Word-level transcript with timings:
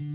You're 0.00 0.14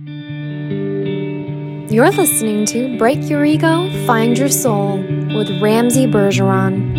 listening 2.09 2.65
to 2.67 2.97
Break 2.97 3.29
Your 3.29 3.43
Ego, 3.43 3.89
Find 4.07 4.37
Your 4.37 4.47
Soul 4.47 4.99
with 5.35 5.61
Ramsey 5.61 6.07
Bergeron. 6.07 6.93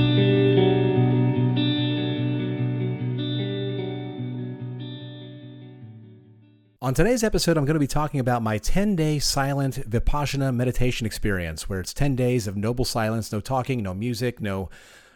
On 6.82 6.92
today's 6.92 7.24
episode, 7.24 7.56
I'm 7.56 7.64
going 7.64 7.72
to 7.72 7.80
be 7.80 7.86
talking 7.86 8.20
about 8.20 8.42
my 8.42 8.58
10 8.58 8.96
day 8.96 9.18
silent 9.18 9.76
Vipassana 9.88 10.54
meditation 10.54 11.06
experience, 11.06 11.70
where 11.70 11.80
it's 11.80 11.94
10 11.94 12.14
days 12.14 12.46
of 12.46 12.54
noble 12.54 12.84
silence, 12.84 13.32
no 13.32 13.40
talking, 13.40 13.82
no 13.82 13.94
music, 13.94 14.42
no 14.42 14.68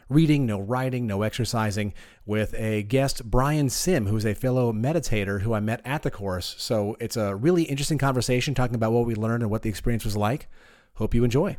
reading, 0.09 0.47
no 0.47 0.59
writing, 0.59 1.07
no 1.07 1.23
exercising, 1.23 1.95
with 2.27 2.55
a 2.55 2.83
guest, 2.83 3.31
Brian 3.31 3.69
Sim, 3.69 4.07
who's 4.07 4.25
a 4.25 4.35
fellow 4.35 4.73
meditator 4.73 5.43
who 5.43 5.55
I 5.55 5.61
met 5.61 5.81
at 5.85 6.03
the 6.03 6.11
course. 6.11 6.55
So 6.59 6.97
it's 7.01 7.17
a 7.17 7.35
really 7.35 7.65
interesting 7.65 7.99
conversation 7.99 8.55
talking 8.55 8.75
about 8.75 8.93
what 8.93 9.07
we 9.07 9.15
learned 9.15 9.43
and 9.43 9.51
what 9.51 9.63
the 9.63 9.69
experience 9.69 10.05
was 10.05 10.17
like. 10.17 10.49
Hope 10.95 11.15
you 11.15 11.25
enjoy. 11.25 11.57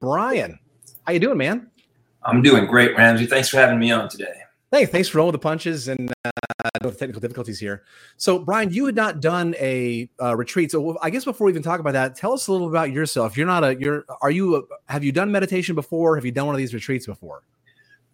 Brian, 0.00 0.58
how 1.06 1.12
you 1.12 1.20
doing, 1.20 1.38
man? 1.38 1.70
I'm 2.22 2.42
doing 2.42 2.66
great, 2.66 2.96
Ramsey. 2.96 3.26
Thanks 3.26 3.48
for 3.48 3.56
having 3.58 3.78
me 3.78 3.90
on 3.90 4.08
today. 4.08 4.34
Hey, 4.72 4.84
thanks 4.84 5.08
for 5.08 5.18
rolling 5.18 5.32
the 5.32 5.38
punches 5.38 5.86
and 5.86 6.12
uh, 6.24 6.30
the 6.82 6.90
technical 6.90 7.20
difficulties 7.20 7.60
here. 7.60 7.84
So, 8.16 8.40
Brian, 8.40 8.70
you 8.72 8.84
had 8.86 8.96
not 8.96 9.20
done 9.20 9.54
a 9.60 10.10
uh, 10.20 10.36
retreat. 10.36 10.72
So, 10.72 10.98
I 11.00 11.10
guess 11.10 11.24
before 11.24 11.46
we 11.46 11.52
even 11.52 11.62
talk 11.62 11.78
about 11.78 11.92
that, 11.92 12.16
tell 12.16 12.32
us 12.32 12.48
a 12.48 12.52
little 12.52 12.68
about 12.68 12.90
yourself. 12.90 13.36
You're 13.36 13.46
not 13.46 13.62
a. 13.62 13.76
You're. 13.76 14.04
Are 14.20 14.30
you? 14.30 14.56
A, 14.56 14.62
have 14.92 15.04
you 15.04 15.12
done 15.12 15.30
meditation 15.30 15.76
before? 15.76 16.16
Have 16.16 16.24
you 16.24 16.32
done 16.32 16.46
one 16.46 16.54
of 16.54 16.58
these 16.58 16.74
retreats 16.74 17.06
before? 17.06 17.44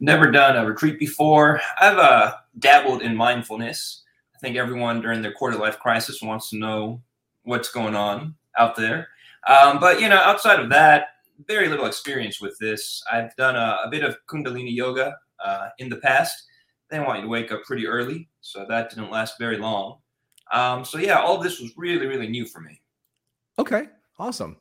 Never 0.03 0.33
done 0.33 0.57
a 0.57 0.67
retreat 0.67 0.99
before. 0.99 1.61
I've 1.81 1.97
uh, 1.97 2.35
dabbled 2.59 3.03
in 3.03 3.15
mindfulness. 3.15 4.03
I 4.35 4.39
think 4.41 4.57
everyone 4.57 5.01
during 5.01 5.23
their 5.23 5.33
quarter 5.33 5.57
life 5.57 5.79
crisis 5.79 6.21
wants 6.21 6.51
to 6.51 6.59
know 6.59 7.01
what's 7.45 7.71
going 7.71 7.95
on 7.95 8.35
out 8.59 8.75
there. 8.75 9.07
Um, 9.47 9.79
but 9.79 10.01
you 10.01 10.09
know, 10.09 10.17
outside 10.17 10.59
of 10.59 10.71
that, 10.71 11.11
very 11.47 11.69
little 11.69 11.87
experience 11.87 12.41
with 12.41 12.59
this. 12.59 13.01
I've 13.13 13.33
done 13.37 13.55
a, 13.55 13.79
a 13.85 13.89
bit 13.93 14.03
of 14.03 14.17
Kundalini 14.27 14.75
yoga 14.75 15.17
uh, 15.39 15.69
in 15.79 15.89
the 15.89 15.99
past. 15.99 16.49
They 16.91 16.99
want 16.99 17.21
you 17.21 17.23
to 17.23 17.29
wake 17.29 17.53
up 17.53 17.63
pretty 17.63 17.87
early, 17.87 18.29
so 18.41 18.67
that 18.69 18.91
didn't 18.91 19.13
last 19.13 19.39
very 19.39 19.59
long. 19.59 19.99
Um, 20.53 20.85
so 20.85 20.99
yeah, 20.99 21.21
all 21.21 21.39
this 21.39 21.61
was 21.61 21.71
really, 21.77 22.07
really 22.07 22.27
new 22.27 22.45
for 22.45 22.59
me. 22.59 22.83
Okay, 23.57 23.85
awesome. 24.19 24.57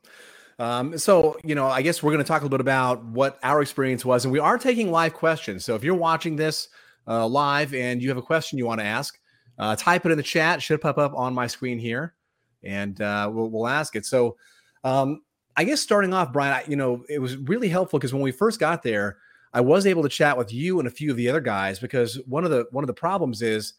Um, 0.61 0.95
so, 0.95 1.39
you 1.43 1.55
know, 1.55 1.65
I 1.65 1.81
guess 1.81 2.03
we're 2.03 2.11
going 2.11 2.23
to 2.23 2.27
talk 2.27 2.41
a 2.41 2.45
little 2.45 2.55
bit 2.55 2.61
about 2.61 3.03
what 3.03 3.39
our 3.41 3.63
experience 3.63 4.05
was, 4.05 4.25
and 4.25 4.31
we 4.31 4.37
are 4.37 4.59
taking 4.59 4.91
live 4.91 5.15
questions. 5.15 5.65
So, 5.65 5.73
if 5.73 5.83
you're 5.83 5.95
watching 5.95 6.35
this 6.35 6.67
uh, 7.07 7.25
live 7.25 7.73
and 7.73 7.99
you 7.99 8.09
have 8.09 8.17
a 8.19 8.21
question 8.21 8.59
you 8.59 8.67
want 8.67 8.79
to 8.79 8.85
ask, 8.85 9.17
uh, 9.57 9.75
type 9.75 10.05
it 10.05 10.11
in 10.11 10.17
the 10.17 10.23
chat. 10.23 10.59
It 10.59 10.61
should 10.61 10.79
pop 10.79 10.99
up 10.99 11.15
on 11.15 11.33
my 11.33 11.47
screen 11.47 11.79
here, 11.79 12.13
and 12.63 13.01
uh, 13.01 13.27
we'll, 13.33 13.49
we'll 13.49 13.67
ask 13.67 13.95
it. 13.95 14.05
So, 14.05 14.37
um, 14.83 15.23
I 15.57 15.63
guess 15.63 15.81
starting 15.81 16.13
off, 16.13 16.31
Brian, 16.31 16.53
I, 16.53 16.63
you 16.69 16.75
know, 16.75 17.03
it 17.09 17.17
was 17.17 17.37
really 17.37 17.67
helpful 17.67 17.97
because 17.97 18.13
when 18.13 18.21
we 18.21 18.31
first 18.31 18.59
got 18.59 18.83
there, 18.83 19.17
I 19.55 19.61
was 19.61 19.87
able 19.87 20.03
to 20.03 20.09
chat 20.09 20.37
with 20.37 20.53
you 20.53 20.77
and 20.77 20.87
a 20.87 20.91
few 20.91 21.09
of 21.09 21.17
the 21.17 21.27
other 21.27 21.41
guys 21.41 21.79
because 21.79 22.19
one 22.27 22.43
of 22.43 22.51
the 22.51 22.67
one 22.69 22.83
of 22.83 22.87
the 22.87 22.93
problems 22.93 23.41
is, 23.41 23.73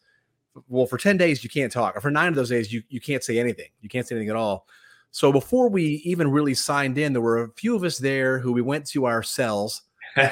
well, 0.67 0.85
for 0.85 0.97
ten 0.97 1.15
days 1.15 1.45
you 1.45 1.49
can't 1.49 1.71
talk, 1.71 1.95
or 1.95 2.01
for 2.01 2.11
nine 2.11 2.27
of 2.27 2.35
those 2.35 2.49
days 2.49 2.73
you 2.73 2.83
you 2.89 2.99
can't 2.99 3.23
say 3.23 3.39
anything. 3.39 3.69
You 3.79 3.87
can't 3.87 4.05
say 4.05 4.15
anything 4.15 4.31
at 4.31 4.35
all. 4.35 4.67
So 5.13 5.31
before 5.31 5.69
we 5.69 6.01
even 6.05 6.31
really 6.31 6.55
signed 6.55 6.97
in, 6.97 7.13
there 7.13 7.21
were 7.21 7.43
a 7.43 7.49
few 7.51 7.75
of 7.75 7.83
us 7.83 7.99
there 7.99 8.39
who 8.39 8.51
we 8.51 8.63
went 8.63 8.87
to 8.87 9.05
our 9.05 9.21
cells 9.21 9.83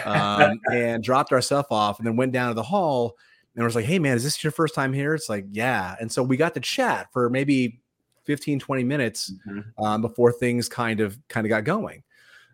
um, 0.06 0.60
and 0.74 1.04
dropped 1.04 1.32
our 1.32 1.40
stuff 1.40 1.68
off, 1.70 2.00
and 2.00 2.08
then 2.08 2.16
went 2.16 2.32
down 2.32 2.50
to 2.50 2.56
the 2.56 2.64
hall 2.64 3.16
and 3.56 3.64
was 3.64 3.76
like, 3.76 3.86
"Hey, 3.86 4.00
man, 4.00 4.18
is 4.18 4.24
this 4.24 4.44
your 4.44 4.50
first 4.50 4.74
time 4.74 4.92
here?" 4.92 5.14
It's 5.14 5.30
like, 5.30 5.46
"Yeah." 5.52 5.96
And 6.02 6.12
so 6.12 6.24
we 6.24 6.36
got 6.36 6.56
to 6.56 6.60
chat 6.60 7.10
for 7.14 7.30
maybe 7.30 7.80
15, 8.24 8.58
20 8.58 8.84
minutes 8.84 9.32
mm-hmm. 9.48 9.84
um, 9.84 10.02
before 10.02 10.32
things 10.32 10.68
kind 10.68 11.00
of 11.00 11.16
kind 11.28 11.46
of 11.46 11.50
got 11.50 11.64
going. 11.64 12.02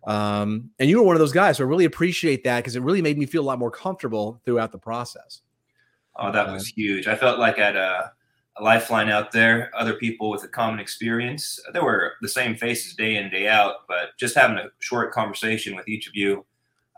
Um, 0.06 0.70
and 0.78 0.90
you 0.90 0.98
were 0.98 1.06
one 1.06 1.16
of 1.16 1.20
those 1.20 1.32
guys, 1.32 1.56
so 1.56 1.64
I 1.64 1.66
really 1.66 1.86
appreciate 1.86 2.44
that 2.44 2.58
because 2.58 2.76
it 2.76 2.82
really 2.82 3.00
made 3.00 3.16
me 3.16 3.24
feel 3.24 3.40
a 3.40 3.48
lot 3.48 3.58
more 3.58 3.70
comfortable 3.70 4.42
throughout 4.44 4.70
the 4.70 4.78
process. 4.78 5.40
Oh, 6.16 6.30
that 6.30 6.46
was 6.46 6.66
huge. 6.68 7.06
I 7.06 7.16
felt 7.16 7.38
like 7.38 7.58
at 7.58 7.74
a, 7.74 8.12
a, 8.58 8.62
lifeline 8.62 9.08
out 9.08 9.32
there, 9.32 9.70
other 9.76 9.94
people 9.94 10.30
with 10.30 10.44
a 10.44 10.48
common 10.48 10.80
experience. 10.80 11.60
There 11.72 11.84
were 11.84 12.12
the 12.22 12.28
same 12.28 12.56
faces 12.56 12.94
day 12.94 13.16
in, 13.16 13.30
day 13.30 13.48
out, 13.48 13.86
but 13.88 14.16
just 14.18 14.34
having 14.34 14.58
a 14.58 14.68
short 14.80 15.12
conversation 15.12 15.74
with 15.74 15.88
each 15.88 16.06
of 16.06 16.14
you 16.14 16.44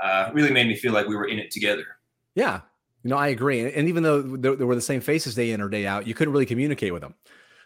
uh, 0.03 0.31
really 0.33 0.51
made 0.51 0.67
me 0.67 0.77
feel 0.77 0.93
like 0.93 1.07
we 1.07 1.17
were 1.17 1.27
in 1.27 1.39
it 1.39 1.51
together. 1.51 1.85
Yeah. 2.35 2.61
You 3.03 3.11
know, 3.11 3.17
I 3.17 3.29
agree. 3.29 3.73
And 3.73 3.89
even 3.89 4.03
though 4.03 4.23
there, 4.23 4.55
were 4.55 4.75
the 4.75 4.81
same 4.81 5.01
faces 5.01 5.35
day 5.35 5.53
in 5.53 5.61
or 5.61 5.69
day 5.69 5.87
out, 5.87 6.07
you 6.07 6.15
couldn't 6.15 6.33
really 6.33 6.47
communicate 6.47 6.93
with 6.93 7.03
them. 7.03 7.15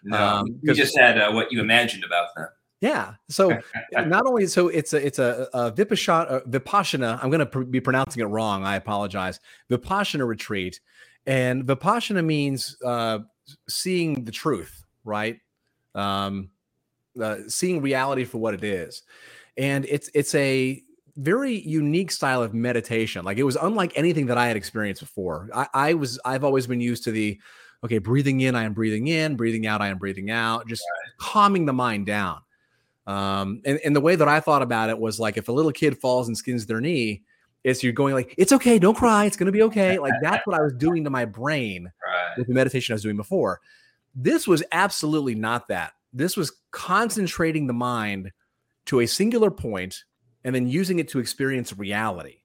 No, 0.05 0.23
um, 0.23 0.61
you 0.63 0.75
just 0.75 0.97
had 0.97 1.19
uh, 1.19 1.33
what 1.33 1.51
you 1.51 1.61
imagined 1.61 2.05
about 2.05 2.29
them. 2.37 2.49
Yeah. 2.81 3.15
So 3.29 3.59
not 3.93 4.27
only 4.27 4.47
so 4.47 4.69
it's 4.69 4.93
a 4.93 5.05
it's 5.05 5.19
a, 5.19 5.49
a 5.55 5.73
vipassana, 5.73 6.47
vipassana. 6.47 7.19
I'm 7.23 7.31
going 7.31 7.41
to 7.41 7.47
pr- 7.47 7.63
be 7.63 7.81
pronouncing 7.81 8.23
it 8.23 8.27
wrong. 8.27 8.65
I 8.65 8.77
apologize. 8.77 9.41
Vipassana 9.71 10.27
retreat, 10.27 10.81
and 11.27 11.65
vipassana 11.65 12.23
means 12.25 12.77
uh, 12.85 13.21
seeing 13.69 14.25
the 14.25 14.33
truth, 14.33 14.85
right? 15.05 15.39
Um, 15.95 16.51
uh, 17.21 17.39
seeing 17.49 17.81
reality 17.81 18.25
for 18.25 18.39
what 18.39 18.55
it 18.55 18.65
is, 18.65 19.03
and 19.57 19.85
it's 19.87 20.11
it's 20.15 20.35
a 20.35 20.83
very 21.17 21.55
unique 21.61 22.11
style 22.11 22.43
of 22.43 22.55
meditation. 22.55 23.25
Like 23.25 23.39
it 23.39 23.45
was 23.45 23.57
unlike 23.57 23.93
anything 23.97 24.27
that 24.27 24.39
I 24.39 24.49
had 24.49 24.57
experienced 24.57 25.01
before. 25.01 25.49
I, 25.55 25.69
I 25.75 25.95
was 25.95 26.19
I've 26.25 26.45
always 26.45 26.67
been 26.67 26.81
used 26.81 27.05
to 27.05 27.13
the 27.13 27.39
okay, 27.85 27.99
breathing 27.99 28.41
in, 28.41 28.55
I 28.55 28.65
am 28.65 28.73
breathing 28.73 29.09
in, 29.09 29.37
breathing 29.37 29.67
out, 29.67 29.83
I 29.83 29.89
am 29.89 29.99
breathing 29.99 30.31
out, 30.31 30.67
just 30.67 30.83
right. 30.83 31.13
calming 31.19 31.67
the 31.67 31.73
mind 31.73 32.07
down. 32.07 32.41
Um, 33.07 33.61
and, 33.67 33.79
and 33.85 33.95
the 33.95 34.01
way 34.01 34.17
that 34.17 34.27
I 34.27 34.41
thought 34.41 34.63
about 34.63 34.89
it 34.89 34.99
was 34.99 35.21
like 35.21 35.37
if 35.37 35.49
a 35.49 35.53
little 35.53 35.71
kid 35.71 35.99
falls 35.99 36.29
and 36.29 36.37
skins 36.37 36.65
their 36.65 36.81
knee, 36.81 37.23
it's 37.65 37.83
you're 37.83 37.93
going 37.93 38.15
like, 38.15 38.35
it's 38.39 38.53
okay, 38.53 38.79
don't 38.79 38.97
cry, 38.97 39.25
it's 39.25 39.37
gonna 39.37 39.53
be 39.53 39.63
okay. 39.63 39.99
Like 40.05 40.13
that's 40.21 40.47
what 40.47 40.57
I 40.57 40.63
was 40.63 40.75
doing 40.75 41.03
to 41.05 41.11
my 41.11 41.25
brain 41.25 41.91
right. 42.07 42.39
with 42.39 42.47
the 42.47 42.55
meditation 42.55 42.93
I 42.93 42.97
was 42.97 43.03
doing 43.03 43.17
before. 43.17 43.61
This 44.15 44.47
was 44.47 44.63
absolutely 44.71 45.35
not 45.35 45.69
that. 45.69 45.93
This 46.13 46.37
was 46.37 46.53
concentrating 46.71 47.67
the 47.67 47.73
mind 47.73 48.31
to 48.87 49.01
a 49.01 49.07
singular 49.07 49.51
point 49.51 50.05
and 50.45 50.55
then 50.55 50.69
using 50.69 50.99
it 50.99 51.09
to 51.09 51.19
experience 51.19 51.77
reality. 51.77 52.43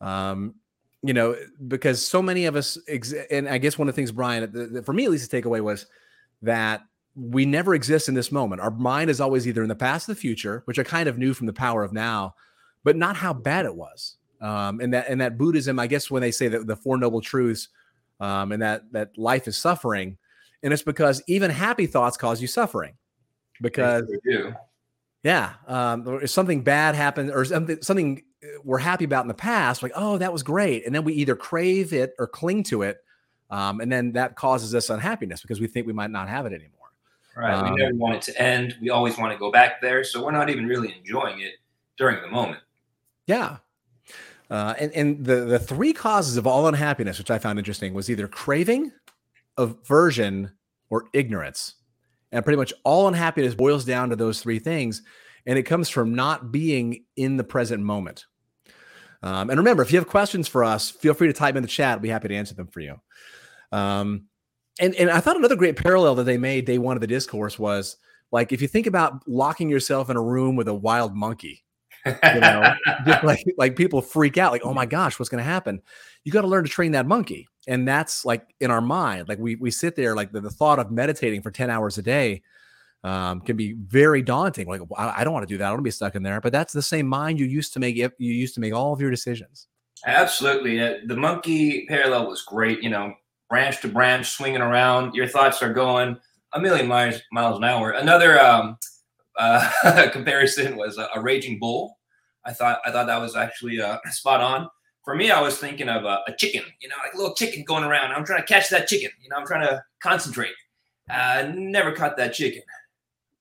Um, 0.00 0.56
you 1.02 1.14
know, 1.14 1.36
because 1.68 2.06
so 2.06 2.22
many 2.22 2.44
of 2.44 2.54
us, 2.54 2.78
ex- 2.86 3.14
and 3.30 3.48
I 3.48 3.58
guess 3.58 3.78
one 3.78 3.88
of 3.88 3.94
the 3.94 3.96
things, 3.96 4.12
Brian, 4.12 4.50
the, 4.52 4.66
the, 4.66 4.82
for 4.82 4.92
me 4.92 5.04
at 5.04 5.10
least, 5.10 5.30
the 5.30 5.42
takeaway 5.42 5.62
was 5.62 5.86
that 6.42 6.82
we 7.14 7.46
never 7.46 7.74
exist 7.74 8.08
in 8.08 8.14
this 8.14 8.32
moment. 8.32 8.60
Our 8.60 8.70
mind 8.70 9.10
is 9.10 9.20
always 9.20 9.46
either 9.46 9.62
in 9.62 9.68
the 9.68 9.74
past 9.74 10.08
or 10.08 10.12
the 10.12 10.20
future, 10.20 10.62
which 10.66 10.78
I 10.78 10.82
kind 10.82 11.08
of 11.08 11.18
knew 11.18 11.34
from 11.34 11.46
the 11.46 11.52
power 11.52 11.82
of 11.82 11.92
now, 11.92 12.34
but 12.84 12.96
not 12.96 13.16
how 13.16 13.32
bad 13.32 13.66
it 13.66 13.74
was. 13.74 14.16
Um, 14.44 14.80
and 14.80 14.92
that 14.92 15.08
and 15.08 15.22
that 15.22 15.38
Buddhism, 15.38 15.78
I 15.78 15.86
guess, 15.86 16.10
when 16.10 16.20
they 16.20 16.30
say 16.30 16.48
that 16.48 16.66
the 16.66 16.76
four 16.76 16.98
noble 16.98 17.22
truths, 17.22 17.68
um, 18.20 18.52
and 18.52 18.60
that 18.60 18.92
that 18.92 19.16
life 19.16 19.48
is 19.48 19.56
suffering, 19.56 20.18
and 20.62 20.70
it's 20.70 20.82
because 20.82 21.22
even 21.26 21.50
happy 21.50 21.86
thoughts 21.86 22.18
cause 22.18 22.42
you 22.42 22.46
suffering, 22.46 22.92
because 23.62 24.04
yeah, 25.22 25.54
um, 25.66 26.20
if 26.22 26.28
something 26.28 26.62
bad 26.62 26.94
happened 26.94 27.30
or 27.30 27.46
something 27.46 27.80
something 27.80 28.22
uh, 28.42 28.48
we're 28.62 28.76
happy 28.76 29.06
about 29.06 29.24
in 29.24 29.28
the 29.28 29.34
past, 29.34 29.82
like 29.82 29.92
oh 29.94 30.18
that 30.18 30.30
was 30.30 30.42
great, 30.42 30.84
and 30.84 30.94
then 30.94 31.04
we 31.04 31.14
either 31.14 31.34
crave 31.34 31.94
it 31.94 32.12
or 32.18 32.26
cling 32.26 32.64
to 32.64 32.82
it, 32.82 32.98
um, 33.48 33.80
and 33.80 33.90
then 33.90 34.12
that 34.12 34.36
causes 34.36 34.74
us 34.74 34.90
unhappiness 34.90 35.40
because 35.40 35.58
we 35.58 35.68
think 35.68 35.86
we 35.86 35.94
might 35.94 36.10
not 36.10 36.28
have 36.28 36.44
it 36.44 36.52
anymore. 36.52 36.70
Right. 37.34 37.54
Um, 37.54 37.72
we 37.72 37.80
never 37.80 37.94
want 37.94 38.16
it 38.16 38.22
to 38.22 38.42
end. 38.42 38.76
We 38.78 38.90
always 38.90 39.16
want 39.16 39.32
to 39.32 39.38
go 39.38 39.50
back 39.50 39.80
there. 39.80 40.04
So 40.04 40.22
we're 40.22 40.32
not 40.32 40.50
even 40.50 40.66
really 40.66 40.94
enjoying 40.96 41.40
it 41.40 41.54
during 41.96 42.20
the 42.22 42.28
moment. 42.28 42.60
Yeah. 43.26 43.56
Uh, 44.50 44.74
and 44.78 44.92
and 44.92 45.24
the, 45.24 45.36
the 45.44 45.58
three 45.58 45.92
causes 45.92 46.36
of 46.36 46.46
all 46.46 46.66
unhappiness, 46.66 47.18
which 47.18 47.30
I 47.30 47.38
found 47.38 47.58
interesting, 47.58 47.94
was 47.94 48.10
either 48.10 48.28
craving, 48.28 48.92
aversion, 49.56 50.52
or 50.90 51.06
ignorance. 51.12 51.74
And 52.30 52.44
pretty 52.44 52.56
much 52.56 52.72
all 52.84 53.08
unhappiness 53.08 53.54
boils 53.54 53.84
down 53.84 54.10
to 54.10 54.16
those 54.16 54.42
three 54.42 54.58
things. 54.58 55.02
And 55.46 55.58
it 55.58 55.62
comes 55.64 55.88
from 55.88 56.14
not 56.14 56.50
being 56.50 57.04
in 57.16 57.36
the 57.36 57.44
present 57.44 57.82
moment. 57.82 58.26
Um, 59.22 59.50
and 59.50 59.58
remember, 59.58 59.82
if 59.82 59.92
you 59.92 59.98
have 59.98 60.08
questions 60.08 60.48
for 60.48 60.64
us, 60.64 60.90
feel 60.90 61.14
free 61.14 61.28
to 61.28 61.32
type 61.32 61.56
in 61.56 61.62
the 61.62 61.68
chat. 61.68 61.96
We'll 61.96 62.02
be 62.02 62.08
happy 62.10 62.28
to 62.28 62.34
answer 62.34 62.54
them 62.54 62.66
for 62.66 62.80
you. 62.80 63.00
Um, 63.72 64.26
and 64.80 64.94
and 64.96 65.10
I 65.10 65.20
thought 65.20 65.36
another 65.36 65.56
great 65.56 65.76
parallel 65.76 66.16
that 66.16 66.24
they 66.24 66.36
made 66.36 66.64
day 66.64 66.78
one 66.78 66.96
of 66.96 67.00
the 67.00 67.06
discourse 67.06 67.58
was 67.58 67.96
like 68.32 68.52
if 68.52 68.60
you 68.60 68.68
think 68.68 68.86
about 68.86 69.26
locking 69.26 69.68
yourself 69.68 70.10
in 70.10 70.16
a 70.16 70.22
room 70.22 70.56
with 70.56 70.68
a 70.68 70.74
wild 70.74 71.14
monkey, 71.14 71.63
you 72.06 72.40
know, 72.40 72.74
like 73.22 73.44
like 73.56 73.76
people 73.76 74.02
freak 74.02 74.38
out, 74.38 74.52
like 74.52 74.64
oh 74.64 74.74
my 74.74 74.86
gosh, 74.86 75.18
what's 75.18 75.28
going 75.28 75.42
to 75.42 75.48
happen? 75.48 75.80
You 76.24 76.32
got 76.32 76.42
to 76.42 76.48
learn 76.48 76.64
to 76.64 76.70
train 76.70 76.92
that 76.92 77.06
monkey, 77.06 77.48
and 77.66 77.86
that's 77.86 78.24
like 78.24 78.54
in 78.60 78.70
our 78.70 78.80
mind, 78.80 79.28
like 79.28 79.38
we 79.38 79.56
we 79.56 79.70
sit 79.70 79.96
there, 79.96 80.14
like 80.14 80.32
the, 80.32 80.40
the 80.40 80.50
thought 80.50 80.78
of 80.78 80.90
meditating 80.90 81.42
for 81.42 81.50
ten 81.50 81.70
hours 81.70 81.98
a 81.98 82.02
day. 82.02 82.42
Um, 83.02 83.42
can 83.42 83.58
be 83.58 83.74
very 83.74 84.22
daunting. 84.22 84.66
Like 84.66 84.80
I, 84.96 85.16
I 85.18 85.24
don't 85.24 85.34
want 85.34 85.46
to 85.46 85.54
do 85.54 85.58
that. 85.58 85.64
I 85.64 85.68
don't 85.68 85.74
want 85.74 85.80
to 85.80 85.88
be 85.88 85.90
stuck 85.90 86.14
in 86.14 86.22
there. 86.22 86.40
But 86.40 86.52
that's 86.52 86.72
the 86.72 86.80
same 86.80 87.06
mind 87.06 87.38
you 87.38 87.44
used 87.44 87.74
to 87.74 87.80
make. 87.80 87.96
You 87.96 88.10
used 88.18 88.54
to 88.54 88.60
make 88.60 88.72
all 88.72 88.94
of 88.94 89.00
your 89.00 89.10
decisions. 89.10 89.66
Absolutely, 90.06 90.80
uh, 90.80 90.94
the 91.06 91.16
monkey 91.16 91.84
parallel 91.86 92.28
was 92.28 92.40
great. 92.40 92.82
You 92.82 92.88
know, 92.88 93.12
branch 93.50 93.82
to 93.82 93.88
branch, 93.88 94.30
swinging 94.30 94.62
around. 94.62 95.14
Your 95.14 95.28
thoughts 95.28 95.62
are 95.62 95.72
going 95.72 96.16
a 96.54 96.60
million 96.60 96.86
miles 96.86 97.20
miles 97.30 97.58
an 97.58 97.64
hour. 97.64 97.90
Another 97.90 98.40
um, 98.40 98.78
uh, 99.38 100.08
comparison 100.12 100.76
was 100.76 100.98
a, 100.98 101.08
a, 101.14 101.20
raging 101.20 101.58
bull. 101.58 101.98
I 102.44 102.52
thought 102.52 102.80
I 102.84 102.90
thought 102.90 103.06
that 103.06 103.20
was 103.20 103.36
actually 103.36 103.80
uh, 103.80 103.98
spot 104.10 104.40
on. 104.40 104.68
For 105.04 105.14
me, 105.14 105.30
I 105.30 105.40
was 105.40 105.58
thinking 105.58 105.88
of 105.88 106.04
a, 106.04 106.20
a, 106.26 106.34
chicken, 106.38 106.62
you 106.80 106.88
know, 106.88 106.94
like 107.02 107.12
a 107.12 107.16
little 107.18 107.34
chicken 107.34 107.62
going 107.64 107.84
around. 107.84 108.12
I'm 108.12 108.24
trying 108.24 108.40
to 108.40 108.46
catch 108.46 108.70
that 108.70 108.88
chicken. 108.88 109.10
You 109.22 109.28
know, 109.28 109.36
I'm 109.36 109.46
trying 109.46 109.66
to 109.66 109.84
concentrate. 110.02 110.54
Uh, 111.10 111.52
never 111.54 111.92
caught 111.92 112.16
that 112.16 112.32
chicken. 112.32 112.62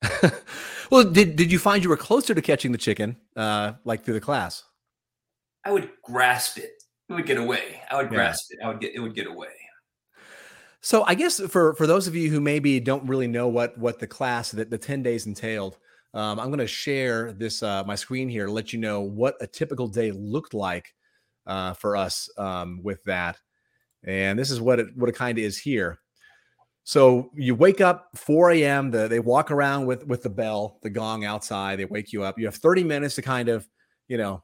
well, 0.92 1.06
did 1.06 1.36
did 1.36 1.51
you 1.51 1.60
find 1.60 1.84
you 1.84 1.90
were 1.90 1.98
closer 1.98 2.34
to 2.34 2.42
catching 2.42 2.72
the 2.72 2.78
chicken, 2.78 3.16
uh, 3.36 3.74
like 3.86 4.04
through 4.04 4.16
the 4.16 4.22
class? 4.22 4.63
I 5.66 5.72
would 5.72 5.89
grasp 6.04 6.57
it. 6.57 6.84
It 7.10 7.13
would 7.13 7.25
get 7.25 7.38
away. 7.38 7.81
I 7.89 7.98
would 7.98 8.10
grasp 8.10 8.51
yeah. 8.51 8.57
it. 8.57 8.66
I 8.66 8.68
would 8.69 8.81
get. 8.81 8.96
It 8.96 9.00
would 9.00 9.16
get 9.16 9.28
away. 9.28 9.48
So 10.81 11.04
I 11.06 11.16
guess 11.16 11.39
for 11.39 11.74
for 11.75 11.88
those 11.88 12.07
of 12.07 12.16
you 12.16 12.30
who 12.30 12.42
maybe 12.42 12.80
don't 12.81 13.07
really 13.07 13.28
know 13.28 13.48
what 13.48 13.78
what 13.78 14.00
the 14.00 14.07
class 14.07 14.51
that 14.51 14.69
the 14.69 14.78
ten 14.78 15.01
days 15.01 15.25
entailed, 15.25 15.78
um, 16.13 16.39
I'm 16.39 16.48
going 16.48 16.60
to 16.60 16.68
share 16.68 17.33
this 17.33 17.63
uh, 17.63 17.83
my 17.86 17.95
screen 17.95 18.30
here 18.30 18.45
to 18.45 18.51
let 18.51 18.71
you 18.71 18.80
know 18.80 19.01
what 19.01 19.36
a 19.42 19.48
typical 19.48 19.88
day 19.88 20.12
looked 20.12 20.54
like 20.54 20.94
uh, 21.48 21.74
for 21.74 21.95
us 21.98 22.30
um, 22.38 22.81
with 22.83 23.04
that. 23.06 23.38
And 24.04 24.38
this 24.38 24.51
is 24.51 24.62
what 24.62 24.80
it 24.80 24.88
what 24.95 25.10
it 25.10 25.15
kind 25.15 25.38
of 25.38 25.44
is 25.44 25.57
here. 25.57 26.00
So 26.83 27.31
you 27.33 27.56
wake 27.56 27.80
up 27.80 28.10
4 28.15 28.51
a.m. 28.51 28.92
The, 28.92 29.07
they 29.07 29.19
walk 29.19 29.51
around 29.51 29.86
with 29.86 30.06
with 30.06 30.21
the 30.21 30.30
bell, 30.30 30.80
the 30.83 30.89
gong 30.89 31.25
outside. 31.25 31.80
They 31.80 31.86
wake 31.86 32.12
you 32.12 32.24
up. 32.24 32.38
You 32.38 32.45
have 32.45 32.56
30 32.56 32.83
minutes 32.83 33.15
to 33.15 33.21
kind 33.21 33.50
of, 33.50 33.68
you 34.07 34.18
know, 34.18 34.44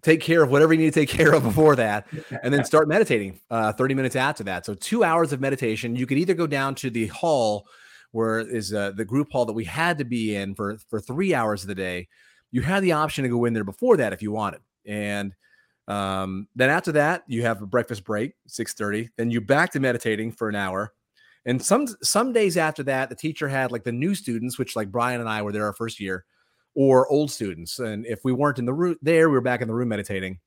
take 0.00 0.22
care 0.22 0.42
of 0.42 0.50
whatever 0.50 0.72
you 0.72 0.80
need 0.80 0.94
to 0.94 1.00
take 1.00 1.08
care 1.16 1.34
of 1.34 1.42
before 1.42 1.76
that, 1.76 2.08
and 2.42 2.52
then 2.52 2.64
start 2.64 2.88
meditating 2.88 3.38
uh, 3.50 3.72
30 3.72 3.94
minutes 3.94 4.16
after 4.16 4.42
that. 4.44 4.66
So 4.66 4.74
two 4.74 5.04
hours 5.04 5.32
of 5.32 5.40
meditation. 5.40 5.94
You 5.94 6.06
could 6.06 6.18
either 6.18 6.34
go 6.34 6.46
down 6.46 6.74
to 6.76 6.90
the 6.90 7.08
hall 7.08 7.68
where 8.12 8.38
is 8.38 8.72
uh, 8.72 8.92
the 8.92 9.04
group 9.04 9.32
hall 9.32 9.44
that 9.44 9.52
we 9.52 9.64
had 9.64 9.98
to 9.98 10.04
be 10.04 10.36
in 10.36 10.54
for 10.54 10.78
for 10.88 11.00
three 11.00 11.34
hours 11.34 11.62
of 11.62 11.68
the 11.68 11.74
day. 11.74 12.08
You 12.50 12.62
had 12.62 12.82
the 12.82 12.92
option 12.92 13.24
to 13.24 13.30
go 13.30 13.44
in 13.46 13.54
there 13.54 13.64
before 13.64 13.96
that 13.96 14.12
if 14.12 14.22
you 14.22 14.30
wanted, 14.30 14.60
and 14.86 15.34
um, 15.88 16.46
then 16.54 16.70
after 16.70 16.92
that 16.92 17.24
you 17.26 17.42
have 17.42 17.60
a 17.60 17.66
breakfast 17.66 18.04
break 18.04 18.34
6:30. 18.48 19.08
Then 19.16 19.30
you 19.30 19.40
back 19.40 19.72
to 19.72 19.80
meditating 19.80 20.32
for 20.32 20.48
an 20.48 20.54
hour. 20.54 20.92
And 21.44 21.60
some 21.60 21.88
some 22.02 22.32
days 22.32 22.56
after 22.56 22.82
that, 22.84 23.08
the 23.08 23.16
teacher 23.16 23.48
had 23.48 23.72
like 23.72 23.84
the 23.84 23.92
new 23.92 24.14
students, 24.14 24.58
which 24.58 24.76
like 24.76 24.92
Brian 24.92 25.20
and 25.20 25.28
I 25.28 25.42
were 25.42 25.52
there 25.52 25.64
our 25.66 25.72
first 25.72 25.98
year 25.98 26.24
or 26.74 27.08
old 27.08 27.30
students. 27.30 27.78
And 27.78 28.06
if 28.06 28.20
we 28.24 28.32
weren't 28.32 28.58
in 28.58 28.64
the 28.64 28.72
room 28.72 28.96
there, 29.02 29.28
we 29.28 29.34
were 29.34 29.40
back 29.40 29.60
in 29.60 29.68
the 29.68 29.74
room 29.74 29.88
meditating. 29.88 30.38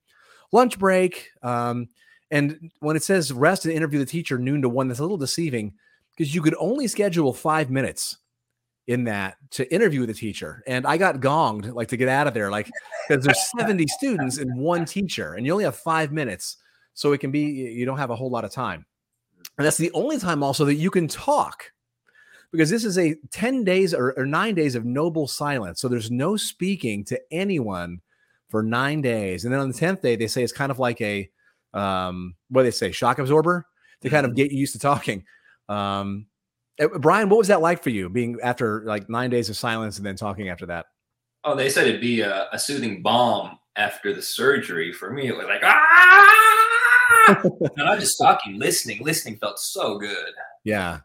Lunch 0.52 0.80
break. 0.80 1.30
Um, 1.44 1.90
and 2.32 2.72
when 2.80 2.96
it 2.96 3.04
says 3.04 3.32
rest 3.32 3.66
and 3.66 3.74
interview 3.74 4.00
the 4.00 4.06
teacher 4.06 4.38
noon 4.38 4.62
to 4.62 4.70
one, 4.70 4.88
that's 4.88 5.00
a 5.00 5.04
little 5.04 5.18
deceiving 5.18 5.74
because 6.16 6.34
you 6.34 6.42
could 6.42 6.56
only 6.60 6.88
schedule 6.88 7.34
five 7.34 7.70
minutes 7.70 8.18
in 8.88 9.06
that 9.06 9.38
to 9.52 9.74
interview 9.74 10.06
the 10.06 10.14
teacher. 10.14 10.64
And 10.68 10.86
I 10.86 10.98
got 10.98 11.20
gonged 11.20 11.74
like 11.74 11.88
to 11.90 11.98
get 11.98 12.08
out 12.08 12.28
of 12.28 12.34
there, 12.34 12.52
like 12.52 12.70
because 13.08 13.26
there's 13.26 13.52
70 13.58 13.88
students 14.00 14.38
and 14.38 14.58
one 14.58 14.86
teacher, 14.86 15.34
and 15.34 15.46
you 15.46 15.52
only 15.52 15.64
have 15.66 15.76
five 15.76 16.12
minutes. 16.12 16.58
So 16.94 17.12
it 17.12 17.20
can 17.20 17.32
be 17.32 17.42
you 17.42 17.86
don't 17.86 17.98
have 17.98 18.12
a 18.12 18.16
whole 18.16 18.30
lot 18.30 18.46
of 18.46 18.52
time. 18.52 18.86
And 19.58 19.66
that's 19.66 19.78
the 19.78 19.92
only 19.92 20.18
time 20.18 20.44
also 20.44 20.66
that 20.66 20.76
you 20.76 20.90
can 20.90 21.08
talk 21.08 21.72
because 22.52 22.70
this 22.70 22.86
is 22.86 22.98
a 22.98 23.16
10 23.32 23.64
days 23.64 23.94
or, 23.94 24.14
or, 24.18 24.26
nine 24.26 24.56
days 24.56 24.76
of 24.76 24.86
noble 24.86 25.28
silence. 25.28 25.82
So 25.82 25.88
there's 25.88 26.12
no 26.12 26.38
speaking 26.38 27.04
to 27.06 27.20
anyone 27.32 28.02
for 28.50 28.64
nine 28.64 29.02
days. 29.02 29.44
And 29.44 29.54
then 29.54 29.60
on 29.60 29.70
the 29.70 29.78
10th 29.78 30.02
day, 30.02 30.16
they 30.16 30.28
say 30.28 30.44
it's 30.44 30.54
kind 30.54 30.72
of 30.72 30.80
like 30.80 31.02
a, 31.02 31.30
um, 31.74 32.36
what 32.50 32.62
do 32.62 32.66
they 32.66 32.72
say, 32.72 32.92
shock 32.92 33.20
absorber 33.20 33.66
to 34.02 34.10
kind 34.10 34.26
of 34.26 34.32
mm-hmm. 34.32 34.38
get 34.38 34.52
you 34.52 34.60
used 34.60 34.74
to 34.74 34.80
talking. 34.80 35.26
Um, 35.70 36.28
eh, 36.80 36.88
Brian, 37.00 37.30
what 37.30 37.38
was 37.38 37.48
that 37.48 37.62
like 37.62 37.84
for 37.84 37.90
you 37.90 38.10
being 38.10 38.38
after 38.44 38.84
like 38.86 39.10
nine 39.10 39.30
days 39.30 39.50
of 39.50 39.58
silence 39.58 39.98
and 39.98 40.06
then 40.06 40.16
talking 40.16 40.50
after 40.50 40.66
that? 40.68 40.86
Oh, 41.44 41.56
they 41.56 41.70
said 41.70 41.88
it'd 41.88 42.02
be 42.02 42.22
a, 42.22 42.48
a 42.52 42.60
soothing 42.60 43.02
balm 43.02 43.60
after 43.76 44.14
the 44.14 44.22
surgery. 44.22 44.92
For 44.92 45.12
me, 45.12 45.28
it 45.28 45.38
was 45.38 45.46
like, 45.46 45.62
ah! 45.64 46.46
and 47.44 47.90
I'm 47.90 48.00
just 48.00 48.18
talking, 48.18 48.60
listening. 48.60 49.04
Listening 49.04 49.38
felt 49.38 49.60
so 49.60 49.98
good. 49.98 50.34
Yeah. 50.64 51.00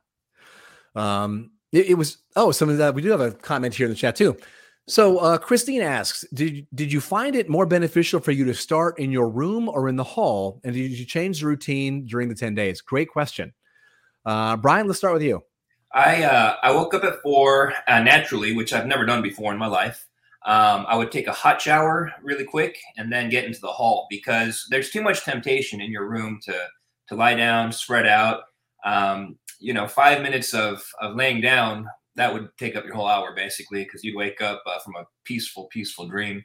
Um, 0.94 1.50
it, 1.72 1.90
it 1.90 1.94
was 1.94 2.18
oh, 2.36 2.50
some 2.50 2.68
of 2.68 2.78
that 2.78 2.94
we 2.94 3.02
do 3.02 3.10
have 3.10 3.20
a 3.20 3.32
comment 3.32 3.74
here 3.74 3.86
in 3.86 3.90
the 3.90 3.96
chat 3.96 4.16
too. 4.16 4.36
So 4.88 5.18
uh, 5.18 5.38
Christine 5.38 5.82
asks, 5.82 6.24
did 6.34 6.66
did 6.74 6.92
you 6.92 7.00
find 7.00 7.36
it 7.36 7.48
more 7.48 7.66
beneficial 7.66 8.18
for 8.18 8.32
you 8.32 8.44
to 8.46 8.54
start 8.54 8.98
in 8.98 9.12
your 9.12 9.28
room 9.28 9.68
or 9.68 9.88
in 9.88 9.96
the 9.96 10.04
hall, 10.04 10.60
and 10.64 10.74
did 10.74 10.90
you 10.90 11.04
change 11.04 11.40
the 11.40 11.46
routine 11.46 12.06
during 12.06 12.28
the 12.28 12.34
ten 12.34 12.54
days? 12.54 12.80
Great 12.80 13.08
question, 13.08 13.52
uh, 14.24 14.56
Brian. 14.56 14.86
Let's 14.86 14.98
start 14.98 15.14
with 15.14 15.22
you. 15.22 15.42
I 15.92 16.22
uh, 16.22 16.56
I 16.62 16.72
woke 16.72 16.94
up 16.94 17.04
at 17.04 17.20
four 17.22 17.74
uh, 17.88 18.00
naturally, 18.00 18.54
which 18.54 18.72
I've 18.72 18.86
never 18.86 19.04
done 19.04 19.22
before 19.22 19.52
in 19.52 19.58
my 19.58 19.66
life. 19.66 20.06
Um, 20.46 20.86
I 20.88 20.96
would 20.96 21.12
take 21.12 21.26
a 21.26 21.32
hot 21.32 21.60
shower 21.60 22.10
really 22.22 22.44
quick 22.44 22.78
and 22.96 23.12
then 23.12 23.28
get 23.28 23.44
into 23.44 23.60
the 23.60 23.68
hall 23.68 24.06
because 24.08 24.66
there's 24.70 24.90
too 24.90 25.02
much 25.02 25.24
temptation 25.24 25.80
in 25.80 25.90
your 25.90 26.08
room 26.08 26.38
to 26.44 26.54
to 27.08 27.14
lie 27.14 27.34
down, 27.34 27.72
spread 27.72 28.06
out. 28.06 28.44
Um, 28.84 29.38
you 29.58 29.74
know, 29.74 29.86
five 29.88 30.22
minutes 30.22 30.54
of 30.54 30.84
of 31.00 31.16
laying 31.16 31.40
down 31.40 31.86
that 32.16 32.32
would 32.32 32.48
take 32.58 32.76
up 32.76 32.84
your 32.84 32.94
whole 32.94 33.06
hour 33.06 33.34
basically 33.34 33.84
because 33.84 34.04
you'd 34.04 34.16
wake 34.16 34.40
up 34.40 34.62
uh, 34.66 34.78
from 34.80 34.94
a 34.96 35.06
peaceful, 35.24 35.66
peaceful 35.72 36.08
dream. 36.08 36.42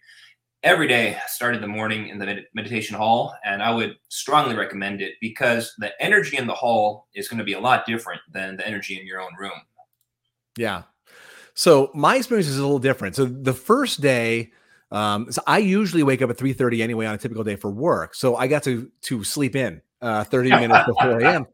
Every 0.66 0.88
day, 0.88 1.16
I 1.16 1.28
started 1.28 1.62
the 1.62 1.68
morning 1.68 2.08
in 2.10 2.18
the 2.18 2.26
med- 2.26 2.46
meditation 2.56 2.98
hall, 2.98 3.36
and 3.46 3.62
I 3.62 3.70
would 3.70 3.98
strongly 4.10 4.56
recommend 4.56 5.00
it 5.00 5.14
because 5.22 5.72
the 5.78 5.92
energy 6.04 6.38
in 6.38 6.48
the 6.48 6.56
hall 6.56 7.08
is 7.14 7.28
going 7.28 7.38
to 7.38 7.44
be 7.44 7.54
a 7.54 7.60
lot 7.60 7.86
different 7.86 8.20
than 8.34 8.58
the 8.58 8.68
energy 8.68 9.00
in 9.00 9.06
your 9.06 9.22
own 9.22 9.30
room. 9.38 9.52
Yeah. 10.58 10.82
So 11.54 11.92
my 11.94 12.16
experience 12.16 12.48
is 12.48 12.58
a 12.58 12.64
little 12.64 12.80
different. 12.80 13.16
So 13.16 13.26
the 13.26 13.54
first 13.54 14.02
day, 14.02 14.54
um, 14.90 15.32
so 15.32 15.44
I 15.46 15.60
usually 15.60 16.02
wake 16.02 16.24
up 16.24 16.32
at 16.32 16.38
3:30 16.38 16.82
anyway 16.82 17.06
on 17.06 17.14
a 17.14 17.20
typical 17.20 17.44
day 17.44 17.58
for 17.58 17.70
work. 17.70 18.16
So 18.16 18.36
I 18.36 18.48
got 18.48 18.64
to 18.64 18.92
to 19.04 19.24
sleep 19.24 19.56
in 19.56 19.84
uh, 20.02 20.24
30 20.24 20.50
minutes 20.62 20.88
before 20.88 21.24
I 21.24 21.32
am. 21.32 21.46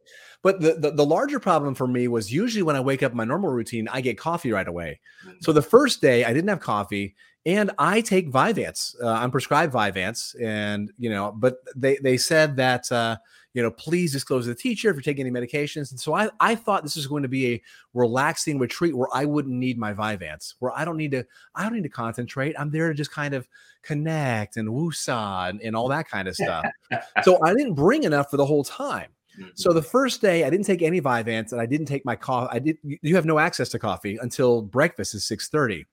But 0.42 0.60
the, 0.60 0.74
the, 0.74 0.92
the 0.92 1.06
larger 1.06 1.40
problem 1.40 1.76
for 1.76 1.86
me 1.86 2.08
was 2.08 2.34
usually 2.34 2.64
when 2.64 2.76
I 2.76 2.80
wake 2.80 3.04
up 3.04 3.14
my 3.14 3.26
normal 3.26 3.52
routine, 3.52 3.88
I 3.90 4.02
get 4.02 4.18
coffee 4.18 4.52
right 4.52 4.68
away. 4.68 5.00
So 5.24 5.52
mm-hmm. 5.52 5.52
the 5.54 5.62
first 5.62 6.02
day 6.02 6.26
I 6.26 6.34
didn't 6.34 6.50
have 6.50 6.60
coffee, 6.60 7.16
and 7.46 7.72
I 7.78 8.02
take 8.02 8.32
Vyvanse. 8.32 8.96
Uh, 9.02 9.08
I'm 9.08 9.32
prescribed 9.32 9.74
Vyvanse, 9.74 10.36
and 10.42 10.92
you 10.98 11.10
know, 11.10 11.32
but 11.32 11.58
they 11.76 11.98
they 11.98 12.18
said 12.18 12.56
that 12.58 12.92
uh, 12.92 13.18
you 13.54 13.62
know, 13.62 13.72
please 13.72 14.14
disclose 14.14 14.46
to 14.46 14.50
the 14.50 14.56
teacher 14.56 14.90
if 14.90 14.96
you're 14.96 15.02
taking 15.02 15.28
any 15.28 15.32
medications. 15.32 15.92
And 15.92 16.00
so 16.00 16.14
I 16.14 16.30
I 16.40 16.56
thought 16.56 16.84
this 16.84 16.96
was 16.96 17.08
going 17.08 17.24
to 17.24 17.30
be 17.30 17.54
a 17.54 17.62
relaxing 17.94 18.60
retreat 18.60 18.96
where 18.96 19.10
I 19.14 19.26
wouldn't 19.26 19.56
need 19.56 19.78
my 19.78 19.94
Vyvanse, 19.94 20.56
where 20.60 20.72
I 20.78 20.86
don't 20.86 20.98
need 20.98 21.12
to 21.12 21.26
I 21.56 21.64
don't 21.64 21.74
need 21.74 21.84
to 21.84 21.90
concentrate. 21.90 22.56
I'm 22.58 22.72
there 22.72 22.88
to 22.88 22.94
just 22.94 23.12
kind 23.12 23.34
of 23.34 23.48
connect 23.82 24.58
and 24.58 24.70
woosah 24.70 25.50
and, 25.50 25.62
and 25.62 25.76
all 25.76 25.88
that 25.90 26.08
kind 26.08 26.28
of 26.28 26.36
stuff. 26.36 26.66
so 27.24 27.44
I 27.44 27.54
didn't 27.54 27.74
bring 27.74 28.04
enough 28.04 28.30
for 28.30 28.38
the 28.38 28.46
whole 28.46 28.64
time. 28.64 29.10
So 29.56 29.70
mm-hmm. 29.70 29.78
the 29.78 29.84
first 29.84 30.22
day, 30.22 30.44
I 30.44 30.50
didn't 30.50 30.66
take 30.66 30.82
any 30.82 31.02
Vyvanse, 31.02 31.54
and 31.54 31.62
I 31.62 31.66
didn't 31.66 31.88
take 31.88 32.06
my 32.06 32.16
coffee. 32.16 32.50
I 32.52 32.60
did. 32.60 32.78
You 32.84 33.16
have 33.16 33.26
no 33.26 33.40
access 33.40 33.70
to 33.70 33.80
coffee 33.80 34.18
until 34.22 34.62
breakfast 34.62 35.16
is 35.16 35.26
six 35.26 35.50
thirty. 35.50 35.86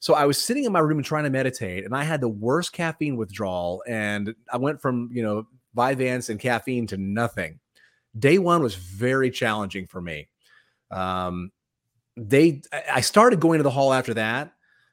So 0.00 0.14
I 0.14 0.24
was 0.24 0.42
sitting 0.42 0.64
in 0.64 0.72
my 0.72 0.80
room 0.80 0.98
and 0.98 1.04
trying 1.04 1.24
to 1.24 1.30
meditate, 1.30 1.84
and 1.84 1.94
I 1.94 2.04
had 2.04 2.20
the 2.20 2.28
worst 2.28 2.72
caffeine 2.72 3.16
withdrawal, 3.16 3.82
and 3.86 4.34
I 4.52 4.56
went 4.56 4.80
from 4.80 5.10
you 5.12 5.22
know 5.22 5.46
Vyvanse 5.76 6.30
and 6.30 6.40
caffeine 6.40 6.86
to 6.88 6.96
nothing. 6.96 7.60
Day 8.18 8.38
one 8.38 8.62
was 8.62 8.74
very 8.74 9.30
challenging 9.30 9.86
for 9.86 10.00
me. 10.00 10.28
Um, 10.90 11.52
they, 12.16 12.62
I 12.92 13.02
started 13.02 13.40
going 13.40 13.58
to 13.58 13.62
the 13.62 13.70
hall 13.70 13.92
after 13.92 14.14
that. 14.14 14.52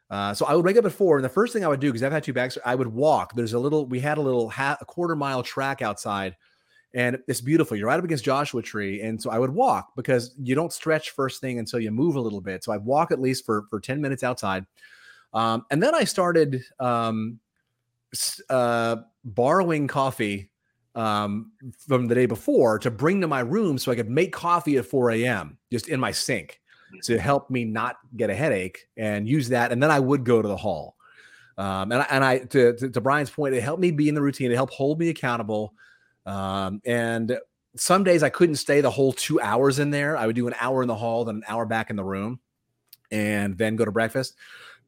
Uh, 0.10 0.34
so 0.34 0.46
I 0.46 0.54
would 0.56 0.64
wake 0.64 0.78
up 0.78 0.86
at 0.86 0.92
four, 0.92 1.18
and 1.18 1.26
the 1.26 1.30
first 1.30 1.52
thing 1.52 1.66
I 1.66 1.68
would 1.68 1.80
do 1.80 1.90
because 1.90 2.04
I've 2.04 2.12
had 2.12 2.24
two 2.24 2.34
bags, 2.34 2.58
I 2.64 2.76
would 2.76 2.88
walk. 2.88 3.36
There's 3.36 3.54
a 3.54 3.60
little, 3.60 3.86
we 3.86 4.00
had 4.00 4.18
a 4.18 4.22
little 4.22 4.52
a 4.58 4.86
quarter 4.86 5.16
mile 5.16 5.44
track 5.44 5.82
outside 5.82 6.36
and 6.94 7.20
it's 7.28 7.42
beautiful. 7.42 7.76
You're 7.78 7.88
right 7.88 8.00
up 8.00 8.06
against 8.06 8.24
Joshua 8.24 8.62
Tree, 8.62 9.02
and 9.02 9.22
so 9.22 9.30
I 9.30 9.40
would 9.40 9.50
walk 9.50 9.92
because 9.96 10.34
you 10.42 10.56
don't 10.56 10.74
stretch 10.74 11.12
first 11.12 11.42
thing 11.42 11.60
until 11.60 11.80
you 11.80 11.92
move 11.92 12.16
a 12.16 12.20
little 12.22 12.42
bit. 12.42 12.64
So 12.64 12.72
I'd 12.72 12.84
walk 12.84 13.12
at 13.12 13.22
least 13.22 13.46
for 13.46 13.66
for 13.70 13.80
ten 13.80 14.02
minutes 14.02 14.24
outside, 14.24 14.66
um, 15.34 15.66
and 15.70 15.82
then 15.82 15.94
I 15.94 16.04
started 16.04 16.62
um, 16.80 17.40
uh, 18.50 18.98
borrowing 19.24 19.88
coffee 19.88 20.50
um, 20.96 21.52
from 21.88 22.08
the 22.08 22.16
day 22.16 22.26
before 22.26 22.80
to 22.80 22.90
bring 22.90 23.22
to 23.22 23.28
my 23.28 23.42
room 23.42 23.78
so 23.78 23.92
I 23.92 23.96
could 23.96 24.10
make 24.10 24.34
coffee 24.34 24.78
at 24.78 24.86
4 24.86 25.12
a.m. 25.12 25.58
just 25.72 25.90
in 25.90 26.00
my 26.00 26.12
sink 26.12 26.60
to 27.04 27.20
help 27.20 27.50
me 27.50 27.66
not 27.66 27.98
get 28.16 28.30
a 28.30 28.36
headache 28.36 28.88
and 28.96 29.28
use 29.28 29.50
that. 29.50 29.72
And 29.72 29.84
then 29.84 29.92
I 29.92 30.00
would 30.00 30.24
go 30.24 30.42
to 30.42 30.48
the 30.48 30.58
hall. 30.58 30.96
Um, 31.58 31.92
and, 31.92 32.02
I, 32.02 32.08
and 32.10 32.24
I, 32.24 32.40
to, 32.40 32.74
to, 32.78 32.90
to 32.90 33.02
Brian's 33.02 33.30
point, 33.30 33.54
it 33.54 33.62
helped 33.62 33.82
me 33.82 33.92
be 33.92 34.10
in 34.10 34.16
the 34.16 34.22
routine. 34.22 34.52
It 34.52 34.56
helped 34.56 34.74
hold 34.74 35.00
me 35.00 35.10
accountable. 35.10 35.74
Um, 36.26 36.82
and 36.86 37.38
some 37.76 38.04
days 38.04 38.24
I 38.24 38.30
couldn't 38.30 38.56
stay 38.56 38.82
the 38.82 38.92
whole 38.92 39.14
two 39.14 39.40
hours 39.42 39.80
in 39.80 39.92
there. 39.92 40.18
I 40.18 40.28
would 40.28 40.36
do 40.36 40.48
an 40.48 40.56
hour 40.60 40.82
in 40.82 40.88
the 40.88 40.96
hall, 40.96 41.26
then 41.26 41.38
an 41.38 41.44
hour 41.48 41.66
back 41.66 41.90
in 41.90 41.96
the 41.96 42.04
room, 42.04 42.40
and 43.12 43.58
then 43.58 43.76
go 43.76 43.86
to 43.86 43.92
breakfast. 43.92 44.36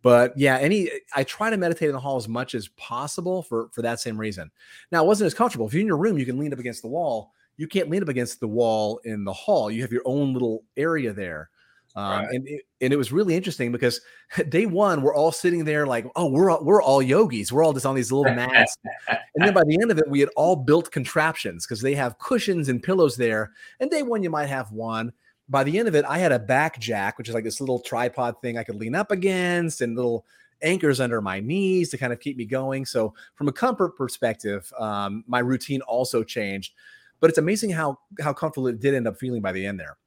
But 0.02 0.38
yeah, 0.38 0.58
any 0.58 0.90
I 1.16 1.24
try 1.24 1.50
to 1.50 1.58
meditate 1.58 1.90
in 1.90 1.94
the 1.94 2.00
hall 2.00 2.18
as 2.18 2.28
much 2.28 2.56
as 2.56 2.70
possible 2.70 3.44
for 3.44 3.70
for 3.72 3.82
that 3.82 4.00
same 4.00 4.18
reason. 4.18 4.50
Now, 4.92 5.04
it 5.04 5.08
wasn't 5.08 5.28
as 5.28 5.34
comfortable. 5.34 5.68
If 5.68 5.74
you're 5.74 5.82
in 5.82 5.88
your 5.88 5.98
room, 5.98 6.18
you 6.18 6.26
can 6.26 6.40
lean 6.40 6.54
up 6.54 6.60
against 6.60 6.82
the 6.82 6.88
wall. 6.88 7.34
you 7.58 7.68
can't 7.68 7.90
lean 7.90 8.02
up 8.02 8.08
against 8.08 8.40
the 8.40 8.48
wall 8.48 9.02
in 9.04 9.26
the 9.26 9.34
hall. 9.34 9.70
You 9.70 9.82
have 9.82 9.92
your 9.92 10.04
own 10.06 10.32
little 10.34 10.64
area 10.78 11.12
there. 11.12 11.50
Um, 11.96 12.06
right. 12.06 12.30
and, 12.36 12.48
it, 12.48 12.62
and 12.82 12.94
it 12.94 12.96
was 12.96 13.12
really 13.12 13.36
interesting 13.36 13.72
because 13.72 14.00
day 14.50 14.66
one, 14.66 15.02
we're 15.02 15.14
all 15.14 15.32
sitting 15.34 15.66
there 15.66 15.86
like, 15.86 16.06
oh, 16.16 16.30
we're 16.30 16.50
all, 16.50 16.64
we're 16.64 16.82
all 16.82 17.02
yogis. 17.02 17.52
We're 17.52 17.64
all 17.64 17.74
just 17.74 17.86
on 17.86 17.96
these 17.96 18.12
little 18.12 18.34
mats. 18.34 18.78
and 19.08 19.46
then 19.46 19.54
by 19.54 19.64
the 19.66 19.78
end 19.82 19.92
of 19.92 19.98
it, 19.98 20.08
we 20.08 20.22
had 20.22 20.30
all 20.38 20.56
built 20.56 20.92
contraptions 20.92 21.66
because 21.66 21.82
they 21.82 21.96
have 21.96 22.18
cushions 22.20 22.70
and 22.70 22.82
pillows 22.82 23.18
there. 23.18 23.52
And 23.82 23.92
day 23.92 24.04
one, 24.04 24.24
you 24.24 24.30
might 24.30 24.48
have 24.48 24.72
one. 24.72 25.12
By 25.50 25.64
the 25.64 25.80
end 25.80 25.88
of 25.88 25.96
it, 25.96 26.06
I 26.06 26.20
had 26.20 26.32
a 26.32 26.40
back 26.40 26.80
jack, 26.80 27.18
which 27.18 27.28
is 27.28 27.34
like 27.34 27.44
this 27.44 27.60
little 27.60 27.80
tripod 27.80 28.40
thing 28.42 28.58
I 28.58 28.64
could 28.64 28.76
lean 28.76 28.96
up 28.96 29.12
against 29.12 29.82
and 29.82 29.96
little 29.96 30.26
anchors 30.62 31.00
under 31.00 31.22
my 31.22 31.40
knees 31.40 31.90
to 31.90 31.98
kind 31.98 32.14
of 32.14 32.20
keep 32.20 32.38
me 32.38 32.46
going. 32.46 32.86
So 32.86 33.14
from 33.36 33.48
a 33.48 33.52
comfort 33.52 33.98
perspective, 33.98 34.72
um, 34.78 35.24
my 35.28 35.40
routine 35.40 35.82
also 35.82 36.24
changed. 36.24 36.74
But 37.20 37.30
it's 37.30 37.40
amazing 37.40 37.72
how 37.72 38.00
how 38.22 38.32
comfortable 38.32 38.68
it 38.68 38.80
did 38.80 38.94
end 38.94 39.08
up 39.08 39.18
feeling 39.18 39.42
by 39.42 39.52
the 39.52 39.66
end 39.66 39.80
there. 39.80 39.98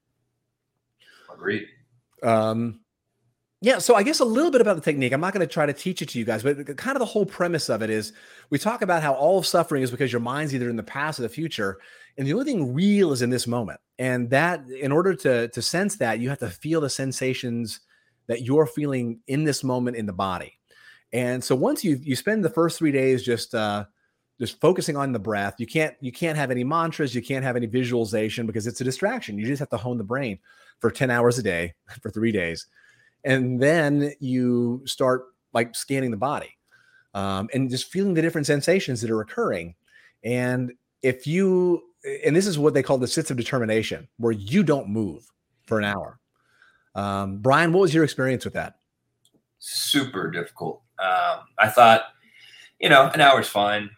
Agreed. 1.32 1.66
Um, 2.22 2.80
yeah, 3.62 3.78
so 3.78 3.94
I 3.94 4.02
guess 4.02 4.18
a 4.18 4.24
little 4.24 4.50
bit 4.50 4.60
about 4.60 4.74
the 4.74 4.82
technique. 4.82 5.12
I'm 5.12 5.20
not 5.20 5.32
going 5.32 5.46
to 5.46 5.52
try 5.52 5.66
to 5.66 5.72
teach 5.72 6.02
it 6.02 6.08
to 6.10 6.18
you 6.18 6.24
guys, 6.24 6.42
but 6.42 6.76
kind 6.76 6.96
of 6.96 6.98
the 6.98 7.06
whole 7.06 7.24
premise 7.24 7.70
of 7.70 7.80
it 7.80 7.90
is 7.90 8.12
we 8.50 8.58
talk 8.58 8.82
about 8.82 9.04
how 9.04 9.14
all 9.14 9.40
suffering 9.40 9.84
is 9.84 9.90
because 9.92 10.10
your 10.10 10.20
mind's 10.20 10.52
either 10.52 10.68
in 10.68 10.74
the 10.74 10.82
past 10.82 11.20
or 11.20 11.22
the 11.22 11.28
future, 11.28 11.78
and 12.18 12.26
the 12.26 12.32
only 12.32 12.44
thing 12.44 12.74
real 12.74 13.12
is 13.12 13.22
in 13.22 13.30
this 13.30 13.46
moment. 13.46 13.78
And 14.00 14.28
that, 14.30 14.68
in 14.68 14.90
order 14.90 15.14
to 15.14 15.46
to 15.46 15.62
sense 15.62 15.94
that, 15.98 16.18
you 16.18 16.28
have 16.28 16.40
to 16.40 16.50
feel 16.50 16.80
the 16.80 16.90
sensations 16.90 17.80
that 18.26 18.42
you're 18.42 18.66
feeling 18.66 19.20
in 19.28 19.44
this 19.44 19.62
moment 19.62 19.96
in 19.96 20.06
the 20.06 20.12
body. 20.12 20.58
And 21.12 21.42
so 21.42 21.54
once 21.54 21.84
you 21.84 22.00
you 22.02 22.16
spend 22.16 22.44
the 22.44 22.50
first 22.50 22.78
three 22.78 22.90
days 22.90 23.22
just 23.22 23.54
uh, 23.54 23.84
just 24.40 24.60
focusing 24.60 24.96
on 24.96 25.12
the 25.12 25.20
breath, 25.20 25.54
you 25.58 25.68
can't 25.68 25.94
you 26.00 26.10
can't 26.10 26.36
have 26.36 26.50
any 26.50 26.64
mantras, 26.64 27.14
you 27.14 27.22
can't 27.22 27.44
have 27.44 27.54
any 27.54 27.66
visualization 27.66 28.44
because 28.44 28.66
it's 28.66 28.80
a 28.80 28.84
distraction. 28.84 29.38
You 29.38 29.46
just 29.46 29.60
have 29.60 29.70
to 29.70 29.76
hone 29.76 29.98
the 29.98 30.04
brain 30.04 30.40
for 30.80 30.90
10 30.90 31.12
hours 31.12 31.38
a 31.38 31.44
day 31.44 31.74
for 32.02 32.10
three 32.10 32.32
days. 32.32 32.66
And 33.24 33.60
then 33.60 34.12
you 34.20 34.82
start 34.84 35.26
like 35.52 35.74
scanning 35.74 36.10
the 36.10 36.16
body 36.16 36.56
um, 37.14 37.48
and 37.52 37.70
just 37.70 37.90
feeling 37.90 38.14
the 38.14 38.22
different 38.22 38.46
sensations 38.46 39.00
that 39.00 39.10
are 39.10 39.20
occurring. 39.20 39.74
And 40.24 40.72
if 41.02 41.26
you, 41.26 41.82
and 42.24 42.34
this 42.34 42.46
is 42.46 42.58
what 42.58 42.74
they 42.74 42.82
call 42.82 42.98
the 42.98 43.06
sits 43.06 43.30
of 43.30 43.36
determination, 43.36 44.08
where 44.16 44.32
you 44.32 44.62
don't 44.62 44.88
move 44.88 45.24
for 45.66 45.78
an 45.78 45.84
hour. 45.84 46.18
Um, 46.94 47.38
Brian, 47.38 47.72
what 47.72 47.80
was 47.80 47.94
your 47.94 48.04
experience 48.04 48.44
with 48.44 48.54
that? 48.54 48.76
Super 49.58 50.30
difficult. 50.30 50.82
Um, 50.98 51.40
I 51.58 51.68
thought, 51.68 52.06
you 52.80 52.88
know, 52.88 53.10
an 53.14 53.20
hour's 53.20 53.48
fine. 53.48 53.90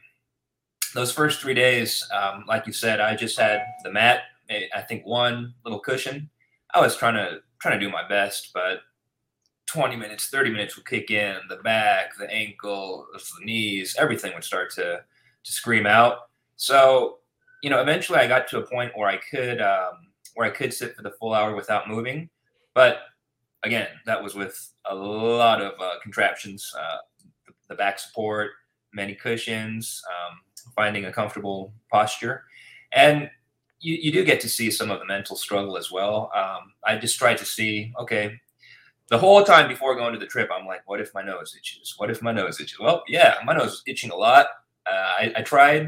Those 0.94 1.10
first 1.10 1.40
three 1.40 1.54
days, 1.54 2.06
um, 2.12 2.44
like 2.46 2.66
you 2.66 2.72
said, 2.72 3.00
I 3.00 3.16
just 3.16 3.38
had 3.38 3.62
the 3.82 3.90
mat, 3.90 4.22
I 4.50 4.80
think 4.82 5.04
one 5.06 5.54
little 5.64 5.80
cushion, 5.80 6.30
I 6.74 6.80
was 6.80 6.96
trying 6.96 7.14
to 7.14 7.38
trying 7.60 7.80
to 7.80 7.86
do 7.86 7.90
my 7.90 8.06
best, 8.06 8.50
but 8.52 8.80
20 9.74 9.96
minutes, 9.96 10.28
30 10.28 10.50
minutes 10.50 10.76
would 10.76 10.86
kick 10.86 11.10
in, 11.10 11.36
the 11.48 11.56
back, 11.56 12.16
the 12.16 12.30
ankle, 12.30 13.08
the 13.12 13.44
knees, 13.44 13.96
everything 13.98 14.32
would 14.32 14.44
start 14.44 14.70
to 14.74 15.02
to 15.42 15.52
scream 15.52 15.84
out. 15.84 16.30
So, 16.56 17.18
you 17.60 17.70
know, 17.70 17.80
eventually 17.82 18.20
I 18.20 18.28
got 18.28 18.46
to 18.48 18.58
a 18.58 18.66
point 18.66 18.92
where 18.94 19.08
I 19.08 19.16
could 19.16 19.60
um, 19.60 20.12
where 20.34 20.46
I 20.46 20.50
could 20.50 20.72
sit 20.72 20.94
for 20.94 21.02
the 21.02 21.10
full 21.10 21.34
hour 21.34 21.56
without 21.56 21.88
moving, 21.88 22.30
but 22.72 22.98
again, 23.64 23.88
that 24.06 24.22
was 24.22 24.36
with 24.36 24.56
a 24.88 24.94
lot 24.94 25.60
of 25.60 25.72
uh, 25.80 25.94
contraptions, 26.02 26.72
uh, 26.78 26.98
the 27.68 27.74
back 27.74 27.98
support, 27.98 28.52
many 28.92 29.14
cushions, 29.14 30.00
um, 30.08 30.38
finding 30.76 31.06
a 31.06 31.12
comfortable 31.12 31.72
posture, 31.90 32.44
and 32.92 33.28
you, 33.80 33.96
you 34.00 34.12
do 34.12 34.24
get 34.24 34.40
to 34.40 34.48
see 34.48 34.70
some 34.70 34.92
of 34.92 35.00
the 35.00 35.06
mental 35.06 35.34
struggle 35.34 35.76
as 35.76 35.90
well. 35.90 36.30
Um, 36.34 36.72
I 36.84 36.96
just 36.96 37.18
tried 37.18 37.38
to 37.38 37.44
see, 37.44 37.92
okay, 37.98 38.40
the 39.08 39.18
whole 39.18 39.42
time 39.44 39.68
before 39.68 39.94
going 39.94 40.12
to 40.14 40.18
the 40.18 40.26
trip, 40.26 40.50
I'm 40.52 40.66
like, 40.66 40.82
what 40.86 41.00
if 41.00 41.12
my 41.14 41.22
nose 41.22 41.54
itches? 41.56 41.94
What 41.96 42.10
if 42.10 42.22
my 42.22 42.32
nose 42.32 42.60
itches? 42.60 42.78
Well, 42.78 43.02
yeah, 43.08 43.36
my 43.44 43.54
nose 43.54 43.74
is 43.74 43.82
itching 43.86 44.10
a 44.10 44.16
lot. 44.16 44.46
Uh, 44.86 45.12
I, 45.18 45.32
I, 45.36 45.42
tried. 45.42 45.82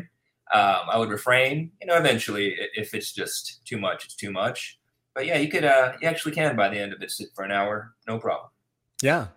Um, 0.53 0.83
I 0.91 0.99
would 0.99 1.09
refrain. 1.09 1.71
You 1.81 1.87
know, 1.87 1.97
eventually, 1.97 2.57
if 2.75 2.95
it's 2.95 3.13
just 3.13 3.65
too 3.65 3.79
much, 3.79 4.05
it's 4.05 4.15
too 4.15 4.31
much. 4.31 4.79
But 5.15 5.27
yeah, 5.27 5.39
you 5.39 5.49
could. 5.49 5.65
Uh, 5.65 5.93
you 6.01 6.09
actually 6.09 6.33
can 6.33 6.57
by 6.57 6.69
the 6.69 6.79
end 6.79 6.93
of 6.93 7.03
it 7.03 7.11
sit 7.11 7.29
for 7.35 7.45
an 7.45 7.51
hour, 7.51 7.95
no 8.07 8.19
problem. 8.19 8.51
Yeah. 9.03 9.29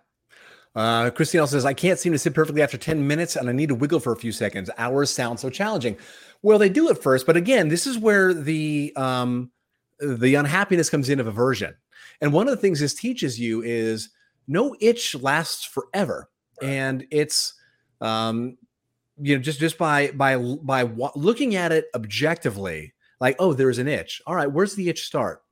Uh, 0.74 1.10
Christine 1.10 1.40
also 1.40 1.56
says, 1.56 1.64
I 1.64 1.72
can't 1.72 1.98
seem 1.98 2.12
to 2.12 2.18
sit 2.18 2.32
perfectly 2.32 2.62
after 2.62 2.78
10 2.78 3.04
minutes 3.04 3.34
and 3.34 3.48
I 3.48 3.52
need 3.52 3.70
to 3.70 3.74
wiggle 3.74 3.98
for 3.98 4.12
a 4.12 4.16
few 4.16 4.30
seconds. 4.30 4.70
Hours 4.78 5.10
sound 5.10 5.40
so 5.40 5.50
challenging. 5.50 5.96
Well, 6.42 6.58
they 6.58 6.68
do 6.68 6.88
at 6.90 7.02
first, 7.02 7.26
but 7.26 7.36
again, 7.36 7.68
this 7.68 7.86
is 7.86 7.98
where 7.98 8.32
the 8.32 8.92
um, 8.96 9.50
the 9.98 10.36
unhappiness 10.36 10.88
comes 10.88 11.10
in 11.10 11.20
of 11.20 11.26
aversion. 11.26 11.74
And 12.20 12.32
one 12.32 12.48
of 12.48 12.50
the 12.50 12.60
things 12.60 12.80
this 12.80 12.94
teaches 12.94 13.38
you 13.40 13.62
is 13.62 14.10
no 14.46 14.74
itch 14.80 15.14
lasts 15.14 15.64
forever, 15.64 16.28
and 16.62 17.06
it's 17.10 17.54
um, 18.00 18.58
you 19.20 19.36
know 19.36 19.42
just 19.42 19.60
just 19.60 19.78
by 19.78 20.10
by 20.10 20.36
by 20.36 20.84
w- 20.84 21.10
looking 21.14 21.54
at 21.54 21.72
it 21.72 21.86
objectively, 21.94 22.92
like 23.20 23.36
oh, 23.38 23.52
there's 23.52 23.78
an 23.78 23.88
itch. 23.88 24.20
All 24.26 24.34
right, 24.34 24.50
where's 24.50 24.74
the 24.74 24.88
itch 24.88 25.06
start? 25.06 25.42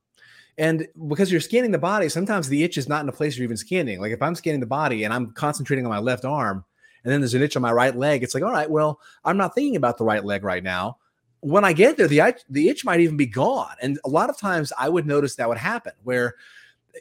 And 0.57 0.87
because 1.07 1.31
you're 1.31 1.39
scanning 1.39 1.71
the 1.71 1.77
body, 1.77 2.09
sometimes 2.09 2.49
the 2.49 2.63
itch 2.63 2.77
is 2.77 2.89
not 2.89 3.01
in 3.01 3.07
a 3.07 3.13
place 3.13 3.37
you're 3.37 3.45
even 3.45 3.55
scanning. 3.55 4.01
Like 4.01 4.11
if 4.11 4.21
I'm 4.21 4.35
scanning 4.35 4.59
the 4.59 4.65
body 4.65 5.05
and 5.05 5.13
I'm 5.13 5.31
concentrating 5.31 5.85
on 5.85 5.89
my 5.89 5.99
left 5.99 6.25
arm, 6.25 6.65
and 7.03 7.13
then 7.13 7.21
there's 7.21 7.33
an 7.33 7.41
itch 7.41 7.55
on 7.55 7.61
my 7.61 7.71
right 7.71 7.95
leg. 7.95 8.23
It's 8.23 8.33
like, 8.33 8.43
all 8.43 8.51
right, 8.51 8.69
well, 8.69 8.99
I'm 9.23 9.37
not 9.37 9.55
thinking 9.55 9.77
about 9.77 9.97
the 9.97 10.03
right 10.03 10.23
leg 10.23 10.43
right 10.43 10.63
now. 10.63 10.97
When 11.39 11.63
I 11.63 11.71
get 11.71 11.95
there, 11.95 12.09
the 12.09 12.35
the 12.49 12.67
itch 12.67 12.83
might 12.83 12.99
even 12.99 13.15
be 13.15 13.25
gone. 13.25 13.75
And 13.81 13.97
a 14.03 14.09
lot 14.09 14.29
of 14.29 14.37
times, 14.37 14.73
I 14.77 14.89
would 14.89 15.07
notice 15.07 15.35
that 15.35 15.47
would 15.47 15.57
happen 15.57 15.93
where, 16.03 16.35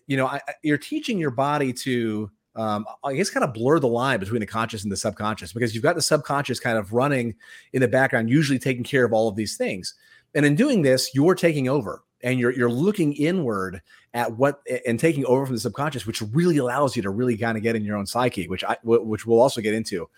you 0.07 0.17
know, 0.17 0.27
I, 0.27 0.41
you're 0.63 0.79
teaching 0.79 1.19
your 1.19 1.31
body 1.31 1.73
to, 1.73 2.31
um, 2.57 2.87
I 3.05 3.15
guess, 3.15 3.31
kind 3.31 3.45
of 3.45 3.55
blur 3.55 3.79
the 3.79 3.89
line 3.89 4.21
between 4.21 4.41
the 4.41 4.47
conscious 4.47 4.83
and 4.83 4.93
the 4.93 4.97
subconscious 4.97 5.53
because 5.53 5.75
you've 5.75 5.85
got 5.85 5.95
the 5.95 6.03
subconscious 6.03 6.61
kind 6.61 6.79
of 6.79 6.93
running 6.93 7.35
in 7.73 7.81
the 7.81 7.89
background, 7.89 8.31
usually 8.31 8.59
taking 8.59 8.85
care 8.85 9.05
of 9.05 9.13
all 9.13 9.29
of 9.29 9.37
these 9.37 9.57
things. 9.57 9.95
And 10.35 10.45
in 10.45 10.55
doing 10.55 10.83
this, 10.83 11.15
you're 11.15 11.35
taking 11.35 11.69
over 11.69 12.03
and 12.23 12.39
you're 12.39 12.53
you're 12.53 12.71
looking 12.71 13.13
inward 13.15 13.81
at 14.15 14.33
what 14.37 14.61
and 14.87 14.99
taking 14.99 15.25
over 15.27 15.47
from 15.47 15.55
the 15.55 15.61
subconscious, 15.61 16.07
which 16.07 16.23
really 16.33 16.57
allows 16.59 16.97
you 16.97 17.03
to 17.03 17.11
really 17.11 17.37
kind 17.37 17.57
of 17.57 17.63
get 17.63 17.77
in 17.77 17.85
your 17.85 17.97
own 17.97 18.07
psyche, 18.07 18.49
which 18.49 18.65
I 18.65 18.77
which 18.83 19.27
we'll 19.27 19.41
also 19.41 19.61
get 19.61 19.75
into. 19.75 20.09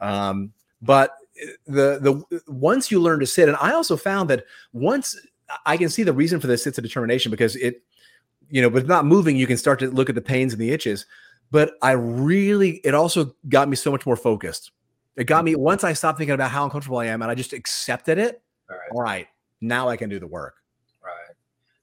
Um, 0.00 0.52
but 0.82 1.16
eh, 1.40 1.46
the 1.66 2.24
the 2.28 2.42
once 2.46 2.90
you 2.90 3.00
learn 3.00 3.20
to 3.20 3.26
sit, 3.26 3.48
and 3.48 3.56
I 3.60 3.72
also 3.72 3.96
found 3.96 4.30
that 4.30 4.44
once 4.72 5.16
I 5.64 5.76
can 5.76 5.88
see 5.88 6.02
the 6.02 6.12
reason 6.12 6.40
for 6.40 6.46
this 6.46 6.62
sits 6.62 6.78
of 6.78 6.84
determination 6.84 7.30
because 7.30 7.56
it, 7.56 7.82
you 8.50 8.62
know, 8.62 8.68
with 8.68 8.86
not 8.86 9.04
moving, 9.04 9.36
you 9.36 9.46
can 9.46 9.56
start 9.56 9.78
to 9.80 9.90
look 9.90 10.08
at 10.08 10.14
the 10.14 10.20
pains 10.20 10.52
and 10.52 10.60
the 10.60 10.70
itches. 10.70 11.06
But 11.50 11.72
I 11.82 11.92
really, 11.92 12.76
it 12.84 12.94
also 12.94 13.34
got 13.48 13.68
me 13.68 13.76
so 13.76 13.90
much 13.90 14.04
more 14.04 14.16
focused. 14.16 14.70
It 15.16 15.24
got 15.24 15.44
me 15.44 15.54
once 15.56 15.82
I 15.82 15.94
stopped 15.94 16.18
thinking 16.18 16.34
about 16.34 16.50
how 16.50 16.64
uncomfortable 16.64 16.98
I 16.98 17.06
am 17.06 17.22
and 17.22 17.30
I 17.30 17.34
just 17.34 17.52
accepted 17.52 18.18
it. 18.18 18.42
All 18.70 18.76
right, 18.76 18.88
All 18.92 19.02
right 19.02 19.28
now 19.60 19.88
I 19.88 19.96
can 19.96 20.08
do 20.08 20.18
the 20.18 20.26
work. 20.26 20.56
Right. 21.02 21.34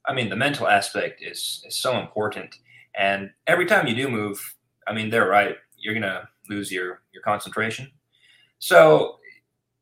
I 0.05 0.13
mean, 0.13 0.29
the 0.29 0.35
mental 0.35 0.67
aspect 0.67 1.21
is 1.21 1.63
is 1.65 1.77
so 1.77 1.99
important. 1.99 2.55
And 2.97 3.31
every 3.47 3.65
time 3.65 3.87
you 3.87 3.95
do 3.95 4.07
move, 4.07 4.39
I 4.87 4.93
mean, 4.93 5.09
they're 5.09 5.27
right. 5.27 5.57
You're 5.77 5.93
gonna 5.93 6.29
lose 6.49 6.71
your 6.71 7.01
your 7.13 7.23
concentration. 7.23 7.91
So, 8.59 9.19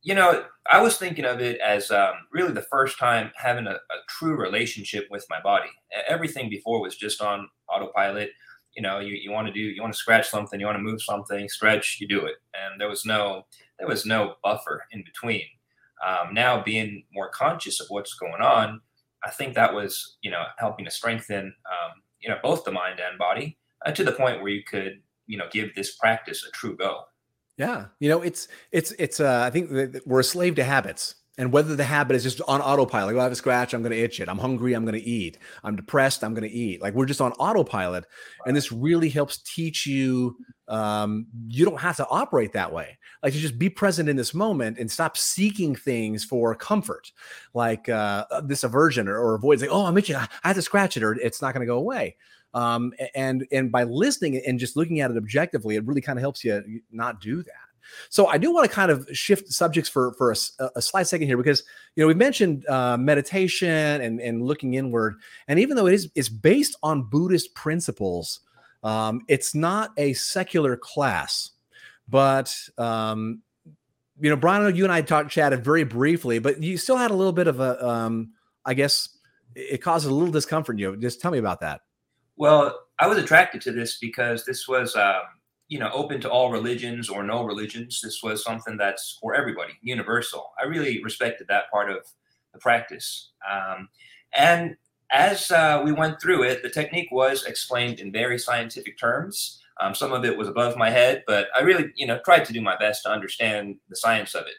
you 0.03 0.13
know, 0.13 0.43
I 0.71 0.81
was 0.81 0.97
thinking 0.97 1.25
of 1.25 1.39
it 1.39 1.59
as 1.61 1.89
um, 1.89 2.13
really 2.31 2.51
the 2.51 2.65
first 2.69 2.99
time 2.99 3.31
having 3.35 3.67
a, 3.67 3.71
a 3.75 3.97
true 4.09 4.35
relationship 4.35 5.07
with 5.09 5.25
my 5.29 5.41
body. 5.41 5.69
Everything 6.07 6.49
before 6.49 6.81
was 6.81 6.95
just 6.95 7.21
on 7.21 7.47
autopilot. 7.69 8.31
You 8.75 8.81
know, 8.81 8.99
you, 8.99 9.15
you 9.15 9.31
want 9.31 9.47
to 9.47 9.53
do, 9.53 9.59
you 9.59 9.81
want 9.81 9.93
to 9.93 9.99
scratch 9.99 10.27
something, 10.27 10.59
you 10.59 10.65
want 10.65 10.77
to 10.77 10.83
move 10.83 11.01
something, 11.01 11.47
stretch, 11.47 11.97
you 12.01 12.07
do 12.07 12.25
it, 12.25 12.35
and 12.53 12.79
there 12.81 12.89
was 12.89 13.05
no 13.05 13.45
there 13.79 13.87
was 13.87 14.05
no 14.05 14.35
buffer 14.43 14.83
in 14.91 15.03
between. 15.03 15.43
Um, 16.05 16.33
now 16.33 16.61
being 16.61 17.03
more 17.13 17.29
conscious 17.29 17.79
of 17.79 17.87
what's 17.89 18.13
going 18.15 18.41
on, 18.41 18.81
I 19.23 19.29
think 19.31 19.55
that 19.55 19.73
was, 19.73 20.17
you 20.21 20.31
know, 20.31 20.43
helping 20.57 20.85
to 20.85 20.91
strengthen, 20.91 21.45
um, 21.45 22.01
you 22.19 22.29
know, 22.29 22.37
both 22.43 22.65
the 22.65 22.71
mind 22.71 22.99
and 22.99 23.17
body 23.17 23.57
uh, 23.85 23.91
to 23.91 24.03
the 24.03 24.11
point 24.11 24.41
where 24.41 24.51
you 24.51 24.63
could, 24.63 25.01
you 25.27 25.37
know, 25.37 25.47
give 25.51 25.73
this 25.75 25.95
practice 25.95 26.45
a 26.45 26.51
true 26.51 26.75
go. 26.75 27.03
Yeah, 27.57 27.85
you 27.99 28.09
know, 28.09 28.21
it's 28.21 28.47
it's 28.71 28.91
it's. 28.97 29.19
Uh, 29.19 29.43
I 29.45 29.49
think 29.49 29.69
we're 30.05 30.21
a 30.21 30.23
slave 30.23 30.55
to 30.55 30.63
habits. 30.63 31.15
And 31.37 31.51
whether 31.51 31.75
the 31.75 31.83
habit 31.83 32.15
is 32.15 32.21
just 32.21 32.41
on 32.47 32.61
autopilot 32.61 33.07
like, 33.07 33.15
oh, 33.15 33.21
i 33.21 33.23
have 33.23 33.31
a 33.31 33.35
scratch 33.35 33.73
i'm 33.73 33.81
going 33.81 33.91
to 33.91 33.97
itch 33.97 34.19
it 34.19 34.29
i'm 34.29 34.37
hungry 34.37 34.75
i'm 34.75 34.85
going 34.85 34.99
to 34.99 35.01
eat 35.01 35.39
i'm 35.63 35.75
depressed 35.75 36.23
i'm 36.23 36.35
going 36.35 36.47
to 36.47 36.55
eat. 36.55 36.79
Like 36.79 36.93
we're 36.93 37.07
just 37.07 37.21
on 37.21 37.31
autopilot. 37.33 38.05
And 38.45 38.55
this 38.55 38.71
really 38.71 39.09
helps 39.09 39.37
teach 39.39 39.87
you 39.87 40.37
um, 40.67 41.25
you 41.47 41.65
don't 41.65 41.79
have 41.79 41.97
to 41.97 42.07
operate 42.07 42.53
that 42.53 42.71
way. 42.71 42.97
Like 43.21 43.33
to 43.33 43.39
just 43.39 43.57
be 43.57 43.69
present 43.69 44.09
in 44.09 44.15
this 44.15 44.33
moment 44.33 44.77
and 44.77 44.89
stop 44.89 45.17
seeking 45.17 45.75
things 45.75 46.23
for 46.23 46.53
comfort. 46.55 47.11
Like 47.55 47.89
uh 47.89 48.25
this 48.43 48.63
aversion 48.63 49.07
or, 49.07 49.17
or 49.17 49.33
avoid 49.33 49.59
like 49.59 49.71
oh 49.71 49.85
i'm 49.85 49.97
itching 49.97 50.15
i 50.15 50.27
have 50.43 50.55
to 50.55 50.61
scratch 50.61 50.97
it 50.97 51.03
or 51.03 51.13
it's 51.13 51.41
not 51.41 51.53
going 51.53 51.65
to 51.65 51.71
go 51.71 51.77
away 51.77 52.15
um, 52.53 52.93
and 53.15 53.45
and 53.51 53.71
by 53.71 53.83
listening 53.83 54.41
and 54.45 54.59
just 54.59 54.75
looking 54.75 55.01
at 55.01 55.11
it 55.11 55.17
objectively 55.17 55.75
it 55.75 55.85
really 55.85 56.01
kind 56.01 56.17
of 56.19 56.21
helps 56.21 56.43
you 56.43 56.81
not 56.91 57.19
do 57.19 57.43
that 57.43 57.73
So 58.09 58.27
I 58.27 58.37
do 58.37 58.53
want 58.53 58.69
to 58.69 58.73
kind 58.73 58.91
of 58.91 59.07
shift 59.11 59.51
subjects 59.51 59.89
for 59.89 60.13
for 60.13 60.31
a, 60.31 60.35
a 60.75 60.81
slight 60.81 61.07
second 61.07 61.27
here 61.27 61.37
because 61.37 61.63
you 61.95 62.03
know 62.03 62.07
we 62.07 62.13
mentioned 62.13 62.65
uh, 62.67 62.97
meditation 62.97 63.69
and 63.69 64.19
and 64.21 64.43
looking 64.43 64.73
inward, 64.73 65.15
and 65.47 65.59
even 65.59 65.75
though 65.75 65.87
it 65.87 65.93
is 65.93 66.09
it's 66.15 66.29
based 66.29 66.75
on 66.83 67.03
Buddhist 67.03 67.53
principles, 67.55 68.39
um, 68.83 69.21
it's 69.27 69.53
not 69.55 69.91
a 69.97 70.13
secular 70.13 70.77
class. 70.77 71.51
But 72.07 72.55
um, 72.77 73.41
you 74.19 74.29
know, 74.29 74.35
Brian, 74.35 74.75
you 74.75 74.83
and 74.83 74.93
I 74.93 75.01
talked 75.01 75.31
chatted 75.31 75.63
very 75.63 75.83
briefly, 75.83 76.39
but 76.39 76.61
you 76.61 76.77
still 76.77 76.97
had 76.97 77.11
a 77.11 77.15
little 77.15 77.33
bit 77.33 77.47
of 77.47 77.59
a, 77.59 77.85
um, 77.85 78.33
I 78.65 78.73
guess, 78.73 79.09
it 79.55 79.81
caused 79.81 80.05
a 80.07 80.13
little 80.13 80.31
discomfort 80.31 80.75
in 80.75 80.79
you. 80.79 80.97
Just 80.97 81.21
tell 81.21 81.31
me 81.31 81.39
about 81.39 81.61
that. 81.61 81.81
Well, 82.43 82.77
I 82.99 83.07
was 83.07 83.17
attracted 83.17 83.61
to 83.61 83.71
this 83.71 83.99
because 83.99 84.43
this 84.43 84.67
was, 84.67 84.97
um, 84.97 85.21
you 85.69 85.79
know, 85.79 85.89
open 85.93 86.19
to 86.19 86.29
all 86.29 86.51
religions 86.51 87.07
or 87.07 87.23
no 87.23 87.45
religions. 87.45 88.01
This 88.03 88.21
was 88.21 88.43
something 88.43 88.75
that's 88.75 89.17
for 89.21 89.33
everybody, 89.33 89.71
universal. 89.81 90.51
I 90.61 90.65
really 90.65 91.01
respected 91.01 91.47
that 91.47 91.71
part 91.71 91.89
of 91.89 92.05
the 92.51 92.59
practice. 92.59 93.31
Um, 93.49 93.87
and 94.35 94.75
as 95.09 95.51
uh, 95.51 95.83
we 95.85 95.93
went 95.93 96.19
through 96.21 96.43
it, 96.43 96.63
the 96.63 96.69
technique 96.69 97.07
was 97.13 97.45
explained 97.45 98.01
in 98.01 98.11
very 98.11 98.37
scientific 98.37 98.99
terms. 98.99 99.61
Um, 99.79 99.95
some 99.95 100.11
of 100.11 100.25
it 100.25 100.37
was 100.37 100.49
above 100.49 100.75
my 100.75 100.89
head, 100.89 101.23
but 101.25 101.47
I 101.57 101.61
really, 101.61 101.93
you 101.95 102.07
know, 102.07 102.19
tried 102.25 102.43
to 102.43 102.51
do 102.51 102.59
my 102.59 102.75
best 102.75 103.03
to 103.03 103.09
understand 103.09 103.77
the 103.87 103.95
science 103.95 104.35
of 104.35 104.43
it, 104.47 104.57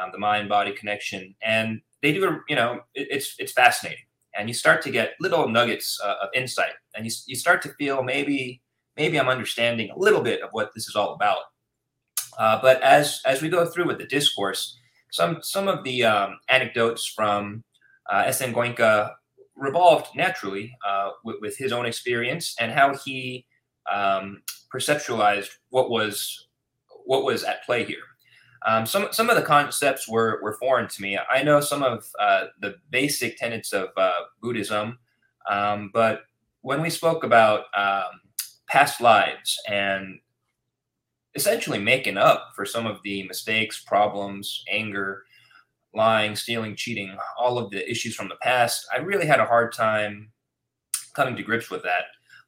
um, 0.00 0.10
the 0.12 0.20
mind-body 0.20 0.74
connection. 0.74 1.34
And 1.42 1.80
they 2.00 2.12
do, 2.12 2.42
you 2.48 2.54
know, 2.54 2.82
it, 2.94 3.08
it's 3.10 3.34
it's 3.40 3.50
fascinating 3.50 4.04
and 4.36 4.48
you 4.48 4.54
start 4.54 4.82
to 4.82 4.90
get 4.90 5.14
little 5.20 5.48
nuggets 5.48 5.98
uh, 6.04 6.16
of 6.22 6.28
insight 6.34 6.72
and 6.96 7.06
you, 7.06 7.12
you 7.26 7.36
start 7.36 7.62
to 7.62 7.68
feel 7.70 8.02
maybe 8.02 8.60
maybe 8.96 9.18
i'm 9.18 9.28
understanding 9.28 9.90
a 9.90 9.98
little 9.98 10.22
bit 10.22 10.42
of 10.42 10.50
what 10.52 10.70
this 10.74 10.88
is 10.88 10.96
all 10.96 11.14
about 11.14 11.38
uh, 12.38 12.58
but 12.60 12.82
as 12.82 13.20
as 13.26 13.42
we 13.42 13.48
go 13.48 13.66
through 13.66 13.86
with 13.86 13.98
the 13.98 14.06
discourse 14.06 14.78
some 15.14 15.38
some 15.42 15.68
of 15.68 15.84
the 15.84 16.04
um, 16.04 16.38
anecdotes 16.48 17.06
from 17.06 17.62
uh, 18.12 18.24
S.N. 18.26 18.52
Goenka 18.52 19.12
revolved 19.56 20.08
naturally 20.14 20.76
uh, 20.86 21.10
with, 21.24 21.36
with, 21.40 21.56
his 21.56 21.72
own 21.72 21.86
experience 21.86 22.54
and 22.58 22.72
how 22.72 22.94
he 23.04 23.46
um, 23.92 24.42
perceptualized 24.74 25.50
what 25.70 25.88
was 25.88 26.48
what 27.04 27.24
was 27.24 27.44
at 27.44 27.64
play 27.64 27.84
here 27.84 28.02
um, 28.66 28.86
some 28.86 29.08
some 29.10 29.28
of 29.30 29.36
the 29.36 29.42
concepts 29.42 30.08
were 30.08 30.40
were 30.42 30.56
foreign 30.58 30.88
to 30.88 31.02
me. 31.02 31.18
I 31.30 31.42
know 31.42 31.60
some 31.60 31.82
of 31.82 32.06
uh, 32.18 32.46
the 32.60 32.76
basic 32.90 33.36
tenets 33.36 33.72
of 33.72 33.88
uh, 33.96 34.12
Buddhism, 34.40 34.98
um, 35.50 35.90
but 35.92 36.22
when 36.62 36.80
we 36.80 36.88
spoke 36.88 37.24
about 37.24 37.64
um, 37.76 38.20
past 38.68 39.00
lives 39.00 39.60
and 39.68 40.18
essentially 41.34 41.78
making 41.78 42.16
up 42.16 42.52
for 42.54 42.64
some 42.64 42.86
of 42.86 43.00
the 43.04 43.24
mistakes, 43.24 43.82
problems, 43.82 44.64
anger, 44.70 45.24
lying, 45.94 46.34
stealing, 46.34 46.74
cheating, 46.74 47.16
all 47.38 47.58
of 47.58 47.70
the 47.70 47.88
issues 47.90 48.14
from 48.14 48.28
the 48.28 48.36
past, 48.42 48.86
I 48.94 48.98
really 48.98 49.26
had 49.26 49.40
a 49.40 49.46
hard 49.46 49.72
time 49.72 50.30
coming 51.14 51.36
to 51.36 51.42
grips 51.42 51.70
with 51.70 51.82
that. 51.82 52.04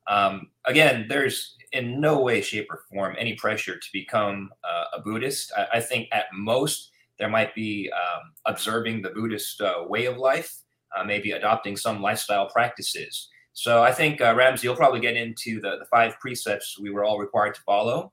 Um, 0.08 0.50
again, 0.64 1.06
there's 1.08 1.55
in 1.72 2.00
no 2.00 2.20
way, 2.20 2.40
shape, 2.40 2.68
or 2.70 2.80
form 2.90 3.16
any 3.18 3.34
pressure 3.34 3.76
to 3.76 3.88
become 3.92 4.50
uh, 4.64 4.84
a 4.94 5.00
Buddhist. 5.00 5.52
I, 5.56 5.66
I, 5.74 5.80
think 5.80 6.08
at 6.12 6.26
most 6.32 6.90
there 7.18 7.28
might 7.28 7.54
be 7.54 7.90
um, 7.92 8.32
observing 8.46 9.02
the 9.02 9.10
Buddhist 9.10 9.60
uh, 9.60 9.84
way 9.86 10.06
of 10.06 10.16
life, 10.16 10.52
uh, 10.96 11.04
maybe 11.04 11.32
adopting 11.32 11.76
some 11.76 12.00
lifestyle 12.00 12.48
practices. 12.48 13.28
So 13.52 13.82
I 13.82 13.90
think 13.90 14.20
uh, 14.20 14.34
Ramsey, 14.36 14.66
you'll 14.66 14.76
probably 14.76 15.00
get 15.00 15.16
into 15.16 15.60
the, 15.60 15.78
the 15.78 15.86
five 15.90 16.18
precepts 16.20 16.78
we 16.78 16.90
were 16.90 17.04
all 17.04 17.18
required 17.18 17.54
to 17.54 17.60
follow. 17.62 18.12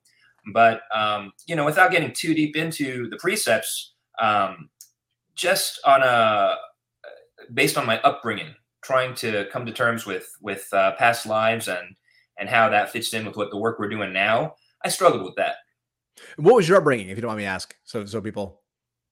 But 0.54 0.82
um, 0.94 1.32
you 1.48 1.56
know, 1.56 1.66
without 1.66 1.92
getting 1.92 2.14
too 2.14 2.34
deep 2.34 2.56
into 2.56 3.10
the 3.10 3.18
precepts, 3.18 3.94
um, 4.22 4.70
just 5.36 5.80
on 5.86 6.02
a 6.02 6.56
based 7.54 7.78
on 7.78 7.86
my 7.86 8.00
upbringing, 8.02 8.56
trying 8.84 9.16
to 9.16 9.46
come 9.52 9.66
to 9.66 9.72
terms 9.72 10.06
with 10.06 10.30
with 10.42 10.68
uh, 10.74 10.94
past 10.94 11.26
lives 11.26 11.68
and 11.68 11.96
and 12.44 12.50
how 12.50 12.68
that 12.68 12.92
fits 12.92 13.14
in 13.14 13.26
with 13.26 13.38
what 13.38 13.52
the 13.52 13.58
work 13.58 13.80
we're 13.80 13.88
doing 13.88 14.12
now. 14.12 14.56
I 14.84 14.90
struggled 14.90 15.24
with 15.24 15.36
that. 15.36 15.56
What 16.36 16.56
was 16.56 16.68
your 16.68 16.78
upbringing, 16.78 17.08
if 17.08 17.18
you 17.18 17.22
don't 17.22 17.30
mind 17.30 17.38
me 17.38 17.46
ask? 17.46 17.74
So, 17.86 18.06
so 18.06 18.20
people. 18.20 18.60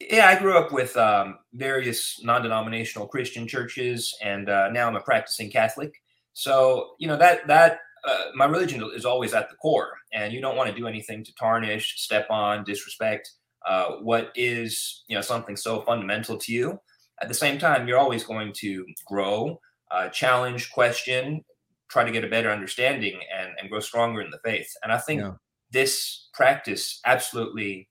Yeah, 0.01 0.27
I 0.27 0.37
grew 0.37 0.57
up 0.57 0.73
with 0.73 0.97
um, 0.97 1.37
various 1.53 2.21
non-denominational 2.25 3.07
Christian 3.07 3.47
churches, 3.47 4.13
and 4.21 4.49
uh, 4.49 4.69
now 4.71 4.89
I'm 4.89 4.97
a 4.97 4.99
practicing 4.99 5.49
Catholic. 5.49 5.93
So, 6.33 6.95
you 6.99 7.07
know 7.07 7.15
that 7.17 7.47
that 7.47 7.79
uh, 8.05 8.25
my 8.35 8.45
religion 8.45 8.83
is 8.93 9.05
always 9.05 9.33
at 9.33 9.49
the 9.49 9.55
core, 9.55 9.93
and 10.11 10.33
you 10.33 10.41
don't 10.41 10.57
want 10.57 10.69
to 10.69 10.75
do 10.75 10.87
anything 10.87 11.23
to 11.23 11.33
tarnish, 11.35 12.01
step 12.01 12.27
on, 12.29 12.65
disrespect 12.65 13.31
uh, 13.65 13.91
what 14.01 14.31
is 14.35 15.03
you 15.07 15.15
know 15.15 15.21
something 15.21 15.55
so 15.55 15.81
fundamental 15.81 16.37
to 16.37 16.51
you. 16.51 16.77
At 17.21 17.29
the 17.29 17.33
same 17.33 17.59
time, 17.59 17.87
you're 17.87 17.99
always 17.99 18.25
going 18.25 18.51
to 18.57 18.85
grow, 19.05 19.61
uh, 19.91 20.09
challenge, 20.09 20.71
question, 20.71 21.45
try 21.91 22.05
to 22.05 22.11
get 22.11 22.23
a 22.23 22.29
better 22.29 22.49
understanding 22.49 23.19
and, 23.37 23.51
and 23.59 23.69
grow 23.69 23.81
stronger 23.81 24.21
in 24.21 24.31
the 24.31 24.39
faith. 24.43 24.71
And 24.81 24.91
I 24.91 24.97
think 24.97 25.21
yeah. 25.21 25.33
this 25.71 26.29
practice 26.33 27.01
absolutely 27.05 27.89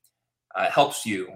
uh, 0.56 0.70
helps 0.70 1.04
you, 1.04 1.28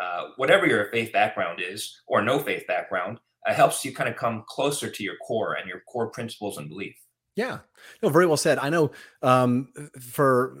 uh, 0.00 0.28
whatever 0.36 0.66
your 0.66 0.90
faith 0.92 1.12
background 1.12 1.60
is 1.60 2.00
or 2.06 2.22
no 2.22 2.38
faith 2.38 2.66
background, 2.68 3.18
uh, 3.46 3.52
helps 3.52 3.84
you 3.84 3.92
kind 3.92 4.08
of 4.08 4.16
come 4.16 4.44
closer 4.48 4.88
to 4.88 5.02
your 5.02 5.16
core 5.26 5.54
and 5.54 5.68
your 5.68 5.80
core 5.92 6.08
principles 6.10 6.56
and 6.56 6.68
belief. 6.68 6.94
Yeah, 7.36 7.58
no, 8.00 8.10
very 8.10 8.26
well 8.26 8.36
said. 8.36 8.58
I 8.58 8.70
know 8.70 8.92
um, 9.20 9.68
for 10.00 10.56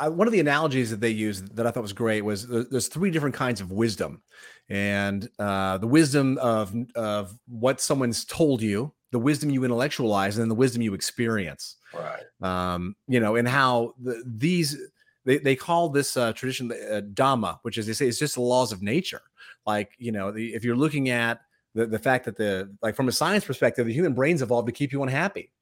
uh, 0.00 0.10
one 0.10 0.26
of 0.26 0.32
the 0.32 0.40
analogies 0.40 0.90
that 0.90 1.00
they 1.00 1.10
used 1.10 1.54
that 1.56 1.66
I 1.66 1.70
thought 1.70 1.82
was 1.82 1.92
great 1.92 2.22
was 2.22 2.48
there's 2.48 2.88
three 2.88 3.10
different 3.10 3.34
kinds 3.34 3.60
of 3.60 3.70
wisdom, 3.70 4.22
and 4.70 5.28
uh, 5.38 5.76
the 5.76 5.86
wisdom 5.86 6.38
of 6.38 6.74
of 6.94 7.38
what 7.46 7.82
someone's 7.82 8.24
told 8.24 8.62
you, 8.62 8.94
the 9.12 9.18
wisdom 9.18 9.50
you 9.50 9.64
intellectualize 9.64 10.36
and 10.36 10.42
then 10.42 10.48
the 10.48 10.54
wisdom 10.54 10.82
you 10.82 10.94
experience. 10.94 11.76
Right. 11.92 12.22
Um, 12.42 12.96
you 13.08 13.20
know, 13.20 13.36
and 13.36 13.48
how 13.48 13.94
the, 14.00 14.22
these 14.26 14.76
they, 15.24 15.38
they 15.38 15.56
call 15.56 15.88
this 15.88 16.16
uh, 16.16 16.32
tradition 16.32 16.72
uh, 16.72 17.02
Dhamma, 17.12 17.58
which 17.62 17.76
is 17.78 17.86
they 17.86 17.92
say 17.92 18.06
it's 18.06 18.18
just 18.18 18.34
the 18.34 18.40
laws 18.40 18.72
of 18.72 18.82
nature. 18.82 19.22
Like 19.66 19.92
you 19.98 20.12
know, 20.12 20.30
the, 20.30 20.54
if 20.54 20.64
you're 20.64 20.76
looking 20.76 21.10
at 21.10 21.40
the, 21.74 21.86
the 21.86 21.98
fact 21.98 22.24
that 22.24 22.36
the 22.36 22.74
like 22.82 22.96
from 22.96 23.08
a 23.08 23.12
science 23.12 23.44
perspective, 23.44 23.86
the 23.86 23.92
human 23.92 24.14
brain's 24.14 24.42
evolved 24.42 24.66
to 24.66 24.72
keep 24.72 24.92
you 24.92 25.02
unhappy. 25.02 25.52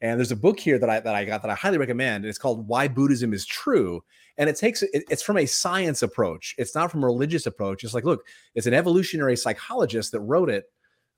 And 0.00 0.18
there's 0.18 0.30
a 0.30 0.36
book 0.36 0.60
here 0.60 0.78
that 0.78 0.88
I 0.88 1.00
that 1.00 1.14
I 1.14 1.24
got 1.24 1.42
that 1.42 1.50
I 1.50 1.54
highly 1.54 1.78
recommend. 1.78 2.24
And 2.24 2.30
it's 2.30 2.38
called 2.38 2.68
Why 2.68 2.86
Buddhism 2.88 3.32
is 3.32 3.44
True. 3.44 4.02
And 4.36 4.48
it 4.48 4.56
takes 4.56 4.82
it, 4.82 5.04
it's 5.10 5.22
from 5.22 5.38
a 5.38 5.46
science 5.46 6.02
approach. 6.02 6.54
It's 6.58 6.74
not 6.74 6.90
from 6.90 7.02
a 7.02 7.06
religious 7.06 7.46
approach. 7.46 7.82
It's 7.82 7.94
like, 7.94 8.04
look, 8.04 8.24
it's 8.54 8.68
an 8.68 8.74
evolutionary 8.74 9.36
psychologist 9.36 10.12
that 10.12 10.20
wrote 10.20 10.50
it 10.50 10.66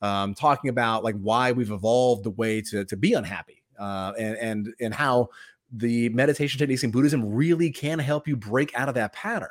um, 0.02 0.34
talking 0.34 0.70
about 0.70 1.04
like 1.04 1.16
why 1.16 1.52
we've 1.52 1.70
evolved 1.70 2.24
the 2.24 2.30
way 2.30 2.60
to 2.62 2.84
to 2.84 2.96
be 2.96 3.12
unhappy 3.14 3.62
uh, 3.78 4.12
and 4.18 4.36
and 4.36 4.74
and 4.80 4.94
how 4.94 5.28
the 5.72 6.08
meditation 6.10 6.58
techniques 6.58 6.82
in 6.82 6.90
Buddhism 6.90 7.24
really 7.32 7.70
can 7.70 7.98
help 7.98 8.26
you 8.26 8.36
break 8.36 8.74
out 8.74 8.88
of 8.88 8.94
that 8.96 9.12
pattern. 9.12 9.50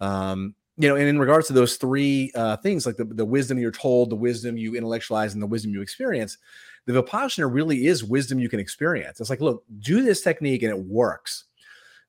Um, 0.00 0.54
you 0.76 0.88
know, 0.88 0.94
and 0.94 1.08
in 1.08 1.18
regards 1.18 1.48
to 1.48 1.52
those 1.52 1.76
three 1.76 2.30
uh, 2.36 2.56
things, 2.58 2.86
like 2.86 2.96
the, 2.96 3.04
the 3.04 3.24
wisdom 3.24 3.58
you're 3.58 3.72
told, 3.72 4.10
the 4.10 4.16
wisdom 4.16 4.56
you 4.56 4.76
intellectualize, 4.76 5.32
and 5.32 5.42
the 5.42 5.46
wisdom 5.46 5.72
you 5.72 5.82
experience, 5.82 6.38
the 6.86 6.92
Vipassana 6.92 7.52
really 7.52 7.86
is 7.86 8.04
wisdom 8.04 8.38
you 8.38 8.48
can 8.48 8.60
experience. 8.60 9.20
It's 9.20 9.28
like, 9.28 9.40
look, 9.40 9.64
do 9.80 10.02
this 10.02 10.20
technique 10.20 10.62
and 10.62 10.70
it 10.70 10.78
works. 10.78 11.44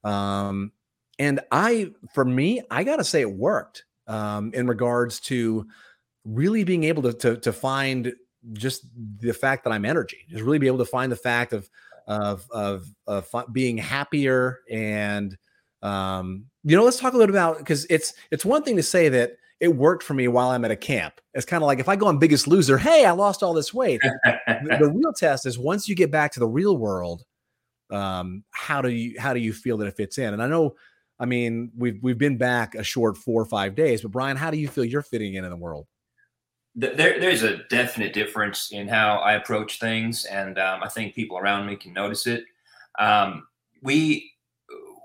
Um, 0.03 0.71
and 1.17 1.39
I, 1.51 1.91
for 2.13 2.23
me, 2.23 2.62
I 2.69 2.84
got 2.84 2.97
to 2.97 3.03
say 3.03 3.21
it 3.21 3.32
worked 3.32 3.86
um, 4.08 4.53
in 4.53 4.67
regards 4.67 5.19
to 5.21 5.65
really 6.25 6.63
being 6.63 6.84
able 6.84 7.03
to, 7.03 7.13
to, 7.13 7.38
to 7.38 7.53
find 7.53 8.13
just 8.53 8.86
the 9.19 9.34
fact 9.34 9.63
that 9.63 9.71
I'm 9.71 9.86
energy, 9.86 10.25
just 10.29 10.43
really 10.43 10.60
be 10.60 10.67
able 10.67 10.77
to 10.79 10.86
find 10.86 11.12
the 11.12 11.17
fact 11.17 11.53
of 11.53 11.69
of 12.08 12.47
of, 12.51 12.88
of 13.05 13.27
being 13.53 13.77
happier 13.77 14.60
and 14.69 15.38
um, 15.82 16.45
you 16.63 16.75
know, 16.75 16.84
let's 16.84 16.99
talk 16.99 17.13
a 17.13 17.17
little 17.17 17.34
about 17.34 17.60
because 17.60 17.86
it's 17.89 18.13
it's 18.32 18.45
one 18.45 18.63
thing 18.63 18.75
to 18.75 18.84
say 18.84 19.10
that 19.10 19.34
it 19.60 19.75
worked 19.75 20.03
for 20.03 20.13
me 20.13 20.27
while 20.27 20.49
I'm 20.49 20.65
at 20.65 20.71
a 20.71 20.75
camp. 20.75 21.21
It's 21.34 21.45
kind 21.45 21.63
of 21.63 21.67
like 21.67 21.79
if 21.79 21.89
I 21.89 21.95
go 21.95 22.08
on 22.08 22.17
Biggest 22.17 22.47
Loser, 22.47 22.77
hey, 22.77 23.05
I 23.05 23.12
lost 23.12 23.43
all 23.43 23.53
this 23.53 23.73
weight. 23.73 24.01
the, 24.23 24.77
the, 24.79 24.89
real 24.89 25.13
test 25.13 25.45
is 25.45 25.58
once 25.58 25.88
you 25.88 25.95
get 25.95 26.12
back 26.12 26.32
to 26.34 26.39
the 26.39 26.47
real 26.47 26.77
world, 26.77 27.23
um, 27.91 28.43
how 28.51 28.82
do 28.82 28.89
you 28.89 29.19
how 29.19 29.34
do 29.34 29.39
you 29.39 29.53
feel 29.53 29.77
that 29.77 29.88
it 29.88 29.95
fits 29.95 30.17
in? 30.17 30.34
And 30.34 30.43
I 30.43 30.47
know, 30.47 30.75
I 31.19 31.25
mean, 31.25 31.71
we've 31.77 31.99
we've 32.01 32.17
been 32.17 32.38
back 32.38 32.75
a 32.75 32.84
short 32.84 33.17
four 33.17 33.41
or 33.41 33.45
five 33.45 33.75
days, 33.75 34.01
but 34.01 34.12
Brian, 34.12 34.38
how 34.38 34.51
do 34.51 34.58
you 34.58 34.67
feel 34.67 34.86
you're 34.86 35.01
fitting 35.01 35.36
in 35.36 35.43
in 35.43 35.49
the 35.49 35.58
world? 35.58 35.88
There, 36.75 37.19
there's 37.19 37.43
a 37.43 37.63
definite 37.69 38.13
difference 38.13 38.71
in 38.71 38.88
how 38.88 39.17
I 39.17 39.34
approach 39.34 39.79
things, 39.79 40.25
and 40.25 40.58
um, 40.60 40.82
I 40.84 40.89
think 40.89 41.15
people 41.15 41.38
around 41.38 41.65
me 41.65 41.75
can 41.75 41.93
notice 41.93 42.27
it. 42.27 42.43
Um, 42.97 43.47
we 43.82 44.32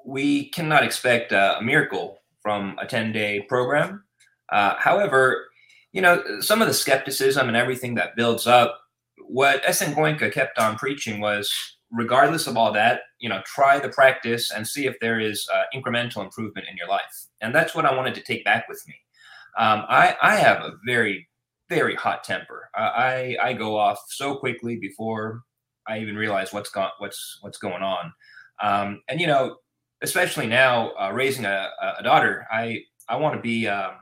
we 0.07 0.51
cannot 0.51 0.85
expect 0.85 1.33
a, 1.33 1.59
miracle 1.63 2.19
from 2.43 2.77
a 2.79 2.87
10 2.87 3.13
day 3.13 3.41
program. 3.49 4.05
Uh, 4.53 4.75
however, 4.79 5.47
you 5.93 6.03
know 6.03 6.23
some 6.41 6.61
of 6.61 6.69
the 6.69 6.75
skepticism 6.75 7.49
and 7.49 7.57
everything 7.57 7.95
that 7.95 8.17
builds 8.17 8.47
up. 8.47 8.81
What 9.27 9.63
S.N. 9.65 9.95
Goenka 9.95 10.31
kept 10.31 10.59
on 10.59 10.77
preaching 10.77 11.19
was 11.21 11.51
regardless 11.95 12.47
of 12.47 12.57
all 12.57 12.73
that, 12.73 13.03
you 13.21 13.29
know, 13.29 13.41
try 13.47 13.79
the 13.79 13.89
practice 13.89 14.51
and 14.51 14.67
see 14.67 14.87
if 14.87 14.99
there 15.01 15.21
is 15.21 15.49
uh, 15.55 15.63
incremental 15.75 16.25
improvement 16.25 16.67
in 16.71 16.77
your 16.77 16.89
life. 16.89 17.27
And 17.41 17.55
that's 17.55 17.75
what 17.75 17.87
I 17.87 17.95
wanted 17.95 18.15
to 18.17 18.23
take 18.23 18.45
back 18.45 18.69
with 18.69 18.83
me. 18.87 18.95
Um, 19.57 19.85
I, 19.89 20.17
I 20.21 20.35
have 20.35 20.63
a 20.63 20.73
very, 20.85 21.29
very 21.69 21.95
hot 21.95 22.25
temper. 22.25 22.69
I, 22.75 23.37
I 23.43 23.53
go 23.55 23.77
off 23.77 23.99
so 24.09 24.37
quickly 24.37 24.77
before 24.77 25.43
I 25.87 25.99
even 25.99 26.17
realize 26.17 26.53
what's 26.53 26.71
got 26.71 26.93
what's 26.99 27.39
what's 27.41 27.59
going 27.59 27.83
on. 27.83 28.13
Um, 28.63 29.03
and 29.09 29.21
you 29.21 29.27
know, 29.27 29.57
especially 30.03 30.47
now 30.47 30.91
uh, 30.93 31.11
raising 31.13 31.45
a, 31.45 31.71
a, 31.99 32.03
daughter, 32.03 32.47
I 32.51 32.83
I 33.09 33.17
want 33.17 33.35
to 33.37 33.41
be 33.41 33.69
um, 33.69 33.95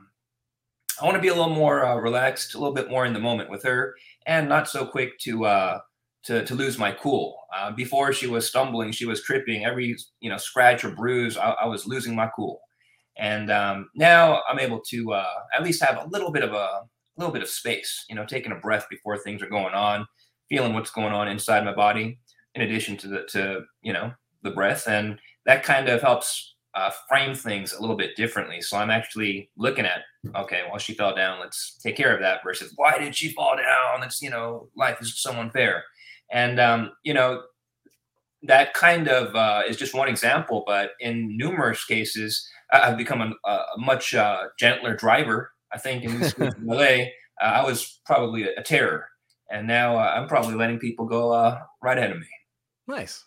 I 1.01 1.05
want 1.05 1.15
to 1.15 1.21
be 1.21 1.29
a 1.29 1.33
little 1.33 1.53
more 1.53 1.85
uh, 1.85 1.95
relaxed, 1.95 2.55
a 2.55 2.59
little 2.59 2.73
bit 2.73 2.89
more 2.89 3.05
in 3.05 3.13
the 3.13 3.19
moment 3.19 3.49
with 3.49 3.63
her, 3.63 3.95
and 4.25 4.47
not 4.47 4.69
so 4.69 4.85
quick 4.85 5.17
to 5.19 5.45
uh, 5.45 5.79
to 6.23 6.45
to 6.45 6.55
lose 6.55 6.77
my 6.77 6.91
cool. 6.91 7.37
Uh, 7.55 7.71
before 7.71 8.13
she 8.13 8.27
was 8.27 8.47
stumbling, 8.47 8.91
she 8.91 9.05
was 9.05 9.23
tripping. 9.23 9.65
Every 9.65 9.95
you 10.19 10.29
know 10.29 10.37
scratch 10.37 10.83
or 10.83 10.91
bruise, 10.91 11.37
I, 11.37 11.51
I 11.51 11.65
was 11.65 11.85
losing 11.85 12.15
my 12.15 12.29
cool. 12.35 12.61
And 13.15 13.51
um, 13.51 13.89
now 13.93 14.41
I'm 14.49 14.59
able 14.59 14.81
to 14.89 15.13
uh, 15.13 15.33
at 15.55 15.63
least 15.63 15.83
have 15.83 15.97
a 15.97 16.07
little 16.07 16.31
bit 16.31 16.43
of 16.43 16.53
a 16.53 16.81
little 17.17 17.33
bit 17.33 17.43
of 17.43 17.49
space. 17.49 18.05
You 18.09 18.15
know, 18.15 18.25
taking 18.25 18.51
a 18.51 18.55
breath 18.59 18.87
before 18.89 19.17
things 19.17 19.41
are 19.41 19.49
going 19.49 19.73
on, 19.73 20.05
feeling 20.49 20.73
what's 20.73 20.91
going 20.91 21.13
on 21.13 21.27
inside 21.27 21.65
my 21.65 21.73
body, 21.73 22.19
in 22.55 22.61
addition 22.61 22.97
to 22.97 23.07
the 23.07 23.23
to 23.29 23.61
you 23.81 23.93
know 23.93 24.11
the 24.43 24.51
breath, 24.51 24.87
and 24.87 25.19
that 25.45 25.63
kind 25.63 25.89
of 25.89 26.01
helps 26.01 26.53
uh, 26.75 26.89
frame 27.07 27.35
things 27.35 27.73
a 27.73 27.81
little 27.81 27.95
bit 27.95 28.15
differently. 28.15 28.61
So 28.61 28.77
I'm 28.77 28.89
actually 28.89 29.49
looking 29.57 29.85
at, 29.85 30.01
okay, 30.35 30.61
well, 30.67 30.79
she 30.79 30.93
fell 30.93 31.15
down. 31.15 31.39
Let's 31.39 31.77
take 31.77 31.95
care 31.95 32.13
of 32.13 32.21
that 32.21 32.41
versus 32.43 32.73
why 32.75 32.97
did 32.97 33.15
she 33.15 33.31
fall 33.31 33.55
down? 33.55 34.03
It's, 34.03 34.21
you 34.21 34.29
know, 34.29 34.69
life 34.75 34.97
is 34.99 35.21
so 35.21 35.33
unfair. 35.33 35.83
And, 36.31 36.59
um, 36.59 36.91
you 37.03 37.13
know, 37.13 37.43
that 38.41 38.73
kind 38.73 39.07
of 39.07 39.35
uh, 39.35 39.61
is 39.67 39.77
just 39.77 39.93
one 39.93 40.09
example, 40.09 40.63
but 40.65 40.91
in 40.99 41.37
numerous 41.37 41.85
cases, 41.85 42.45
I've 42.71 42.97
become 42.97 43.21
a, 43.21 43.49
a 43.49 43.65
much 43.77 44.15
uh, 44.15 44.45
gentler 44.59 44.95
driver. 44.95 45.51
I 45.73 45.77
think 45.77 46.03
in 46.03 46.19
this 46.19 46.33
in 46.33 46.53
LA, 46.65 47.05
uh, 47.41 47.45
I 47.45 47.63
was 47.63 47.99
probably 48.05 48.43
a, 48.43 48.61
terror. 48.63 49.07
And 49.51 49.67
now 49.67 49.97
uh, 49.97 50.13
I'm 50.15 50.27
probably 50.27 50.55
letting 50.55 50.79
people 50.79 51.05
go 51.05 51.31
uh, 51.31 51.59
right 51.81 51.97
ahead 51.97 52.11
of 52.11 52.17
me. 52.17 52.27
Nice. 52.87 53.25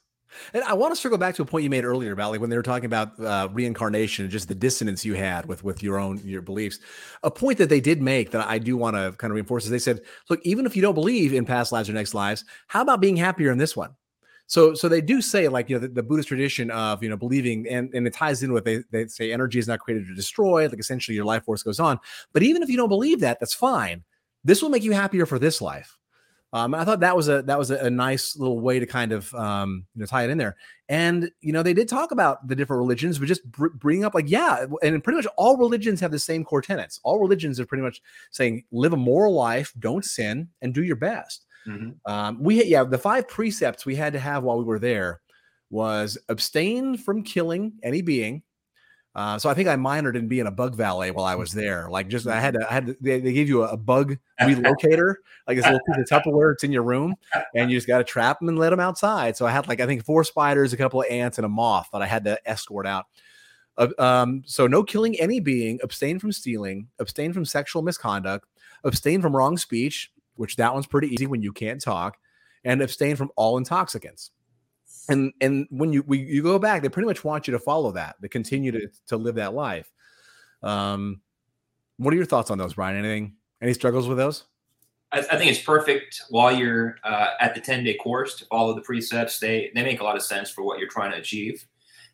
And 0.53 0.65
I 0.65 0.75
want 0.75 0.95
to 0.95 1.01
circle 1.01 1.19
back 1.19 1.35
to 1.37 1.43
a 1.43 1.45
point 1.45 1.65
you 1.65 1.71
made 1.71 1.85
earlier, 1.85 2.15
Valley, 2.15 2.39
when 2.39 2.51
they 2.51 2.57
were 2.57 2.63
talking 2.63 2.87
about 2.87 3.19
uh, 3.21 3.49
reincarnation 3.53 4.25
and 4.25 4.33
just 4.33 4.49
the 4.49 4.55
dissonance 4.55 5.05
you 5.05 5.15
had 5.15 5.47
with 5.47 5.63
with 5.63 5.83
your 5.83 5.99
own 5.99 6.21
your 6.25 6.43
beliefs. 6.43 6.81
A 7.23 7.31
point 7.31 7.59
that 7.59 7.69
they 7.69 7.81
did 7.81 8.03
make 8.03 8.33
that 8.33 8.47
I 8.47 8.59
do 8.59 8.77
want 8.77 8.97
to 8.97 9.13
kind 9.19 9.31
of 9.31 9.37
reinforce 9.37 9.65
is 9.65 9.71
they 9.71 9.79
said, 9.79 10.01
look, 10.29 10.41
even 10.43 10.67
if 10.67 10.75
you 10.75 10.83
don't 10.83 10.95
believe 10.95 11.33
in 11.33 11.45
past 11.45 11.73
lives 11.73 11.89
or 11.89 11.93
next 11.93 12.13
lives, 12.13 12.45
how 12.67 12.83
about 12.83 13.01
being 13.01 13.17
happier 13.17 13.53
in 13.53 13.59
this 13.59 13.77
one? 13.77 13.95
So, 14.49 14.75
so 14.75 14.89
they 14.89 15.01
do 15.01 15.21
say 15.21 15.49
like 15.49 15.69
you 15.69 15.77
know 15.77 15.81
the, 15.81 15.89
the, 15.89 16.03
Buddhist 16.03 16.29
tradition 16.29 16.71
of 16.71 17.03
you 17.03 17.09
know 17.09 17.17
believing 17.17 17.67
and 17.69 17.93
and 17.95 18.07
it 18.07 18.15
ties 18.15 18.43
in 18.43 18.53
with 18.53 18.65
they 18.65 18.85
they 18.93 19.09
say 19.09 19.33
energy 19.33 19.59
is 19.59 19.67
not 19.67 19.81
created 19.81 20.07
to 20.07 20.15
destroy 20.15 20.69
like 20.69 20.79
essentially 20.79 21.17
your 21.17 21.25
life 21.25 21.45
force 21.45 21.63
goes 21.63 21.81
on. 21.81 21.99
But 22.33 22.43
even 22.43 22.63
if 22.63 22.69
you 22.69 22.77
don't 22.77 22.89
believe 22.89 23.21
that, 23.21 23.41
that's 23.41 23.55
fine. 23.55 24.05
This 24.45 24.63
will 24.63 24.71
make 24.71 24.85
you 24.85 24.93
happier 24.93 25.27
for 25.27 25.41
this 25.41 25.61
life. 25.61 25.99
Um, 26.53 26.75
I 26.75 26.85
thought 26.85 27.01
that 27.01 27.17
was 27.17 27.29
a 27.29 27.43
that 27.43 27.59
was 27.59 27.71
a, 27.73 27.79
a 27.79 27.91
nice 27.91 28.37
little 28.37 28.61
way 28.61 28.79
to 28.79 28.87
kind 28.87 29.11
of 29.11 29.35
um, 29.35 29.85
you 29.95 30.01
know 30.01 30.07
tie 30.07 30.25
it 30.25 30.31
in 30.31 30.39
there. 30.39 30.57
And 30.89 31.31
you 31.41 31.53
know 31.53 31.65
they 31.65 31.75
did 31.75 31.89
talk 31.89 32.13
about 32.13 32.47
the 32.47 32.55
different 32.55 32.79
religions, 32.79 33.19
but 33.19 33.27
just 33.27 33.45
br- 33.51 33.69
bring 33.69 34.05
up 34.05 34.15
like 34.15 34.31
yeah, 34.31 34.67
and 34.83 35.03
pretty 35.03 35.17
much 35.17 35.27
all 35.37 35.57
religions 35.57 36.01
have 36.01 36.13
the 36.13 36.19
same 36.21 36.45
core 36.45 36.63
tenets. 36.63 37.01
All 37.03 37.19
religions 37.19 37.59
are 37.59 37.67
pretty 37.67 37.83
much 37.83 38.01
saying 38.31 38.65
live 38.71 38.93
a 38.93 38.97
moral 38.97 39.35
life, 39.35 39.75
don't 39.81 40.05
sin, 40.05 40.49
and 40.63 40.73
do 40.73 40.85
your 40.85 40.97
best. 40.97 41.46
Mm-hmm. 41.67 42.13
Um, 42.13 42.43
we 42.43 42.65
yeah 42.65 42.85
the 42.85 42.99
five 42.99 43.29
precepts 43.29 43.85
we 43.85 43.97
had 43.97 44.13
to 44.13 44.19
have 44.19 44.43
while 44.43 44.59
we 44.59 44.65
were 44.65 44.79
there 44.79 45.21
was 45.71 46.17
abstain 46.29 46.97
from 46.97 47.23
killing 47.23 47.73
any 47.83 48.03
being, 48.03 48.43
uh, 49.17 49.39
so 49.39 49.49
I 49.49 49.55
think 49.55 49.67
I 49.67 49.77
minored 49.77 50.15
in 50.15 50.29
being 50.29 50.47
a 50.47 50.51
bug 50.51 50.75
valet 50.75 51.11
while 51.11 51.25
I 51.25 51.37
was 51.37 51.51
mm-hmm. 51.51 51.61
there. 51.61 51.89
Like 51.89 52.09
just 52.09 52.27
I 52.27 52.39
had 52.39 52.53
to, 52.53 52.71
I 52.71 52.75
had 52.75 52.87
to, 52.87 52.97
they, 53.01 53.19
they 53.19 53.33
gave 53.33 53.49
you 53.49 53.63
a, 53.63 53.69
a 53.69 53.77
bug 53.77 54.19
relocator, 54.43 55.15
like 55.49 55.57
this 55.57 55.65
little 55.65 55.81
piece 55.87 56.13
of 56.13 56.23
Tupperware. 56.23 56.53
It's 56.53 56.65
in 56.65 56.71
your 56.71 56.83
room, 56.83 57.15
and 57.55 57.71
you 57.71 57.79
just 57.79 57.87
got 57.87 57.99
to 57.99 58.05
trap 58.05 58.41
them 58.41 58.51
and 58.51 58.59
let 58.59 58.71
them 58.71 58.81
outside. 58.81 59.35
So 59.35 59.47
I 59.47 59.53
had 59.53 59.69
like 59.69 59.81
I 59.81 59.87
think 59.87 60.05
four 60.05 60.23
spiders, 60.23 60.75
a 60.75 60.77
couple 60.77 61.01
of 61.01 61.07
ants, 61.11 61.39
and 61.39 61.47
a 61.47 61.49
moth 61.49 61.89
that 61.95 62.03
I 62.03 62.07
had 62.07 62.25
to 62.25 62.39
escort 62.47 62.87
out. 62.87 63.07
Uh, 63.79 63.89
um, 63.99 64.43
so 64.45 64.67
no 64.67 64.83
killing 64.83 65.19
any 65.19 65.41
being, 65.41 65.79
abstain 65.83 66.19
from 66.19 66.31
stealing, 66.31 66.89
abstain 66.99 67.33
from 67.33 67.47
sexual 67.47 67.81
misconduct, 67.81 68.47
abstain 68.85 69.23
from 69.23 69.35
wrong 69.35 69.57
speech, 69.57 70.13
which 70.37 70.57
that 70.57 70.73
one's 70.73 70.87
pretty 70.87 71.09
easy 71.09 71.27
when 71.27 71.43
you 71.43 71.53
can't 71.53 71.81
talk, 71.81 72.17
and 72.65 72.83
abstain 72.83 73.17
from 73.17 73.31
all 73.37 73.59
intoxicants. 73.59 74.31
And 75.09 75.33
and 75.41 75.67
when 75.71 75.93
you 75.93 76.03
we, 76.07 76.19
you 76.19 76.43
go 76.43 76.59
back 76.59 76.83
they 76.83 76.89
pretty 76.89 77.07
much 77.07 77.25
want 77.25 77.47
you 77.47 77.53
to 77.53 77.59
follow 77.59 77.93
that 77.93 78.17
to 78.23 78.29
continue 78.29 78.73
to 78.73 78.89
to 79.09 79.17
live 79.17 79.37
that 79.37 79.55
life. 79.55 79.91
Um 80.63 81.21
what 81.99 82.13
are 82.13 82.17
your 82.17 82.27
thoughts 82.27 82.51
on 82.51 82.59
those 82.59 82.75
brian? 82.75 82.97
Anything 82.97 83.37
any 83.63 83.73
struggles 83.73 84.09
with 84.09 84.19
those? 84.19 84.45
I, 85.13 85.21
I 85.21 85.37
think 85.37 85.51
it's 85.51 85.63
perfect 85.63 86.23
while 86.31 86.51
you're 86.51 86.97
uh, 87.05 87.29
at 87.41 87.55
the 87.55 87.61
10 87.61 87.85
day 87.85 87.95
course 87.95 88.35
to 88.37 88.45
follow 88.47 88.75
the 88.75 88.81
precepts. 88.81 89.39
They 89.39 89.71
they 89.75 89.85
make 89.85 90.01
a 90.01 90.05
lot 90.05 90.17
of 90.17 90.23
sense 90.23 90.51
for 90.51 90.65
what 90.65 90.81
you're 90.81 90.89
trying 90.89 91.13
to 91.13 91.19
achieve. 91.19 91.65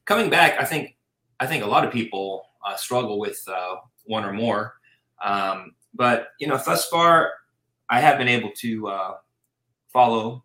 Coming 0.04 0.28
back 0.28 0.60
i 0.60 0.64
think 0.64 0.96
i 1.40 1.46
think 1.46 1.64
a 1.64 1.66
lot 1.66 1.84
of 1.84 1.92
people 1.92 2.44
uh, 2.66 2.76
struggle 2.76 3.18
with 3.18 3.42
uh, 3.48 3.76
one 4.04 4.24
or 4.24 4.32
more. 4.32 4.74
Um, 5.24 5.74
but 5.94 6.28
you 6.38 6.46
know 6.46 6.60
thus 6.64 6.88
far 6.88 7.32
i 7.92 8.00
have 8.00 8.18
been 8.18 8.28
able 8.28 8.50
to 8.56 8.88
uh, 8.88 9.14
follow 9.92 10.42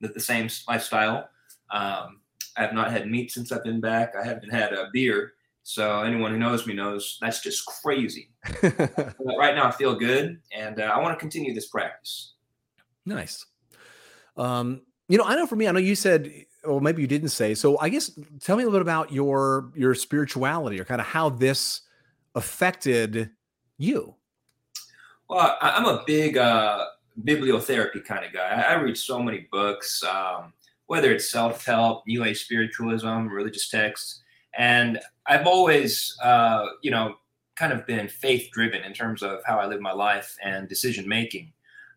the, 0.00 0.08
the 0.08 0.20
same 0.20 0.48
lifestyle 0.68 1.28
um, 1.72 2.20
I 2.56 2.62
have 2.62 2.74
not 2.74 2.90
had 2.90 3.10
meat 3.10 3.32
since 3.32 3.52
I've 3.52 3.64
been 3.64 3.80
back. 3.80 4.14
I 4.16 4.24
haven't 4.24 4.50
had 4.50 4.72
a 4.72 4.88
beer. 4.92 5.32
So 5.62 6.02
anyone 6.02 6.32
who 6.32 6.38
knows 6.38 6.66
me 6.66 6.74
knows 6.74 7.18
that's 7.20 7.42
just 7.42 7.64
crazy. 7.66 8.30
right 8.62 9.54
now, 9.54 9.66
I 9.66 9.70
feel 9.70 9.94
good, 9.94 10.40
and 10.52 10.80
uh, 10.80 10.84
I 10.84 11.00
want 11.00 11.16
to 11.16 11.20
continue 11.20 11.54
this 11.54 11.68
practice. 11.68 12.34
Nice. 13.06 13.44
Um, 14.36 14.82
you 15.08 15.18
know, 15.18 15.24
I 15.24 15.36
know 15.36 15.46
for 15.46 15.56
me, 15.56 15.68
I 15.68 15.72
know 15.72 15.78
you 15.78 15.94
said, 15.94 16.32
or 16.64 16.80
maybe 16.80 17.02
you 17.02 17.08
didn't 17.08 17.28
say. 17.28 17.54
So 17.54 17.78
I 17.78 17.88
guess 17.88 18.18
tell 18.40 18.56
me 18.56 18.62
a 18.62 18.66
little 18.66 18.78
bit 18.78 18.82
about 18.82 19.12
your 19.12 19.70
your 19.76 19.94
spirituality, 19.94 20.80
or 20.80 20.84
kind 20.84 21.00
of 21.00 21.06
how 21.06 21.28
this 21.28 21.82
affected 22.34 23.30
you. 23.76 24.14
Well, 25.30 25.56
I'm 25.60 25.84
a 25.84 26.02
big 26.08 26.36
uh, 26.36 26.86
bibliotherapy 27.22 28.04
kind 28.04 28.24
of 28.24 28.32
guy. 28.32 28.64
I, 28.68 28.74
read 28.74 28.98
so 28.98 29.22
many 29.22 29.46
books. 29.52 30.02
Um, 30.02 30.52
whether 30.86 31.12
it's 31.12 31.30
self 31.30 31.64
help, 31.64 32.04
New 32.04 32.24
Age 32.24 32.42
spiritualism, 32.42 33.28
religious 33.28 33.68
texts. 33.68 34.22
And 34.58 34.98
I've 35.28 35.46
always, 35.46 36.18
uh, 36.20 36.66
you 36.82 36.90
know, 36.90 37.14
kind 37.54 37.72
of 37.72 37.86
been 37.86 38.08
faith 38.08 38.50
driven 38.50 38.82
in 38.82 38.92
terms 38.92 39.22
of 39.22 39.38
how 39.46 39.60
I 39.60 39.66
live 39.66 39.80
my 39.80 39.92
life 39.92 40.36
and 40.42 40.68
decision 40.68 41.06
making. 41.06 41.52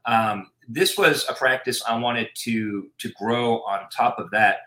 Um, 0.06 0.52
this 0.68 0.96
was 0.96 1.26
a 1.28 1.34
practice 1.34 1.82
I 1.90 1.98
wanted 1.98 2.30
to 2.36 2.92
to 3.00 3.12
grow 3.20 3.62
on 3.62 3.90
top 3.90 4.20
of 4.20 4.30
that. 4.30 4.58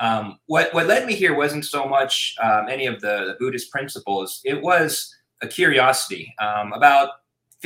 Um, 0.00 0.40
what 0.46 0.74
what 0.74 0.88
led 0.88 1.06
me 1.06 1.14
here 1.14 1.36
wasn't 1.36 1.64
so 1.64 1.86
much 1.86 2.34
um, 2.42 2.68
any 2.68 2.86
of 2.86 3.00
the, 3.00 3.26
the, 3.28 3.36
Buddhist 3.38 3.70
principles. 3.70 4.40
It 4.44 4.60
was 4.60 5.14
a 5.42 5.46
curiosity. 5.46 6.34
Um, 6.40 6.72
about 6.72 7.10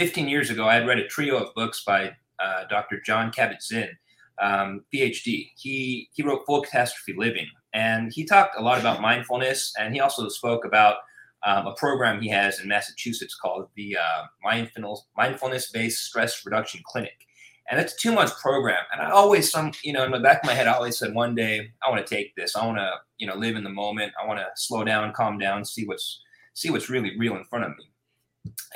15 0.00 0.28
years 0.28 0.48
ago, 0.48 0.66
I 0.66 0.76
had 0.76 0.86
read 0.86 0.98
a 0.98 1.06
trio 1.06 1.36
of 1.36 1.52
books 1.52 1.84
by 1.84 2.16
uh, 2.42 2.64
Dr. 2.70 3.02
John 3.04 3.30
Kabat-Zinn, 3.30 3.90
um, 4.40 4.82
PhD. 4.94 5.50
He 5.58 6.08
he 6.14 6.22
wrote 6.22 6.46
Full 6.46 6.62
Catastrophe 6.62 7.12
Living, 7.18 7.46
and 7.74 8.10
he 8.10 8.24
talked 8.24 8.56
a 8.56 8.62
lot 8.62 8.80
about 8.80 9.02
mindfulness, 9.02 9.74
and 9.78 9.92
he 9.92 10.00
also 10.00 10.26
spoke 10.30 10.64
about 10.64 10.96
um, 11.44 11.66
a 11.66 11.74
program 11.74 12.22
he 12.22 12.30
has 12.30 12.60
in 12.60 12.68
Massachusetts 12.68 13.34
called 13.34 13.68
the 13.76 13.98
uh, 13.98 14.22
Mindfulness 14.42 15.04
Mindfulness 15.18 15.70
Based 15.70 16.02
Stress 16.02 16.46
Reduction 16.46 16.80
Clinic, 16.86 17.26
and 17.70 17.78
it's 17.78 17.92
a 17.92 17.98
two 17.98 18.12
month 18.12 18.40
program. 18.40 18.82
And 18.92 19.02
I 19.02 19.10
always 19.10 19.52
some 19.52 19.70
you 19.84 19.92
know 19.92 20.04
in 20.04 20.12
the 20.12 20.18
back 20.18 20.42
of 20.42 20.46
my 20.46 20.54
head, 20.54 20.66
I 20.66 20.72
always 20.72 20.96
said 20.96 21.12
one 21.12 21.34
day 21.34 21.72
I 21.86 21.90
want 21.90 22.06
to 22.06 22.14
take 22.14 22.34
this. 22.36 22.56
I 22.56 22.64
want 22.64 22.78
to 22.78 22.90
you 23.18 23.26
know 23.26 23.36
live 23.36 23.54
in 23.54 23.64
the 23.64 23.68
moment. 23.68 24.14
I 24.18 24.26
want 24.26 24.40
to 24.40 24.46
slow 24.56 24.82
down, 24.82 25.12
calm 25.12 25.36
down, 25.36 25.62
see 25.62 25.84
what's 25.84 26.22
see 26.54 26.70
what's 26.70 26.88
really 26.88 27.18
real 27.18 27.36
in 27.36 27.44
front 27.44 27.66
of 27.66 27.72
me. 27.76 27.84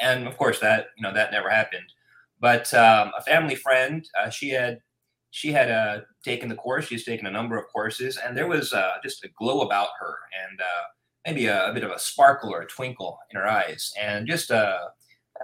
And 0.00 0.26
of 0.26 0.36
course, 0.36 0.60
that 0.60 0.86
you 0.96 1.02
know 1.02 1.12
that 1.14 1.32
never 1.32 1.48
happened. 1.48 1.92
But 2.40 2.72
um, 2.74 3.12
a 3.16 3.22
family 3.22 3.54
friend, 3.54 4.06
uh, 4.20 4.30
she 4.30 4.50
had 4.50 4.80
she 5.30 5.52
had 5.52 5.70
uh, 5.70 6.00
taken 6.24 6.48
the 6.48 6.54
course. 6.54 6.86
She's 6.86 7.04
taken 7.04 7.26
a 7.26 7.30
number 7.30 7.56
of 7.56 7.66
courses, 7.72 8.18
and 8.18 8.36
there 8.36 8.48
was 8.48 8.72
uh, 8.72 8.94
just 9.02 9.24
a 9.24 9.28
glow 9.38 9.62
about 9.62 9.88
her, 9.98 10.16
and 10.48 10.60
uh, 10.60 10.84
maybe 11.26 11.46
a, 11.46 11.70
a, 11.70 11.72
bit 11.72 11.84
of 11.84 11.90
a 11.90 11.98
sparkle 11.98 12.52
or 12.52 12.62
a 12.62 12.66
twinkle 12.66 13.18
in 13.30 13.40
her 13.40 13.48
eyes, 13.48 13.92
and 14.00 14.28
just 14.28 14.50
a, 14.50 14.78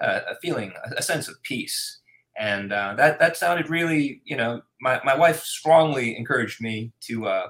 a 0.00 0.34
feeling, 0.42 0.72
a 0.96 1.02
sense 1.02 1.28
of 1.28 1.42
peace. 1.42 1.98
And 2.38 2.72
uh, 2.72 2.94
that 2.96 3.18
that 3.18 3.36
sounded 3.36 3.68
really, 3.68 4.22
you 4.24 4.36
know, 4.36 4.62
my, 4.80 5.00
my 5.04 5.16
wife 5.16 5.42
strongly 5.42 6.16
encouraged 6.16 6.60
me 6.60 6.92
to 7.02 7.26
uh, 7.26 7.48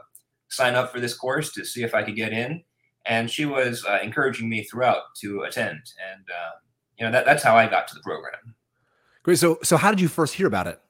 sign 0.49 0.75
up 0.75 0.93
for 0.93 1.01
this 1.01 1.15
course 1.15 1.53
to 1.53 1.65
see 1.65 1.83
if 1.83 1.95
I 1.95 2.03
could 2.03 2.17
get 2.17 2.33
in, 2.33 2.63
and 3.07 3.31
she 3.31 3.47
was 3.47 3.85
uh, 3.85 3.99
encouraging 4.03 4.49
me 4.49 4.65
throughout 4.65 5.15
to 5.21 5.43
attend, 5.43 5.81
and 6.13 6.25
you 6.99 7.07
know 7.07 7.13
that 7.13 7.25
that's 7.25 7.43
how 7.43 7.57
I 7.57 7.67
got 7.67 7.89
to 7.89 7.95
the 7.95 8.03
program. 8.03 8.55
Great. 9.23 9.39
So 9.39 9.59
so 9.63 9.77
how 9.77 9.91
did 9.91 10.01
you 10.01 10.09
first 10.09 10.35
hear 10.35 10.47
about 10.47 10.67
it? 10.67 10.81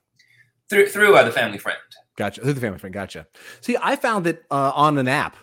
through 0.71 0.87
through 0.87 1.17
uh, 1.17 1.25
the 1.25 1.33
family 1.33 1.59
friend. 1.59 1.79
Gotcha. 2.17 2.41
Through 2.41 2.55
the 2.55 2.61
family 2.61 2.79
friend. 2.79 2.95
Gotcha. 2.95 3.27
See, 3.61 3.77
I 3.83 3.97
found 3.97 4.27
it 4.27 4.45
uh, 4.51 4.73
on 4.75 4.97
an 4.97 5.09
app. 5.09 5.37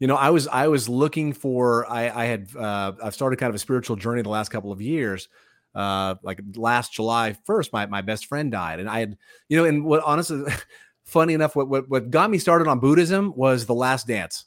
You 0.00 0.08
know, 0.08 0.16
I 0.16 0.30
was 0.30 0.48
I 0.48 0.66
was 0.66 0.88
looking 0.88 1.32
for. 1.32 1.88
I, 1.88 2.10
I 2.10 2.24
had 2.24 2.48
uh, 2.56 2.92
I've 3.04 3.14
started 3.14 3.38
kind 3.38 3.50
of 3.50 3.54
a 3.54 3.60
spiritual 3.60 3.96
journey 3.96 4.22
the 4.22 4.30
last 4.30 4.48
couple 4.48 4.72
of 4.72 4.80
years. 4.80 5.28
Uh, 5.74 6.16
like 6.22 6.40
last 6.56 6.92
July 6.92 7.36
first, 7.44 7.72
my 7.72 7.86
my 7.86 8.00
best 8.00 8.26
friend 8.26 8.50
died, 8.50 8.80
and 8.80 8.88
I 8.88 8.98
had 9.00 9.16
you 9.48 9.58
know, 9.58 9.64
and 9.64 9.84
what 9.84 10.02
honestly, 10.04 10.42
funny 11.04 11.34
enough, 11.34 11.54
what 11.54 11.68
what 11.68 11.88
what 11.88 12.10
got 12.10 12.30
me 12.30 12.38
started 12.38 12.66
on 12.66 12.80
Buddhism 12.80 13.32
was 13.36 13.66
the 13.66 13.74
Last 13.74 14.08
Dance, 14.08 14.46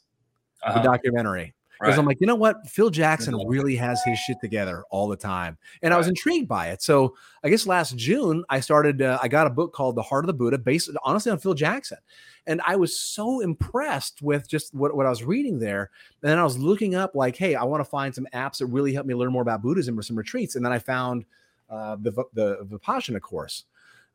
uh-huh. 0.66 0.82
the 0.82 0.88
documentary 0.88 1.54
because 1.78 1.92
right. 1.92 1.98
I'm 1.98 2.06
like, 2.06 2.20
you 2.20 2.26
know 2.26 2.34
what, 2.34 2.66
Phil 2.66 2.88
Jackson 2.88 3.36
really 3.46 3.76
has 3.76 4.02
his 4.02 4.18
shit 4.20 4.38
together 4.40 4.84
all 4.90 5.08
the 5.08 5.16
time, 5.16 5.58
and 5.82 5.90
right. 5.90 5.96
I 5.96 5.98
was 5.98 6.08
intrigued 6.08 6.48
by 6.48 6.68
it. 6.68 6.82
So 6.82 7.14
I 7.44 7.50
guess 7.50 7.66
last 7.66 7.96
June 7.96 8.44
I 8.48 8.60
started. 8.60 9.02
Uh, 9.02 9.18
I 9.22 9.28
got 9.28 9.46
a 9.46 9.50
book 9.50 9.74
called 9.74 9.94
The 9.94 10.02
Heart 10.02 10.24
of 10.24 10.28
the 10.28 10.34
Buddha, 10.34 10.58
based 10.58 10.90
honestly 11.04 11.30
on 11.32 11.38
Phil 11.38 11.54
Jackson, 11.54 11.98
and 12.46 12.62
I 12.66 12.76
was 12.76 12.98
so 12.98 13.40
impressed 13.40 14.22
with 14.22 14.48
just 14.48 14.74
what, 14.74 14.96
what 14.96 15.06
I 15.06 15.10
was 15.10 15.22
reading 15.22 15.58
there. 15.58 15.90
And 16.22 16.30
then 16.30 16.38
I 16.38 16.44
was 16.44 16.56
looking 16.56 16.94
up 16.94 17.14
like, 17.14 17.36
hey, 17.36 17.54
I 17.54 17.64
want 17.64 17.82
to 17.82 17.90
find 17.90 18.14
some 18.14 18.26
apps 18.32 18.58
that 18.58 18.66
really 18.66 18.94
help 18.94 19.06
me 19.06 19.14
learn 19.14 19.32
more 19.32 19.42
about 19.42 19.62
Buddhism 19.62 19.98
or 19.98 20.02
some 20.02 20.16
retreats, 20.16 20.56
and 20.56 20.64
then 20.64 20.72
I 20.72 20.78
found 20.78 21.26
uh, 21.68 21.96
the 22.00 22.12
the 22.32 22.58
Vipassana 22.64 23.20
course, 23.20 23.64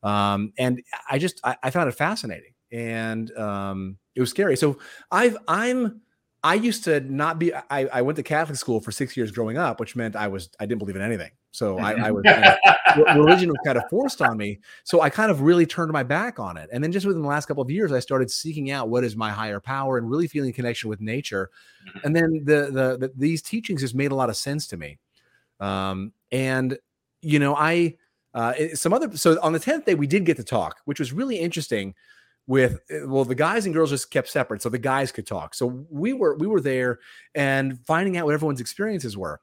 um, 0.02 0.52
and 0.58 0.82
I 1.08 1.18
just 1.18 1.40
I, 1.44 1.56
I 1.62 1.70
found 1.70 1.88
it 1.88 1.92
fascinating, 1.92 2.54
and 2.72 3.30
um, 3.38 3.98
it 4.16 4.20
was 4.20 4.30
scary. 4.30 4.56
So 4.56 4.78
I've 5.12 5.36
I'm 5.46 6.00
I 6.44 6.54
used 6.54 6.84
to 6.84 7.00
not 7.00 7.38
be. 7.38 7.54
I, 7.54 7.86
I 7.92 8.02
went 8.02 8.16
to 8.16 8.22
Catholic 8.22 8.58
school 8.58 8.80
for 8.80 8.90
six 8.90 9.16
years 9.16 9.30
growing 9.30 9.58
up, 9.58 9.78
which 9.78 9.94
meant 9.94 10.16
I 10.16 10.26
was 10.26 10.50
I 10.58 10.66
didn't 10.66 10.80
believe 10.80 10.96
in 10.96 11.02
anything. 11.02 11.30
So 11.52 11.78
I, 11.78 12.08
I 12.08 12.10
was 12.10 12.24
religion 13.14 13.50
was 13.50 13.58
kind 13.64 13.76
of 13.76 13.84
forced 13.90 14.22
on 14.22 14.36
me. 14.38 14.58
So 14.84 15.02
I 15.02 15.10
kind 15.10 15.30
of 15.30 15.42
really 15.42 15.66
turned 15.66 15.92
my 15.92 16.02
back 16.02 16.40
on 16.40 16.56
it. 16.56 16.70
And 16.72 16.82
then 16.82 16.90
just 16.90 17.06
within 17.06 17.22
the 17.22 17.28
last 17.28 17.46
couple 17.46 17.62
of 17.62 17.70
years, 17.70 17.92
I 17.92 18.00
started 18.00 18.30
seeking 18.30 18.70
out 18.70 18.88
what 18.88 19.04
is 19.04 19.14
my 19.16 19.30
higher 19.30 19.60
power 19.60 19.98
and 19.98 20.10
really 20.10 20.26
feeling 20.26 20.52
connection 20.52 20.88
with 20.88 21.00
nature. 21.00 21.50
Mm-hmm. 21.88 22.06
And 22.06 22.16
then 22.16 22.42
the, 22.44 22.70
the, 22.72 22.98
the 22.98 23.12
these 23.16 23.42
teachings 23.42 23.82
just 23.82 23.94
made 23.94 24.12
a 24.12 24.14
lot 24.14 24.30
of 24.30 24.36
sense 24.36 24.66
to 24.68 24.76
me. 24.76 24.98
Um, 25.60 26.12
and 26.32 26.78
you 27.20 27.38
know, 27.38 27.54
I 27.54 27.96
uh, 28.34 28.54
some 28.74 28.92
other 28.92 29.14
so 29.16 29.38
on 29.42 29.52
the 29.52 29.60
tenth 29.60 29.84
day 29.84 29.94
we 29.94 30.06
did 30.06 30.24
get 30.24 30.38
to 30.38 30.44
talk, 30.44 30.80
which 30.86 30.98
was 30.98 31.12
really 31.12 31.36
interesting 31.36 31.94
with 32.46 32.80
eh, 32.90 33.04
well 33.04 33.24
the 33.24 33.34
guys 33.34 33.64
and 33.66 33.74
girls 33.74 33.90
just 33.90 34.10
kept 34.10 34.28
separate 34.28 34.62
so 34.62 34.68
the 34.68 34.78
guys 34.78 35.12
could 35.12 35.26
talk 35.26 35.54
so 35.54 35.86
we 35.90 36.12
were 36.12 36.36
we 36.36 36.46
were 36.46 36.60
there 36.60 36.98
and 37.34 37.78
finding 37.86 38.16
out 38.16 38.24
what 38.24 38.34
everyone's 38.34 38.60
experiences 38.60 39.16
were 39.16 39.40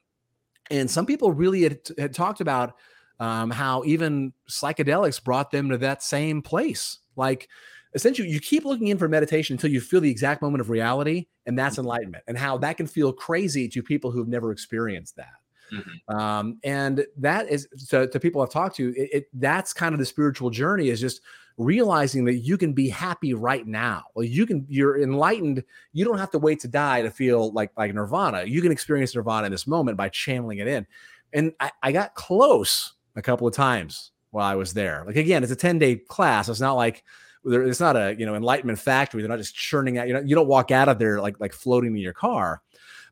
and 0.71 0.89
some 0.89 1.05
people 1.05 1.31
really 1.31 1.63
had, 1.63 1.79
had 1.97 2.13
talked 2.13 2.41
about 2.41 2.75
um, 3.19 3.49
how 3.49 3.83
even 3.85 4.31
psychedelics 4.49 5.23
brought 5.23 5.51
them 5.51 5.69
to 5.69 5.77
that 5.77 6.03
same 6.03 6.41
place 6.41 6.99
like 7.15 7.47
essentially 7.93 8.29
you 8.29 8.39
keep 8.39 8.65
looking 8.65 8.87
in 8.87 8.97
for 8.97 9.07
meditation 9.07 9.55
until 9.55 9.71
you 9.71 9.81
feel 9.81 10.01
the 10.01 10.11
exact 10.11 10.41
moment 10.41 10.61
of 10.61 10.69
reality 10.69 11.27
and 11.45 11.57
that's 11.57 11.75
mm-hmm. 11.75 11.81
enlightenment 11.81 12.23
and 12.27 12.37
how 12.37 12.57
that 12.57 12.77
can 12.77 12.87
feel 12.87 13.13
crazy 13.13 13.67
to 13.67 13.81
people 13.81 14.11
who've 14.11 14.27
never 14.27 14.51
experienced 14.51 15.15
that 15.15 15.33
Mm-hmm. 15.71 16.15
Um, 16.15 16.59
and 16.63 17.05
that 17.17 17.49
is 17.49 17.67
to, 17.89 18.07
to, 18.07 18.19
people 18.19 18.41
I've 18.41 18.49
talked 18.49 18.75
to, 18.77 18.89
it, 18.95 19.09
it, 19.13 19.27
that's 19.33 19.73
kind 19.73 19.93
of 19.93 19.99
the 19.99 20.05
spiritual 20.05 20.49
journey 20.49 20.89
is 20.89 20.99
just 20.99 21.21
realizing 21.59 22.23
that 22.23 22.35
you 22.35 22.57
can 22.57 22.71
be 22.71 22.87
happy 22.87 23.33
right 23.33 23.67
now. 23.67 24.05
Well, 24.15 24.23
you 24.23 24.45
can, 24.45 24.65
you're 24.69 24.97
enlightened. 24.97 25.61
You 25.91 26.05
don't 26.05 26.17
have 26.17 26.31
to 26.31 26.39
wait 26.39 26.61
to 26.61 26.69
die 26.69 27.01
to 27.01 27.11
feel 27.11 27.51
like, 27.51 27.71
like 27.77 27.93
nirvana. 27.93 28.45
You 28.45 28.61
can 28.61 28.71
experience 28.71 29.13
nirvana 29.13 29.47
in 29.47 29.51
this 29.51 29.67
moment 29.67 29.97
by 29.97 30.07
channeling 30.07 30.59
it 30.59 30.67
in. 30.67 30.87
And 31.33 31.51
I, 31.59 31.71
I 31.83 31.91
got 31.91 32.15
close 32.15 32.93
a 33.17 33.21
couple 33.21 33.45
of 33.45 33.53
times 33.53 34.11
while 34.31 34.45
I 34.45 34.55
was 34.55 34.73
there. 34.73 35.03
Like, 35.05 35.17
again, 35.17 35.43
it's 35.43 35.51
a 35.51 35.57
10 35.57 35.79
day 35.79 35.97
class. 35.97 36.47
It's 36.47 36.61
not 36.61 36.73
like, 36.73 37.03
it's 37.43 37.81
not 37.81 37.97
a, 37.97 38.15
you 38.17 38.25
know, 38.25 38.35
enlightenment 38.35 38.79
factory. 38.79 39.21
They're 39.21 39.29
not 39.29 39.37
just 39.37 39.53
churning 39.53 39.97
out, 39.97 40.07
you 40.07 40.13
know, 40.13 40.21
you 40.21 40.35
don't 40.35 40.47
walk 40.47 40.71
out 40.71 40.87
of 40.87 40.97
there 40.97 41.19
like, 41.19 41.41
like 41.41 41.51
floating 41.51 41.91
in 41.91 42.01
your 42.01 42.13
car, 42.13 42.61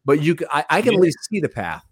but 0.06 0.22
you, 0.22 0.38
I, 0.50 0.64
I 0.70 0.82
can 0.82 0.94
at 0.94 1.02
least 1.02 1.18
see 1.30 1.42
the 1.42 1.50
path. 1.50 1.86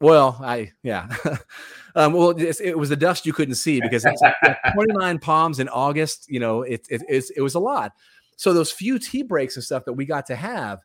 Well, 0.00 0.38
I 0.42 0.72
yeah. 0.82 1.08
um, 1.94 2.12
well, 2.12 2.30
it 2.30 2.76
was 2.76 2.88
the 2.88 2.96
dust 2.96 3.26
you 3.26 3.32
couldn't 3.32 3.54
see 3.54 3.80
because 3.80 4.04
it's 4.04 4.22
29 4.74 5.18
palms 5.18 5.60
in 5.60 5.68
August. 5.68 6.26
You 6.28 6.40
know, 6.40 6.62
it, 6.62 6.86
it 6.90 7.02
it 7.36 7.40
was 7.40 7.54
a 7.54 7.60
lot. 7.60 7.92
So 8.36 8.52
those 8.52 8.70
few 8.70 8.98
tea 8.98 9.22
breaks 9.22 9.56
and 9.56 9.64
stuff 9.64 9.84
that 9.84 9.92
we 9.92 10.04
got 10.04 10.26
to 10.26 10.36
have, 10.36 10.80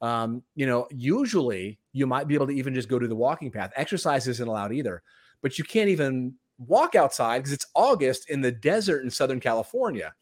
um, 0.00 0.42
you 0.54 0.66
know, 0.66 0.86
usually 0.90 1.78
you 1.92 2.06
might 2.06 2.26
be 2.26 2.34
able 2.34 2.46
to 2.46 2.54
even 2.54 2.74
just 2.74 2.88
go 2.88 2.98
to 2.98 3.06
the 3.06 3.16
walking 3.16 3.50
path. 3.50 3.72
Exercise 3.76 4.26
isn't 4.28 4.48
allowed 4.48 4.72
either, 4.72 5.02
but 5.42 5.58
you 5.58 5.64
can't 5.64 5.90
even 5.90 6.34
walk 6.58 6.94
outside 6.94 7.38
because 7.38 7.52
it's 7.52 7.66
August 7.74 8.30
in 8.30 8.40
the 8.40 8.52
desert 8.52 9.02
in 9.02 9.10
Southern 9.10 9.40
California. 9.40 10.14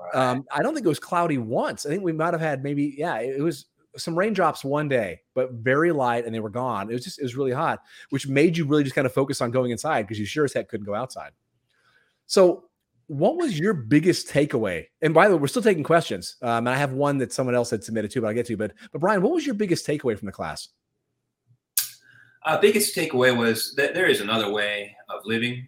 Right. 0.00 0.14
Um, 0.14 0.44
I 0.50 0.62
don't 0.62 0.74
think 0.74 0.86
it 0.86 0.88
was 0.88 1.00
cloudy 1.00 1.38
once. 1.38 1.84
I 1.84 1.88
think 1.88 2.02
we 2.02 2.12
might 2.12 2.32
have 2.34 2.40
had 2.40 2.62
maybe, 2.62 2.94
yeah, 2.96 3.18
it 3.18 3.42
was 3.42 3.66
some 3.96 4.18
raindrops 4.18 4.64
one 4.64 4.88
day, 4.88 5.20
but 5.34 5.52
very 5.52 5.92
light, 5.92 6.24
and 6.24 6.34
they 6.34 6.40
were 6.40 6.50
gone. 6.50 6.90
It 6.90 6.94
was 6.94 7.04
just 7.04 7.18
it 7.18 7.22
was 7.22 7.36
really 7.36 7.52
hot, 7.52 7.80
which 8.10 8.28
made 8.28 8.56
you 8.56 8.66
really 8.66 8.84
just 8.84 8.94
kind 8.94 9.06
of 9.06 9.12
focus 9.12 9.40
on 9.40 9.50
going 9.50 9.70
inside 9.70 10.02
because 10.02 10.18
you 10.18 10.26
sure 10.26 10.44
as 10.44 10.52
heck 10.52 10.68
couldn't 10.68 10.86
go 10.86 10.94
outside. 10.94 11.32
So, 12.26 12.64
what 13.06 13.36
was 13.36 13.58
your 13.58 13.74
biggest 13.74 14.28
takeaway? 14.28 14.86
And 15.00 15.14
by 15.14 15.28
the 15.28 15.36
way, 15.36 15.40
we're 15.40 15.48
still 15.48 15.62
taking 15.62 15.84
questions. 15.84 16.36
Um, 16.42 16.66
and 16.66 16.70
I 16.70 16.76
have 16.76 16.92
one 16.92 17.18
that 17.18 17.32
someone 17.32 17.54
else 17.54 17.70
had 17.70 17.82
submitted 17.82 18.10
to, 18.12 18.20
but 18.20 18.28
I'll 18.28 18.34
get 18.34 18.46
to. 18.46 18.56
But 18.56 18.72
but 18.92 19.00
Brian, 19.00 19.22
what 19.22 19.32
was 19.32 19.46
your 19.46 19.54
biggest 19.54 19.86
takeaway 19.86 20.18
from 20.18 20.26
the 20.26 20.32
class? 20.32 20.68
Uh, 22.44 22.58
biggest 22.58 22.96
takeaway 22.96 23.36
was 23.36 23.74
that 23.76 23.94
there 23.94 24.06
is 24.06 24.20
another 24.20 24.52
way 24.52 24.96
of 25.08 25.20
living. 25.24 25.66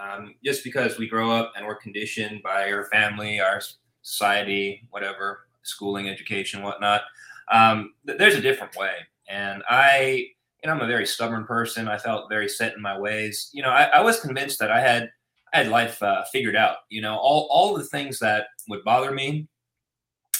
Um, 0.00 0.34
just 0.44 0.64
because 0.64 0.98
we 0.98 1.08
grow 1.08 1.30
up 1.30 1.52
and 1.56 1.66
we're 1.66 1.76
conditioned 1.76 2.42
by 2.42 2.70
our 2.70 2.84
family, 2.86 3.40
our 3.40 3.60
society, 4.02 4.86
whatever, 4.90 5.46
schooling, 5.62 6.08
education, 6.08 6.62
whatnot, 6.62 7.02
um, 7.50 7.94
th- 8.06 8.18
there's 8.18 8.34
a 8.34 8.40
different 8.40 8.76
way. 8.76 8.92
And 9.28 9.62
I, 9.68 10.26
you 10.62 10.66
know, 10.66 10.72
I'm 10.72 10.80
a 10.80 10.86
very 10.86 11.06
stubborn 11.06 11.44
person. 11.44 11.88
I 11.88 11.98
felt 11.98 12.28
very 12.28 12.48
set 12.48 12.74
in 12.74 12.82
my 12.82 12.98
ways. 12.98 13.50
You 13.52 13.62
know, 13.62 13.70
I, 13.70 13.84
I 13.84 14.00
was 14.00 14.20
convinced 14.20 14.58
that 14.58 14.70
I 14.70 14.80
had, 14.80 15.10
I 15.52 15.58
had 15.58 15.68
life 15.68 16.02
uh, 16.02 16.24
figured 16.32 16.56
out. 16.56 16.78
You 16.88 17.02
know, 17.02 17.16
all 17.16 17.48
all 17.50 17.74
the 17.76 17.84
things 17.84 18.18
that 18.20 18.46
would 18.68 18.84
bother 18.84 19.12
me, 19.12 19.48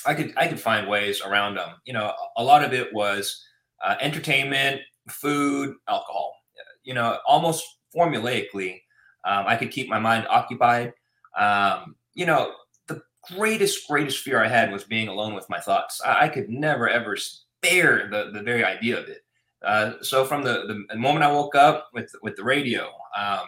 I 0.06 0.14
could 0.14 0.32
I 0.36 0.46
could 0.48 0.60
find 0.60 0.88
ways 0.88 1.20
around 1.20 1.56
them. 1.56 1.70
You 1.84 1.92
know, 1.92 2.12
a 2.36 2.44
lot 2.44 2.64
of 2.64 2.72
it 2.72 2.92
was 2.92 3.44
uh, 3.84 3.96
entertainment, 4.00 4.80
food, 5.08 5.74
alcohol. 5.88 6.34
You 6.82 6.94
know, 6.94 7.18
almost 7.26 7.64
formulaically, 7.94 8.80
um, 9.24 9.44
I 9.46 9.56
could 9.56 9.70
keep 9.70 9.88
my 9.88 9.98
mind 9.98 10.26
occupied. 10.28 10.92
Um, 11.38 11.96
you 12.14 12.26
know, 12.26 12.52
greatest, 13.22 13.88
greatest 13.88 14.22
fear 14.22 14.42
I 14.42 14.48
had 14.48 14.72
was 14.72 14.84
being 14.84 15.08
alone 15.08 15.34
with 15.34 15.48
my 15.48 15.60
thoughts. 15.60 16.00
I, 16.04 16.26
I 16.26 16.28
could 16.28 16.48
never, 16.48 16.88
ever 16.88 17.16
bear 17.62 18.08
the, 18.10 18.30
the 18.32 18.42
very 18.42 18.64
idea 18.64 18.98
of 18.98 19.08
it. 19.08 19.22
Uh, 19.64 19.92
so 20.00 20.24
from 20.24 20.42
the, 20.42 20.84
the 20.90 20.96
moment 20.96 21.24
I 21.24 21.32
woke 21.32 21.54
up 21.54 21.90
with 21.92 22.10
with 22.22 22.36
the 22.36 22.44
radio, 22.44 22.90
um, 23.18 23.46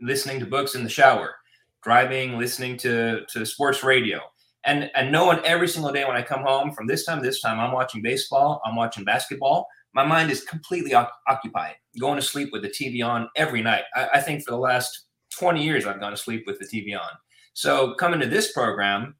listening 0.00 0.40
to 0.40 0.46
books 0.46 0.74
in 0.74 0.82
the 0.82 0.88
shower, 0.88 1.34
driving, 1.82 2.38
listening 2.38 2.76
to 2.78 3.26
to 3.26 3.44
sports 3.44 3.82
radio, 3.84 4.20
and 4.64 4.90
and 4.94 5.12
knowing 5.12 5.40
every 5.44 5.68
single 5.68 5.92
day 5.92 6.04
when 6.04 6.16
I 6.16 6.22
come 6.22 6.42
home 6.42 6.72
from 6.72 6.86
this 6.86 7.04
time 7.04 7.22
this 7.22 7.42
time, 7.42 7.60
I'm 7.60 7.72
watching 7.72 8.00
baseball, 8.00 8.62
I'm 8.64 8.76
watching 8.76 9.04
basketball. 9.04 9.66
My 9.92 10.04
mind 10.04 10.30
is 10.30 10.42
completely 10.42 10.92
occupied. 11.28 11.74
Going 12.00 12.16
to 12.16 12.22
sleep 12.22 12.48
with 12.50 12.62
the 12.62 12.68
TV 12.68 13.06
on 13.06 13.28
every 13.36 13.62
night. 13.62 13.84
I, 13.94 14.08
I 14.14 14.20
think 14.20 14.42
for 14.42 14.50
the 14.50 14.58
last 14.58 15.06
20 15.38 15.62
years, 15.62 15.86
I've 15.86 16.00
gone 16.00 16.10
to 16.10 16.16
sleep 16.16 16.44
with 16.46 16.58
the 16.58 16.66
TV 16.66 16.98
on. 16.98 17.08
So 17.54 17.94
coming 17.94 18.20
to 18.20 18.26
this 18.26 18.52
program, 18.52 19.14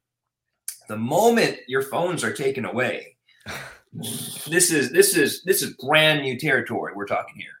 the 0.87 0.97
moment 0.97 1.57
your 1.67 1.81
phones 1.81 2.23
are 2.23 2.33
taken 2.33 2.65
away, 2.65 3.15
this 4.47 4.71
is 4.71 4.91
this 4.91 5.15
is 5.15 5.41
this 5.43 5.61
is 5.61 5.73
brand 5.77 6.21
new 6.21 6.37
territory 6.37 6.93
we're 6.93 7.05
talking 7.05 7.35
here, 7.37 7.53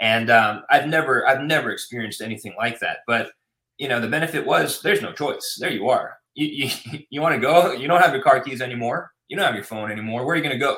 and 0.00 0.30
um, 0.30 0.62
I've 0.70 0.86
never 0.86 1.26
I've 1.26 1.42
never 1.42 1.70
experienced 1.70 2.20
anything 2.20 2.54
like 2.58 2.78
that. 2.80 2.98
But 3.06 3.30
you 3.78 3.88
know 3.88 4.00
the 4.00 4.08
benefit 4.08 4.46
was 4.46 4.82
there's 4.82 5.00
no 5.00 5.12
choice. 5.12 5.56
There 5.58 5.72
you 5.72 5.88
are. 5.88 6.18
You 6.34 6.46
you, 6.46 7.00
you 7.10 7.20
want 7.22 7.34
to 7.34 7.40
go? 7.40 7.72
You 7.72 7.88
don't 7.88 8.02
have 8.02 8.12
your 8.12 8.22
car 8.22 8.40
keys 8.40 8.60
anymore. 8.60 9.12
You 9.28 9.36
don't 9.36 9.46
have 9.46 9.54
your 9.54 9.64
phone 9.64 9.90
anymore. 9.90 10.24
Where 10.24 10.34
are 10.34 10.36
you 10.36 10.42
going 10.42 10.58
to 10.58 10.58
go? 10.58 10.76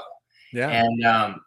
Yeah. 0.53 0.69
And 0.69 1.05
um, 1.05 1.41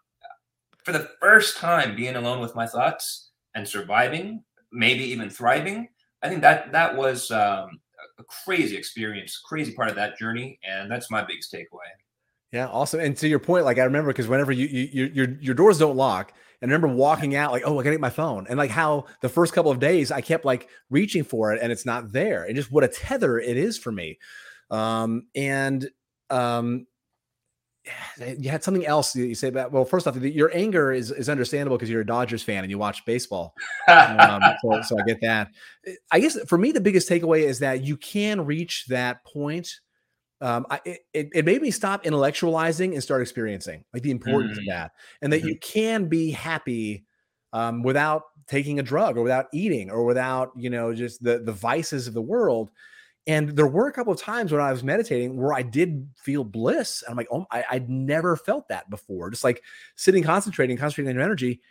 for 0.83 0.91
the 0.91 1.09
first 1.21 1.57
time, 1.57 1.95
being 1.95 2.15
alone 2.15 2.41
with 2.41 2.55
my 2.55 2.67
thoughts 2.67 3.31
and 3.55 3.67
surviving, 3.67 4.43
maybe 4.71 5.03
even 5.03 5.29
thriving, 5.29 5.89
I 6.21 6.29
think 6.29 6.41
that 6.41 6.71
that 6.71 6.95
was 6.95 7.31
um, 7.31 7.79
a 8.19 8.23
crazy 8.23 8.77
experience, 8.77 9.39
crazy 9.43 9.73
part 9.73 9.89
of 9.89 9.95
that 9.95 10.17
journey, 10.17 10.59
and 10.63 10.89
that's 10.89 11.09
my 11.09 11.23
biggest 11.23 11.53
takeaway. 11.53 11.89
Yeah, 12.51 12.67
awesome. 12.67 12.99
And 12.99 13.17
to 13.17 13.27
your 13.27 13.39
point, 13.39 13.65
like 13.65 13.79
I 13.79 13.83
remember 13.83 14.11
because 14.11 14.27
whenever 14.27 14.51
you, 14.51 14.67
you 14.67 15.05
your 15.05 15.29
your 15.39 15.55
doors 15.55 15.79
don't 15.79 15.95
lock, 15.95 16.33
and 16.61 16.71
I 16.71 16.73
remember 16.73 16.95
walking 16.95 17.35
out 17.35 17.51
like, 17.51 17.63
oh, 17.65 17.79
I 17.79 17.83
gotta 17.83 17.95
get 17.95 18.01
my 18.01 18.11
phone, 18.11 18.45
and 18.47 18.57
like 18.57 18.69
how 18.69 19.05
the 19.21 19.29
first 19.29 19.53
couple 19.53 19.71
of 19.71 19.79
days 19.79 20.11
I 20.11 20.21
kept 20.21 20.45
like 20.45 20.69
reaching 20.89 21.23
for 21.23 21.51
it, 21.51 21.59
and 21.61 21.71
it's 21.71 21.85
not 21.85 22.11
there, 22.11 22.43
and 22.43 22.55
just 22.55 22.71
what 22.71 22.83
a 22.83 22.87
tether 22.87 23.39
it 23.39 23.57
is 23.57 23.77
for 23.77 23.91
me. 23.91 24.19
Um, 24.69 25.27
and 25.35 25.89
um, 26.29 26.85
you 28.37 28.49
had 28.49 28.63
something 28.63 28.85
else 28.85 29.15
you 29.15 29.35
say 29.35 29.47
about 29.49 29.71
well 29.71 29.85
first 29.85 30.07
off 30.07 30.15
your 30.17 30.51
anger 30.55 30.91
is 30.91 31.11
is 31.11 31.29
understandable 31.29 31.77
because 31.77 31.89
you're 31.89 32.01
a 32.01 32.05
dodgers 32.05 32.43
fan 32.43 32.63
and 32.63 32.71
you 32.71 32.77
watch 32.77 33.05
baseball. 33.05 33.53
Um, 33.87 34.41
so, 34.61 34.81
so, 34.81 34.99
i 34.99 35.03
get 35.03 35.21
that. 35.21 35.49
I 36.11 36.19
guess 36.19 36.37
for 36.47 36.57
me 36.57 36.71
the 36.71 36.81
biggest 36.81 37.09
takeaway 37.09 37.43
is 37.43 37.59
that 37.59 37.83
you 37.83 37.97
can 37.97 38.45
reach 38.45 38.85
that 38.87 39.23
point 39.25 39.69
um, 40.41 40.65
I, 40.69 40.81
it, 40.85 41.29
it 41.33 41.45
made 41.45 41.61
me 41.61 41.71
stop 41.71 42.03
intellectualizing 42.03 42.91
and 42.91 43.01
start 43.01 43.21
experiencing 43.21 43.85
like 43.93 44.03
the 44.03 44.11
importance 44.11 44.57
Mm. 44.57 44.61
of 44.61 44.67
that 44.67 44.91
and 45.21 45.31
that 45.31 45.43
you 45.43 45.57
can 45.59 46.09
be 46.09 46.31
happy 46.31 47.05
um, 47.53 47.81
without 47.81 48.23
taking 48.47 48.77
a 48.77 48.83
drug 48.83 49.17
or 49.17 49.21
without 49.23 49.45
eating 49.53 49.89
or 49.89 50.03
without 50.03 50.51
you 50.57 50.69
know 50.69 50.93
just 50.93 51.23
the 51.23 51.39
the 51.39 51.53
vices 51.53 52.07
of 52.07 52.13
the 52.13 52.21
world 52.21 52.71
and 53.25 53.49
there 53.49 53.67
were 53.67 53.87
a 53.87 53.93
couple 53.93 54.13
of 54.13 54.19
times 54.19 54.51
when 54.51 54.61
i 54.61 54.71
was 54.71 54.83
meditating 54.83 55.37
where 55.37 55.53
i 55.53 55.61
did 55.61 56.07
feel 56.17 56.43
bliss 56.43 57.03
and 57.03 57.11
i'm 57.11 57.17
like 57.17 57.27
oh 57.31 57.45
I, 57.51 57.63
i'd 57.71 57.89
never 57.89 58.35
felt 58.35 58.67
that 58.69 58.89
before 58.89 59.29
just 59.29 59.43
like 59.43 59.63
sitting 59.95 60.23
concentrating 60.23 60.77
concentrating 60.77 61.09
on 61.09 61.15
your 61.15 61.23
energy 61.23 61.61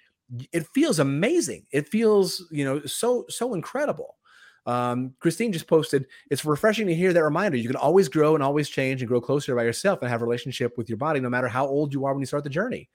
it 0.53 0.67
feels 0.69 0.99
amazing 0.99 1.67
it 1.73 1.89
feels 1.89 2.47
you 2.51 2.65
know 2.65 2.83
so 2.85 3.27
so 3.29 3.55
incredible 3.55 4.17
um, 4.67 5.15
Christine 5.19 5.53
just 5.53 5.67
posted, 5.67 6.07
it's 6.31 6.45
refreshing 6.45 6.87
to 6.87 6.95
hear 6.95 7.13
that 7.13 7.23
reminder. 7.23 7.57
You 7.57 7.69
can 7.69 7.77
always 7.77 8.09
grow 8.09 8.35
and 8.35 8.45
always 8.45 8.69
change 8.69 9.03
and 9.03 9.09
grow 9.09 9.21
closer 9.21 9.55
by 9.57 9.65
yourself 9.65 10.01
and 10.03 10.09
have 10.09 10.23
a 10.23 10.25
relationship 10.25 10.79
with 10.79 10.89
your 10.89 10.99
body, 10.99 11.21
no 11.21 11.29
matter 11.29 11.49
how 11.49 11.67
old 11.67 11.93
you 11.93 12.05
are 12.05 12.13
when 12.13 12.21
you 12.21 12.27
start 12.27 12.45
the 12.45 12.51
journey. 12.51 12.89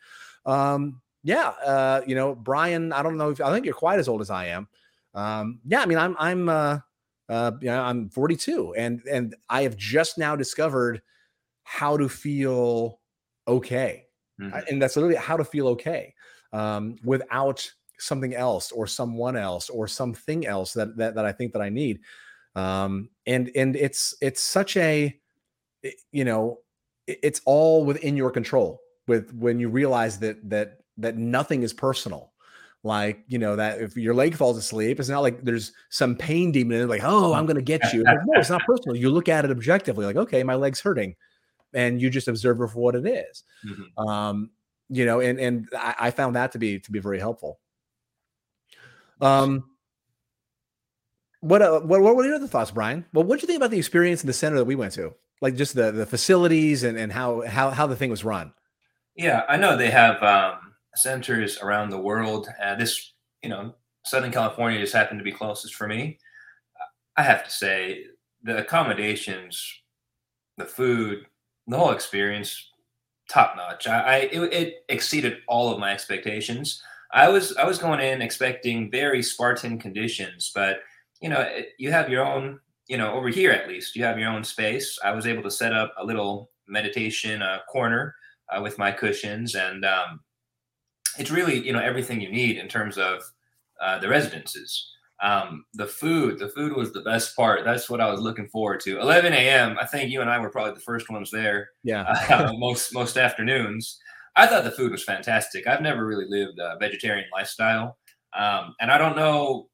Um, 0.45 1.01
yeah, 1.23 1.49
uh, 1.65 2.01
you 2.07 2.15
know, 2.15 2.35
Brian, 2.35 2.93
I 2.93 3.03
don't 3.03 3.17
know 3.17 3.31
if 3.31 3.41
I 3.41 3.51
think 3.51 3.65
you're 3.65 3.75
quite 3.75 3.99
as 3.99 4.07
old 4.07 4.21
as 4.21 4.29
I 4.29 4.45
am. 4.45 4.67
Um, 5.13 5.59
yeah, 5.65 5.81
I 5.81 5.85
mean, 5.85 5.97
I'm, 5.97 6.15
I'm, 6.19 6.47
uh, 6.47 6.79
uh, 7.29 7.51
you 7.61 7.67
know, 7.67 7.81
I'm 7.81 8.09
42 8.09 8.73
and, 8.75 9.01
and 9.09 9.35
I 9.49 9.63
have 9.63 9.77
just 9.77 10.17
now 10.17 10.35
discovered 10.35 11.01
how 11.63 11.97
to 11.97 12.09
feel 12.09 12.99
okay. 13.47 14.07
Mhm. 14.39 14.63
And 14.69 14.81
that's 14.81 14.95
literally 14.95 15.15
how 15.15 15.37
to 15.37 15.45
feel 15.45 15.67
okay 15.69 16.13
um, 16.53 16.97
without 17.03 17.69
something 17.99 18.35
else 18.35 18.71
or 18.71 18.87
someone 18.87 19.35
else 19.35 19.69
or 19.69 19.87
something 19.87 20.45
else 20.45 20.73
that 20.73 20.95
that, 20.97 21.15
that 21.15 21.25
I 21.25 21.31
think 21.31 21.53
that 21.53 21.61
I 21.61 21.69
need. 21.69 21.99
Um, 22.55 23.09
and 23.25 23.51
and 23.55 23.75
it's 23.75 24.15
it's 24.21 24.41
such 24.41 24.77
a 24.77 25.19
you 26.11 26.25
know 26.25 26.59
it's 27.07 27.41
all 27.45 27.85
within 27.85 28.17
your 28.17 28.31
control 28.31 28.81
with 29.07 29.33
when 29.33 29.59
you 29.59 29.69
realize 29.69 30.19
that 30.19 30.49
that 30.49 30.79
that 30.97 31.17
nothing 31.17 31.63
is 31.63 31.73
personal 31.73 32.33
like 32.87 33.23
you 33.27 33.37
know 33.37 33.55
that 33.55 33.79
if 33.79 33.95
your 33.95 34.13
leg 34.15 34.35
falls 34.35 34.57
asleep 34.57 34.99
it's 34.99 35.09
not 35.09 35.19
like 35.19 35.43
there's 35.43 35.73
some 35.89 36.15
pain 36.15 36.51
demon 36.51 36.77
in 36.77 36.83
it 36.83 36.87
like 36.87 37.03
oh 37.03 37.33
i'm 37.33 37.45
gonna 37.45 37.61
get 37.61 37.93
you. 37.93 38.03
Like, 38.03 38.17
no 38.25 38.39
it's 38.39 38.49
not 38.49 38.61
personal. 38.65 38.95
You 38.95 39.11
look 39.11 39.29
at 39.29 39.45
it 39.45 39.51
objectively 39.51 40.05
like 40.05 40.15
okay 40.15 40.41
my 40.43 40.55
leg's 40.55 40.79
hurting. 40.79 41.15
And 41.73 42.01
you 42.01 42.09
just 42.09 42.27
observe 42.27 42.61
it 42.61 42.69
for 42.69 42.79
what 42.79 42.95
it 42.95 43.05
is. 43.05 43.43
Mhm. 43.65 44.07
um 44.09 44.49
you 44.89 45.05
know 45.05 45.19
and 45.19 45.39
and 45.39 45.67
I, 45.77 45.95
I 45.99 46.11
found 46.11 46.35
that 46.35 46.53
to 46.53 46.57
be 46.57 46.79
to 46.79 46.91
be 46.91 46.99
very 46.99 47.19
helpful. 47.19 47.59
Um 49.21 49.69
what 51.41 51.61
uh, 51.61 51.81
what 51.81 52.01
what 52.01 52.15
were 52.15 52.25
your 52.25 52.35
other 52.35 52.47
thoughts 52.47 52.71
brian? 52.71 53.05
Well 53.13 53.23
what 53.25 53.39
do 53.39 53.43
you 53.43 53.47
think 53.47 53.57
about 53.57 53.71
the 53.71 53.77
experience 53.77 54.23
in 54.23 54.27
the 54.27 54.33
center 54.33 54.55
that 54.57 54.65
we 54.65 54.75
went 54.75 54.93
to? 54.93 55.13
Like 55.41 55.55
just 55.55 55.75
the 55.75 55.91
the 55.91 56.05
facilities 56.05 56.83
and 56.83 56.97
and 56.97 57.11
how 57.11 57.41
how 57.41 57.69
how 57.69 57.85
the 57.85 57.95
thing 57.95 58.09
was 58.09 58.23
run? 58.23 58.53
Yeah, 59.15 59.43
I 59.49 59.57
know 59.57 59.75
they 59.75 59.89
have 59.89 60.21
um, 60.21 60.66
centers 60.97 61.59
around 61.59 61.89
the 61.89 61.99
world. 61.99 62.47
Uh, 62.61 62.75
this, 62.75 63.13
you 63.43 63.49
know, 63.49 63.75
Southern 64.05 64.31
California 64.31 64.79
just 64.79 64.93
happened 64.93 65.19
to 65.19 65.23
be 65.23 65.31
closest 65.31 65.75
for 65.75 65.87
me. 65.87 66.17
I 67.15 67.23
have 67.23 67.43
to 67.43 67.49
say, 67.49 68.03
the 68.43 68.57
accommodations, 68.57 69.61
the 70.57 70.65
food, 70.65 71.25
the 71.67 71.77
whole 71.77 71.91
experience, 71.91 72.71
top 73.29 73.55
notch. 73.57 73.87
I, 73.87 73.99
I 73.99 74.17
it, 74.31 74.53
it 74.53 74.75
exceeded 74.89 75.39
all 75.47 75.71
of 75.71 75.79
my 75.79 75.91
expectations. 75.91 76.81
I 77.11 77.29
was 77.29 77.55
I 77.57 77.65
was 77.65 77.77
going 77.77 77.99
in 77.99 78.21
expecting 78.21 78.91
very 78.91 79.21
Spartan 79.21 79.79
conditions, 79.79 80.51
but 80.53 80.79
you 81.21 81.29
know, 81.29 81.41
it, 81.41 81.69
you 81.77 81.91
have 81.91 82.09
your 82.09 82.25
own. 82.25 82.59
You 82.87 82.97
know, 82.97 83.13
over 83.13 83.27
here 83.27 83.51
at 83.51 83.67
least, 83.67 83.97
you 83.97 84.05
have 84.05 84.17
your 84.17 84.29
own 84.29 84.45
space. 84.45 84.97
I 85.03 85.11
was 85.11 85.27
able 85.27 85.43
to 85.43 85.51
set 85.51 85.73
up 85.73 85.93
a 85.97 86.05
little 86.05 86.51
meditation 86.69 87.41
uh, 87.41 87.59
corner 87.69 88.15
uh, 88.49 88.61
with 88.61 88.77
my 88.77 88.93
cushions, 88.93 89.55
and 89.55 89.83
um, 89.83 90.21
it's 91.19 91.31
really 91.31 91.59
you 91.65 91.73
know 91.73 91.79
everything 91.79 92.21
you 92.21 92.31
need 92.31 92.57
in 92.57 92.67
terms 92.67 92.97
of 92.97 93.21
uh, 93.81 93.99
the 93.99 94.09
residences. 94.09 94.93
Um, 95.21 95.65
the 95.73 95.87
food, 95.87 96.37
the 96.37 96.49
food 96.49 96.75
was 96.75 96.93
the 96.93 97.01
best 97.01 97.35
part. 97.35 97.65
That's 97.65 97.89
what 97.89 98.01
I 98.01 98.09
was 98.11 98.19
looking 98.21 98.47
forward 98.49 98.81
to. 98.81 98.99
11 98.99 99.33
a.m. 99.33 99.77
I 99.79 99.85
think 99.85 100.11
you 100.11 100.21
and 100.21 100.29
I 100.29 100.39
were 100.39 100.51
probably 100.51 100.73
the 100.75 100.79
first 100.81 101.09
ones 101.09 101.31
there. 101.31 101.69
yeah 101.83 102.05
Uh, 102.29 102.51
most 102.57 102.93
most 102.93 103.17
afternoons. 103.17 103.99
I 104.35 104.45
thought 104.47 104.63
the 104.63 104.71
food 104.71 104.91
was 104.91 105.03
fantastic. 105.03 105.65
I've 105.67 105.81
never 105.81 106.05
really 106.05 106.27
lived 106.27 106.59
a 106.59 106.77
vegetarian 106.79 107.25
lifestyle, 107.33 107.97
um, 108.37 108.75
and 108.79 108.91
I 108.91 108.97
don't 108.99 109.15
know 109.15 109.69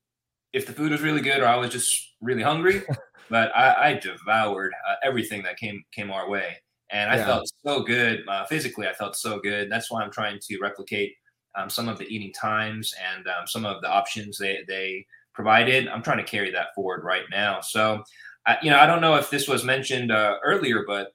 if 0.54 0.66
the 0.68 0.74
food 0.74 0.92
was 0.92 1.02
really 1.02 1.22
good 1.22 1.42
or 1.42 1.48
I 1.48 1.56
was 1.58 1.72
just 1.72 2.16
really 2.22 2.44
hungry. 2.44 2.84
but 3.30 3.56
I, 3.56 3.92
I 3.92 3.94
devoured 3.96 4.74
uh, 4.90 4.96
everything 5.04 5.44
that 5.44 5.58
came 5.58 5.84
came 5.92 6.12
our 6.12 6.30
way, 6.30 6.58
and 6.92 7.10
I 7.10 7.18
Yeah. 7.18 7.26
felt 7.26 7.50
so 7.66 7.82
good 7.84 8.22
uh, 8.28 8.46
physically. 8.46 8.88
I 8.88 8.94
felt 8.94 9.16
so 9.16 9.40
good. 9.40 9.72
That's 9.72 9.90
why 9.92 10.04
I'm 10.04 10.12
trying 10.12 10.40
to 10.42 10.60
replicate 10.62 11.14
um, 11.56 11.70
some 11.70 11.88
of 11.88 11.98
the 11.98 12.06
eating 12.06 12.34
times 12.34 12.94
and 13.16 13.28
um, 13.28 13.46
some 13.46 13.66
of 13.66 13.82
the 13.82 13.90
options 13.90 14.38
they 14.38 14.60
they 14.68 15.06
provided. 15.34 15.88
I'm 15.88 16.04
trying 16.04 16.18
to 16.18 16.24
carry 16.24 16.52
that 16.52 16.74
forward 16.76 17.04
right 17.04 17.26
now. 17.32 17.62
So, 17.62 18.04
I, 18.46 18.58
you 18.62 18.70
know, 18.70 18.80
I 18.80 18.86
don't 18.86 19.02
know 19.02 19.16
if 19.16 19.30
this 19.30 19.48
was 19.48 19.64
mentioned 19.64 20.12
uh, 20.12 20.38
earlier, 20.44 20.84
but 20.86 21.14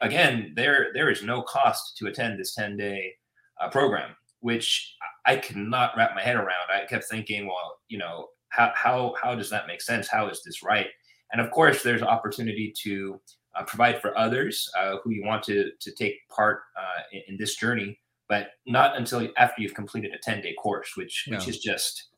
again, 0.00 0.52
there 0.56 0.88
there 0.94 1.10
is 1.10 1.22
no 1.22 1.42
cost 1.42 1.96
to 1.98 2.06
attend 2.06 2.38
this 2.38 2.54
10 2.54 2.76
day 2.76 3.14
uh, 3.60 3.68
program, 3.68 4.10
which 4.40 4.96
I 5.26 5.36
cannot 5.36 5.96
wrap 5.96 6.14
my 6.14 6.22
head 6.22 6.36
around. 6.36 6.70
I 6.72 6.86
kept 6.86 7.04
thinking, 7.04 7.46
well, 7.46 7.78
you 7.88 7.98
know, 7.98 8.28
how 8.48 8.72
how 8.74 9.14
how 9.20 9.34
does 9.34 9.50
that 9.50 9.66
make 9.66 9.82
sense? 9.82 10.08
How 10.08 10.28
is 10.28 10.42
this 10.42 10.62
right? 10.62 10.86
And 11.32 11.40
of 11.40 11.50
course, 11.50 11.82
there's 11.82 12.02
opportunity 12.02 12.72
to 12.82 13.20
uh, 13.54 13.64
provide 13.64 14.00
for 14.00 14.16
others 14.18 14.68
uh, 14.78 14.96
who 15.02 15.10
you 15.10 15.24
want 15.24 15.42
to 15.44 15.70
to 15.80 15.92
take 15.92 16.16
part 16.28 16.62
uh, 16.78 17.02
in, 17.12 17.22
in 17.28 17.36
this 17.36 17.56
journey, 17.56 17.98
but 18.30 18.52
not 18.64 18.96
until 18.96 19.28
after 19.36 19.60
you've 19.60 19.74
completed 19.74 20.12
a 20.14 20.18
10 20.18 20.40
day 20.40 20.54
course, 20.54 20.96
which 20.96 21.26
which 21.28 21.48
is 21.48 21.58
just 21.58 22.10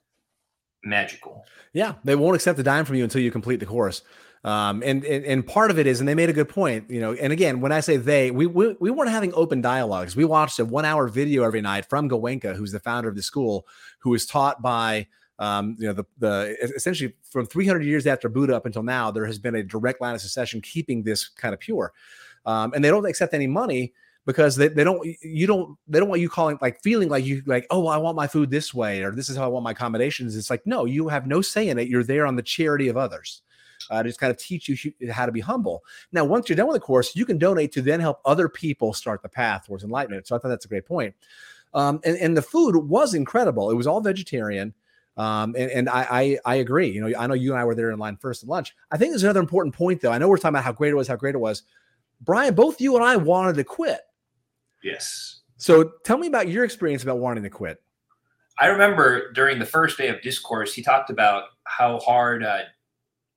magical. 0.84 1.42
Yeah, 1.72 1.94
they 2.04 2.14
won't 2.14 2.36
accept 2.36 2.58
a 2.58 2.62
dime 2.62 2.84
from 2.84 2.96
you 2.96 3.04
until 3.04 3.22
you 3.22 3.32
complete 3.32 3.60
the 3.60 3.66
course. 3.66 4.02
Um, 4.44 4.82
and, 4.84 5.04
and 5.04 5.24
and 5.24 5.46
part 5.46 5.70
of 5.70 5.78
it 5.78 5.86
is, 5.86 6.00
and 6.00 6.08
they 6.08 6.14
made 6.14 6.28
a 6.28 6.32
good 6.34 6.48
point, 6.48 6.90
you 6.90 7.00
know. 7.00 7.14
And 7.14 7.32
again, 7.32 7.60
when 7.60 7.72
I 7.72 7.80
say 7.80 7.96
they, 7.96 8.30
we 8.30 8.46
we, 8.46 8.76
we 8.78 8.90
weren't 8.90 9.10
having 9.10 9.32
open 9.34 9.62
dialogues. 9.62 10.14
We 10.14 10.24
watched 10.24 10.58
a 10.58 10.64
one 10.64 10.84
hour 10.84 11.08
video 11.08 11.44
every 11.44 11.62
night 11.62 11.86
from 11.88 12.10
Goenka, 12.10 12.54
who's 12.56 12.72
the 12.72 12.80
founder 12.80 13.08
of 13.08 13.16
the 13.16 13.22
school, 13.22 13.66
who 14.00 14.10
was 14.10 14.26
taught 14.26 14.60
by 14.60 15.06
um, 15.38 15.76
you 15.78 15.86
know 15.86 15.94
the 15.94 16.04
the 16.18 16.56
essentially 16.76 17.14
from 17.22 17.46
300 17.46 17.84
years 17.84 18.06
after 18.06 18.28
Buddha 18.28 18.54
up 18.54 18.66
until 18.66 18.82
now, 18.82 19.10
there 19.10 19.24
has 19.24 19.38
been 19.38 19.54
a 19.54 19.62
direct 19.62 20.02
line 20.02 20.14
of 20.14 20.20
succession 20.20 20.60
keeping 20.60 21.04
this 21.04 21.28
kind 21.28 21.54
of 21.54 21.60
pure. 21.60 21.92
Um, 22.44 22.72
and 22.74 22.84
they 22.84 22.90
don't 22.90 23.06
accept 23.06 23.32
any 23.32 23.46
money 23.46 23.94
because 24.26 24.56
they, 24.56 24.68
they 24.68 24.84
don't 24.84 25.04
you 25.22 25.46
don't 25.46 25.76
they 25.88 25.98
don't 25.98 26.08
want 26.08 26.20
you 26.20 26.28
calling 26.28 26.58
like 26.60 26.80
feeling 26.82 27.08
like 27.08 27.24
you 27.24 27.42
like 27.46 27.66
oh 27.70 27.80
well, 27.80 27.88
I 27.88 27.96
want 27.96 28.16
my 28.16 28.26
food 28.26 28.50
this 28.50 28.72
way 28.72 29.02
or 29.02 29.12
this 29.12 29.28
is 29.28 29.36
how 29.36 29.44
I 29.44 29.48
want 29.48 29.64
my 29.64 29.72
accommodations. 29.72 30.36
It's 30.36 30.50
like 30.50 30.66
no, 30.66 30.84
you 30.84 31.08
have 31.08 31.26
no 31.26 31.40
say 31.40 31.68
in 31.68 31.78
it. 31.78 31.88
You're 31.88 32.04
there 32.04 32.26
on 32.26 32.36
the 32.36 32.42
charity 32.42 32.88
of 32.88 32.96
others. 32.96 33.42
Uh, 33.90 34.00
to 34.00 34.08
just 34.08 34.20
kind 34.20 34.30
of 34.30 34.36
teach 34.36 34.68
you 34.68 34.92
how 35.10 35.26
to 35.26 35.32
be 35.32 35.40
humble. 35.40 35.82
Now, 36.12 36.24
once 36.24 36.48
you're 36.48 36.54
done 36.54 36.68
with 36.68 36.76
the 36.76 36.80
course, 36.80 37.16
you 37.16 37.26
can 37.26 37.36
donate 37.36 37.72
to 37.72 37.82
then 37.82 37.98
help 37.98 38.20
other 38.24 38.48
people 38.48 38.94
start 38.94 39.22
the 39.22 39.28
path 39.28 39.66
towards 39.66 39.82
enlightenment. 39.82 40.28
So 40.28 40.36
I 40.36 40.38
thought 40.38 40.50
that's 40.50 40.64
a 40.64 40.68
great 40.68 40.86
point. 40.86 41.16
Um, 41.74 42.00
and, 42.04 42.16
and 42.18 42.36
the 42.36 42.42
food 42.42 42.76
was 42.76 43.12
incredible. 43.12 43.72
It 43.72 43.74
was 43.74 43.88
all 43.88 44.00
vegetarian. 44.00 44.72
Um, 45.16 45.54
and, 45.58 45.70
and 45.70 45.88
I, 45.88 46.06
I 46.10 46.38
I 46.44 46.54
agree. 46.56 46.88
You 46.90 47.00
know, 47.06 47.18
I 47.18 47.26
know 47.26 47.34
you 47.34 47.52
and 47.52 47.60
I 47.60 47.64
were 47.64 47.74
there 47.74 47.90
in 47.90 47.98
line 47.98 48.16
first 48.16 48.42
at 48.42 48.48
lunch. 48.48 48.74
I 48.90 48.96
think 48.96 49.10
there's 49.10 49.24
another 49.24 49.40
important 49.40 49.74
point 49.74 50.00
though. 50.00 50.12
I 50.12 50.18
know 50.18 50.28
we're 50.28 50.36
talking 50.36 50.50
about 50.50 50.64
how 50.64 50.72
great 50.72 50.92
it 50.92 50.96
was, 50.96 51.08
how 51.08 51.16
great 51.16 51.34
it 51.34 51.38
was. 51.38 51.64
Brian, 52.22 52.54
both 52.54 52.80
you 52.80 52.94
and 52.94 53.04
I 53.04 53.16
wanted 53.16 53.56
to 53.56 53.64
quit. 53.64 54.00
Yes. 54.82 55.40
So 55.56 55.92
tell 56.04 56.18
me 56.18 56.26
about 56.26 56.48
your 56.48 56.64
experience 56.64 57.02
about 57.02 57.18
wanting 57.18 57.44
to 57.44 57.50
quit. 57.50 57.82
I 58.58 58.66
remember 58.66 59.32
during 59.32 59.58
the 59.58 59.66
first 59.66 59.96
day 59.96 60.08
of 60.08 60.20
discourse, 60.22 60.74
he 60.74 60.82
talked 60.82 61.10
about 61.10 61.44
how 61.64 61.98
hard, 62.00 62.44
uh, 62.44 62.60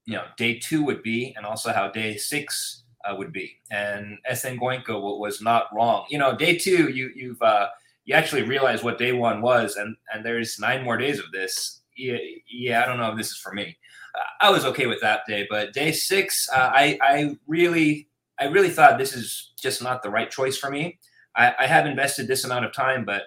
you 0.05 0.15
know, 0.15 0.25
day 0.37 0.59
two 0.59 0.83
would 0.83 1.03
be, 1.03 1.33
and 1.37 1.45
also 1.45 1.71
how 1.71 1.89
day 1.89 2.17
six 2.17 2.83
uh, 3.05 3.15
would 3.15 3.31
be. 3.31 3.57
And 3.71 4.17
SN 4.29 4.57
Goenka 4.59 5.01
wa- 5.01 5.17
was 5.17 5.41
not 5.41 5.67
wrong. 5.73 6.05
You 6.09 6.17
know, 6.17 6.35
day 6.35 6.57
two, 6.57 6.89
you 6.91 7.11
you've 7.15 7.41
uh, 7.41 7.67
you 8.05 8.13
actually 8.13 8.43
realize 8.43 8.83
what 8.83 8.97
day 8.97 9.13
one 9.13 9.41
was, 9.41 9.77
and 9.77 9.95
and 10.13 10.25
there's 10.25 10.59
nine 10.59 10.83
more 10.83 10.97
days 10.97 11.19
of 11.19 11.31
this. 11.31 11.81
Yeah, 11.95 12.17
yeah, 12.47 12.83
I 12.83 12.85
don't 12.85 12.97
know 12.97 13.11
if 13.11 13.17
this 13.17 13.31
is 13.31 13.37
for 13.37 13.53
me. 13.53 13.77
I 14.41 14.49
was 14.49 14.65
okay 14.65 14.85
with 14.85 15.01
that 15.01 15.21
day, 15.27 15.47
but 15.49 15.73
day 15.73 15.91
six, 15.91 16.49
uh, 16.49 16.71
I 16.73 16.97
I 17.01 17.37
really 17.47 18.09
I 18.39 18.45
really 18.45 18.69
thought 18.69 18.97
this 18.97 19.15
is 19.15 19.53
just 19.59 19.81
not 19.81 20.03
the 20.03 20.09
right 20.09 20.29
choice 20.29 20.57
for 20.57 20.69
me. 20.69 20.99
I, 21.35 21.53
I 21.59 21.67
have 21.67 21.85
invested 21.85 22.27
this 22.27 22.43
amount 22.43 22.65
of 22.65 22.73
time, 22.73 23.05
but 23.05 23.23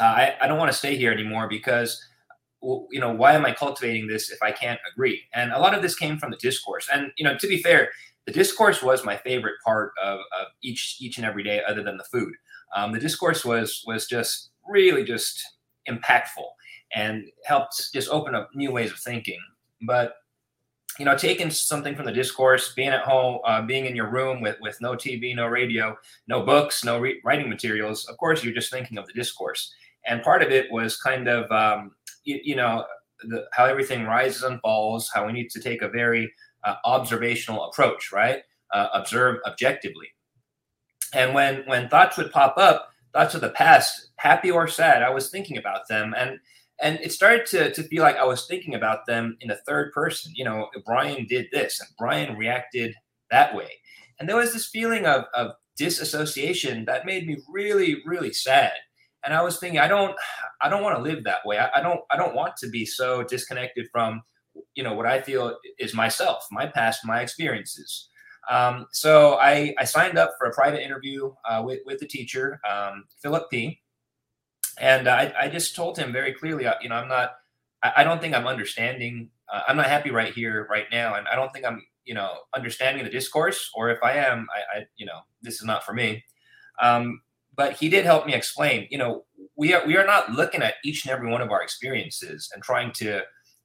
uh, 0.00 0.04
I, 0.04 0.34
I 0.40 0.46
don't 0.46 0.58
want 0.58 0.72
to 0.72 0.76
stay 0.76 0.96
here 0.96 1.12
anymore 1.12 1.48
because 1.48 2.02
you 2.62 2.98
know 2.98 3.12
why 3.12 3.34
am 3.34 3.44
i 3.44 3.52
cultivating 3.52 4.06
this 4.06 4.30
if 4.30 4.42
i 4.42 4.50
can't 4.50 4.80
agree? 4.90 5.22
And 5.34 5.52
a 5.52 5.58
lot 5.58 5.74
of 5.74 5.82
this 5.82 5.94
came 5.94 6.18
from 6.18 6.30
the 6.30 6.38
discourse. 6.38 6.88
And 6.92 7.12
you 7.18 7.24
know 7.24 7.36
to 7.36 7.46
be 7.46 7.62
fair 7.62 7.90
the 8.26 8.32
discourse 8.32 8.82
was 8.82 9.04
my 9.04 9.16
favorite 9.18 9.56
part 9.64 9.92
of, 10.02 10.20
of 10.40 10.46
each 10.62 10.96
each 11.00 11.18
and 11.18 11.26
every 11.26 11.42
day 11.42 11.62
other 11.68 11.82
than 11.82 11.96
the 11.96 12.04
food. 12.04 12.32
Um, 12.74 12.92
the 12.92 12.98
discourse 12.98 13.44
was 13.44 13.82
was 13.86 14.06
just 14.06 14.50
really 14.66 15.04
just 15.04 15.42
impactful 15.88 16.46
and 16.94 17.24
helped 17.44 17.92
just 17.92 18.08
open 18.08 18.34
up 18.34 18.48
new 18.54 18.72
ways 18.72 18.90
of 18.90 18.98
thinking. 18.98 19.40
But 19.86 20.14
you 20.98 21.04
know, 21.04 21.16
taking 21.16 21.50
something 21.50 21.96
from 21.96 22.04
the 22.04 22.12
discourse, 22.12 22.72
being 22.72 22.90
at 22.90 23.02
home, 23.02 23.40
uh, 23.44 23.62
being 23.62 23.86
in 23.86 23.96
your 23.96 24.10
room 24.10 24.40
with 24.40 24.56
with 24.60 24.80
no 24.80 24.92
TV, 24.92 25.34
no 25.34 25.46
radio, 25.46 25.96
no 26.28 26.42
books, 26.42 26.84
no 26.84 26.98
re- 26.98 27.20
writing 27.24 27.48
materials. 27.48 28.06
Of 28.06 28.16
course, 28.18 28.44
you're 28.44 28.54
just 28.54 28.70
thinking 28.70 28.98
of 28.98 29.06
the 29.06 29.12
discourse, 29.12 29.74
and 30.06 30.22
part 30.22 30.42
of 30.42 30.50
it 30.50 30.70
was 30.70 30.96
kind 30.96 31.28
of 31.28 31.50
um, 31.50 31.92
you, 32.24 32.38
you, 32.42 32.56
know 32.56 32.84
the, 33.24 33.46
how 33.52 33.64
everything 33.64 34.04
rises 34.04 34.44
and 34.44 34.60
falls, 34.60 35.10
how 35.12 35.26
we 35.26 35.32
need 35.32 35.50
to 35.50 35.60
take 35.60 35.82
a 35.82 35.88
very 35.88 36.32
uh, 36.62 36.76
observational 36.84 37.64
approach, 37.64 38.12
right? 38.12 38.42
Uh, 38.72 38.88
observe 38.92 39.40
objectively, 39.46 40.08
and 41.12 41.34
when 41.34 41.64
when 41.66 41.88
thoughts 41.88 42.16
would 42.16 42.30
pop 42.30 42.54
up, 42.56 42.90
thoughts 43.12 43.34
of 43.34 43.40
the 43.40 43.50
past, 43.50 44.10
happy 44.16 44.50
or 44.50 44.68
sad, 44.68 45.02
I 45.02 45.10
was 45.10 45.28
thinking 45.28 45.58
about 45.58 45.88
them, 45.88 46.14
and 46.16 46.38
and 46.80 46.98
it 47.00 47.12
started 47.12 47.46
to, 47.46 47.72
to 47.72 47.82
feel 47.84 48.02
like 48.02 48.16
I 48.16 48.24
was 48.24 48.46
thinking 48.46 48.74
about 48.74 49.06
them 49.06 49.36
in 49.40 49.48
the 49.48 49.60
third 49.66 49.92
person. 49.92 50.32
You 50.34 50.44
know, 50.44 50.68
Brian 50.84 51.26
did 51.26 51.46
this 51.52 51.80
and 51.80 51.88
Brian 51.98 52.36
reacted 52.36 52.94
that 53.30 53.54
way. 53.54 53.70
And 54.18 54.28
there 54.28 54.36
was 54.36 54.52
this 54.52 54.66
feeling 54.66 55.06
of, 55.06 55.24
of 55.34 55.52
disassociation 55.76 56.84
that 56.86 57.06
made 57.06 57.26
me 57.26 57.36
really, 57.48 58.02
really 58.04 58.32
sad. 58.32 58.72
And 59.24 59.32
I 59.32 59.42
was 59.42 59.58
thinking, 59.58 59.80
I 59.80 59.88
don't, 59.88 60.14
I 60.60 60.68
don't 60.68 60.82
want 60.82 60.96
to 60.96 61.02
live 61.02 61.24
that 61.24 61.46
way. 61.46 61.58
I, 61.58 61.70
I 61.76 61.80
don't, 61.80 62.00
I 62.10 62.16
don't 62.16 62.34
want 62.34 62.56
to 62.58 62.68
be 62.68 62.84
so 62.84 63.22
disconnected 63.22 63.86
from, 63.90 64.22
you 64.74 64.82
know, 64.82 64.94
what 64.94 65.06
I 65.06 65.20
feel 65.20 65.56
is 65.78 65.94
myself, 65.94 66.46
my 66.50 66.66
past, 66.66 67.04
my 67.04 67.20
experiences. 67.20 68.08
Um, 68.50 68.86
so 68.92 69.34
I, 69.34 69.74
I 69.78 69.84
signed 69.84 70.18
up 70.18 70.34
for 70.38 70.48
a 70.48 70.52
private 70.52 70.84
interview 70.84 71.32
uh, 71.48 71.62
with, 71.64 71.80
with 71.86 72.00
the 72.00 72.06
teacher, 72.06 72.60
um, 72.70 73.04
Philip 73.22 73.48
P. 73.50 73.80
And 74.78 75.08
I, 75.08 75.32
I 75.38 75.48
just 75.48 75.76
told 75.76 75.98
him 75.98 76.12
very 76.12 76.32
clearly, 76.32 76.66
uh, 76.66 76.74
you 76.80 76.88
know, 76.88 76.96
I'm 76.96 77.08
not, 77.08 77.36
I, 77.82 78.02
don't 78.02 78.20
think 78.20 78.34
I'm 78.34 78.46
understanding. 78.46 79.30
Uh, 79.52 79.62
I'm 79.68 79.76
not 79.76 79.86
happy 79.86 80.10
right 80.10 80.32
here, 80.32 80.66
right 80.70 80.86
now, 80.90 81.14
and 81.14 81.28
I 81.28 81.36
don't 81.36 81.52
think 81.52 81.66
I'm, 81.66 81.84
you 82.04 82.14
know, 82.14 82.38
understanding 82.54 83.04
the 83.04 83.10
discourse. 83.10 83.70
Or 83.74 83.90
if 83.90 83.98
I 84.02 84.14
am, 84.14 84.46
I, 84.54 84.78
I 84.78 84.86
you 84.96 85.06
know, 85.06 85.20
this 85.42 85.54
is 85.54 85.64
not 85.64 85.84
for 85.84 85.92
me. 85.92 86.24
Um, 86.82 87.20
but 87.56 87.74
he 87.74 87.88
did 87.88 88.04
help 88.04 88.26
me 88.26 88.34
explain. 88.34 88.88
You 88.90 88.98
know, 88.98 89.24
we 89.56 89.72
are 89.74 89.86
we 89.86 89.96
are 89.96 90.06
not 90.06 90.32
looking 90.32 90.62
at 90.62 90.74
each 90.84 91.04
and 91.04 91.12
every 91.12 91.30
one 91.30 91.40
of 91.40 91.50
our 91.50 91.62
experiences 91.62 92.50
and 92.52 92.62
trying 92.62 92.90
to, 92.92 93.20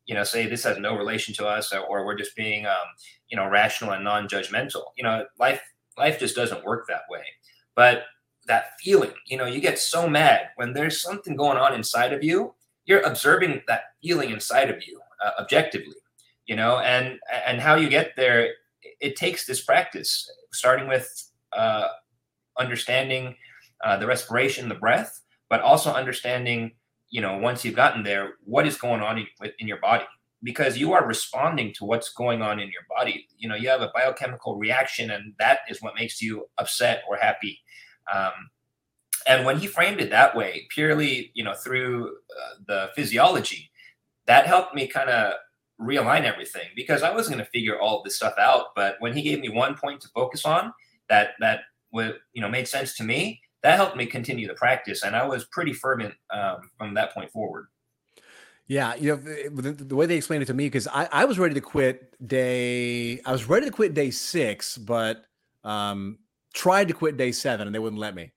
you 0.05 0.13
know, 0.13 0.23
say 0.23 0.47
this 0.47 0.63
has 0.63 0.77
no 0.77 0.95
relation 0.95 1.33
to 1.35 1.47
us, 1.47 1.73
or, 1.73 1.79
or 1.79 2.05
we're 2.05 2.17
just 2.17 2.35
being, 2.35 2.65
um, 2.65 2.75
you 3.29 3.37
know, 3.37 3.49
rational 3.49 3.93
and 3.93 4.03
non-judgmental. 4.03 4.83
You 4.95 5.03
know, 5.03 5.25
life 5.39 5.61
life 5.97 6.19
just 6.19 6.35
doesn't 6.35 6.65
work 6.65 6.85
that 6.87 7.01
way. 7.09 7.23
But 7.75 8.03
that 8.49 8.79
feeling. 8.81 9.13
You 9.27 9.37
know, 9.37 9.45
you 9.45 9.61
get 9.61 9.79
so 9.79 10.09
mad 10.09 10.49
when 10.57 10.73
there's 10.73 11.01
something 11.01 11.35
going 11.37 11.57
on 11.57 11.73
inside 11.73 12.11
of 12.11 12.23
you. 12.23 12.53
You're 12.85 13.01
observing 13.01 13.61
that 13.67 13.81
feeling 14.03 14.31
inside 14.31 14.69
of 14.69 14.85
you 14.85 14.99
uh, 15.23 15.31
objectively. 15.39 15.95
You 16.45 16.57
know, 16.57 16.79
and 16.79 17.19
and 17.45 17.61
how 17.61 17.75
you 17.75 17.87
get 17.89 18.15
there, 18.17 18.49
it 18.99 19.15
takes 19.15 19.45
this 19.45 19.63
practice, 19.63 20.29
starting 20.51 20.87
with 20.87 21.07
uh, 21.55 21.87
understanding 22.59 23.35
uh, 23.83 23.97
the 23.97 24.07
respiration, 24.07 24.67
the 24.67 24.75
breath, 24.75 25.21
but 25.49 25.61
also 25.61 25.93
understanding, 25.93 26.71
you 27.11 27.21
know, 27.21 27.37
once 27.37 27.63
you've 27.63 27.75
gotten 27.75 28.03
there, 28.03 28.33
what 28.43 28.67
is 28.67 28.77
going 28.77 29.01
on 29.01 29.19
in, 29.19 29.27
in 29.59 29.67
your 29.67 29.79
body 29.79 30.05
because 30.43 30.77
you 30.77 30.93
are 30.93 31.05
responding 31.05 31.73
to 31.73 31.85
what's 31.85 32.13
going 32.13 32.41
on 32.41 32.59
in 32.59 32.69
your 32.71 32.83
body. 32.89 33.27
You 33.37 33.49
know, 33.49 33.55
you 33.55 33.69
have 33.69 33.81
a 33.81 33.91
biochemical 33.93 34.57
reaction, 34.57 35.11
and 35.11 35.33
that 35.39 35.59
is 35.69 35.81
what 35.81 35.95
makes 35.95 36.21
you 36.21 36.47
upset 36.57 37.03
or 37.09 37.17
happy. 37.17 37.59
Um, 38.13 38.49
and 39.27 39.45
when 39.45 39.59
he 39.59 39.67
framed 39.67 40.01
it 40.01 40.09
that 40.09 40.35
way, 40.35 40.65
purely, 40.69 41.31
you 41.33 41.43
know, 41.43 41.53
through 41.53 42.07
uh, 42.07 42.55
the 42.67 42.89
physiology, 42.95 43.69
that 44.25 44.47
helped 44.47 44.73
me 44.73 44.87
kind 44.87 45.09
of 45.09 45.33
realign 45.79 46.23
everything 46.23 46.67
because 46.75 47.03
I 47.03 47.13
wasn't 47.13 47.35
going 47.35 47.45
to 47.45 47.51
figure 47.51 47.79
all 47.79 48.03
this 48.03 48.15
stuff 48.15 48.33
out. 48.37 48.67
But 48.75 48.95
when 48.99 49.13
he 49.13 49.21
gave 49.21 49.39
me 49.39 49.49
one 49.49 49.75
point 49.75 50.01
to 50.01 50.07
focus 50.09 50.45
on 50.45 50.73
that 51.09 51.31
that 51.39 51.61
would 51.91 52.15
you 52.33 52.41
know 52.41 52.49
made 52.49 52.67
sense 52.67 52.95
to 52.97 53.03
me, 53.03 53.41
that 53.63 53.75
helped 53.75 53.97
me 53.97 54.05
continue 54.05 54.47
the 54.47 54.53
practice, 54.53 55.03
and 55.03 55.15
I 55.15 55.25
was 55.25 55.45
pretty 55.45 55.73
fervent 55.73 56.13
um, 56.31 56.69
from 56.77 56.93
that 56.95 57.13
point 57.13 57.31
forward. 57.31 57.67
Yeah, 58.67 58.95
you 58.95 59.09
know 59.09 59.61
the, 59.61 59.71
the 59.71 59.95
way 59.95 60.05
they 60.05 60.17
explained 60.17 60.43
it 60.43 60.47
to 60.47 60.53
me 60.53 60.67
because 60.67 60.87
I, 60.87 61.07
I 61.11 61.25
was 61.25 61.39
ready 61.39 61.55
to 61.55 61.61
quit 61.61 62.15
day 62.25 63.19
I 63.25 63.31
was 63.31 63.45
ready 63.49 63.65
to 63.65 63.71
quit 63.71 63.93
day 63.93 64.11
six, 64.11 64.77
but 64.77 65.25
um, 65.63 66.19
tried 66.53 66.87
to 66.87 66.93
quit 66.93 67.17
day 67.17 67.31
seven 67.31 67.67
and 67.67 67.75
they 67.75 67.79
wouldn't 67.79 67.99
let 67.99 68.15
me. 68.15 68.31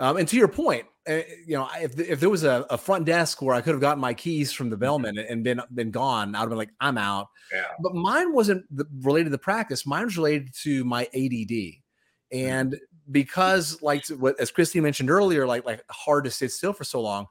Um, 0.00 0.16
and 0.16 0.28
to 0.28 0.36
your 0.36 0.48
point, 0.48 0.86
uh, 1.08 1.22
you 1.46 1.56
know, 1.56 1.68
if, 1.80 1.98
if 1.98 2.20
there 2.20 2.30
was 2.30 2.44
a, 2.44 2.66
a, 2.70 2.78
front 2.78 3.04
desk 3.04 3.42
where 3.42 3.54
I 3.54 3.60
could 3.60 3.72
have 3.72 3.80
gotten 3.80 4.00
my 4.00 4.14
keys 4.14 4.52
from 4.52 4.70
the 4.70 4.76
mm-hmm. 4.76 4.82
bellman 4.82 5.18
and 5.18 5.42
been 5.42 5.60
been 5.74 5.90
gone, 5.90 6.34
I'd 6.34 6.40
have 6.40 6.50
been 6.50 6.58
like, 6.58 6.70
I'm 6.80 6.98
out. 6.98 7.28
Yeah. 7.52 7.64
But 7.80 7.94
mine 7.94 8.32
wasn't 8.32 8.64
the, 8.74 8.84
related 9.00 9.24
to 9.24 9.30
the 9.30 9.38
practice. 9.38 9.86
Mine 9.86 10.04
was 10.04 10.16
related 10.16 10.50
to 10.62 10.84
my 10.84 11.04
ADD, 11.14 11.50
mm-hmm. 11.50 12.38
and 12.38 12.78
because 13.10 13.80
like 13.82 14.06
what 14.08 14.38
as 14.38 14.50
Christy 14.50 14.80
mentioned 14.80 15.10
earlier, 15.10 15.46
like 15.46 15.64
like 15.64 15.82
hard 15.90 16.24
to 16.24 16.30
sit 16.30 16.52
still 16.52 16.72
for 16.72 16.84
so 16.84 17.00
long. 17.00 17.26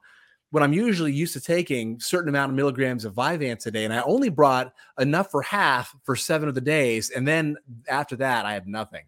When 0.50 0.62
I'm 0.62 0.72
usually 0.72 1.12
used 1.12 1.34
to 1.34 1.42
taking 1.42 2.00
certain 2.00 2.30
amount 2.30 2.52
of 2.52 2.56
milligrams 2.56 3.04
of 3.04 3.14
Vyvanse 3.14 3.66
a 3.66 3.70
day, 3.70 3.84
and 3.84 3.92
I 3.92 4.00
only 4.00 4.30
brought 4.30 4.72
enough 4.98 5.30
for 5.30 5.42
half 5.42 5.94
for 6.04 6.16
seven 6.16 6.48
of 6.48 6.54
the 6.54 6.60
days, 6.62 7.10
and 7.10 7.28
then 7.28 7.56
after 7.86 8.16
that, 8.16 8.44
I 8.46 8.54
had 8.54 8.66
nothing 8.66 9.04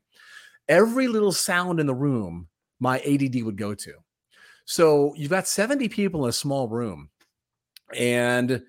every 0.70 1.08
little 1.08 1.32
sound 1.32 1.80
in 1.80 1.86
the 1.86 1.94
room, 1.94 2.48
my 2.78 3.00
ADD 3.00 3.42
would 3.42 3.58
go 3.58 3.74
to. 3.74 3.92
So 4.64 5.12
you've 5.16 5.30
got 5.30 5.48
70 5.48 5.88
people 5.88 6.24
in 6.24 6.30
a 6.30 6.32
small 6.32 6.68
room, 6.68 7.10
and 7.94 8.62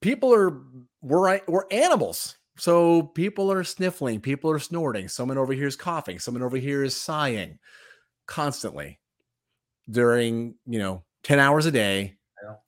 people 0.00 0.34
are 0.34 0.62
we're, 1.02 1.40
we're 1.46 1.66
animals. 1.70 2.36
So 2.56 3.02
people 3.02 3.52
are 3.52 3.62
sniffling, 3.62 4.20
people 4.20 4.50
are 4.50 4.58
snorting, 4.58 5.06
someone 5.06 5.38
over 5.38 5.52
here 5.52 5.68
is 5.68 5.76
coughing, 5.76 6.18
someone 6.18 6.42
over 6.42 6.56
here 6.56 6.82
is 6.82 6.96
sighing 6.96 7.58
constantly 8.26 8.98
during, 9.88 10.56
you 10.66 10.80
know, 10.80 11.04
10 11.22 11.38
hours 11.38 11.66
a 11.66 11.70
day 11.70 12.16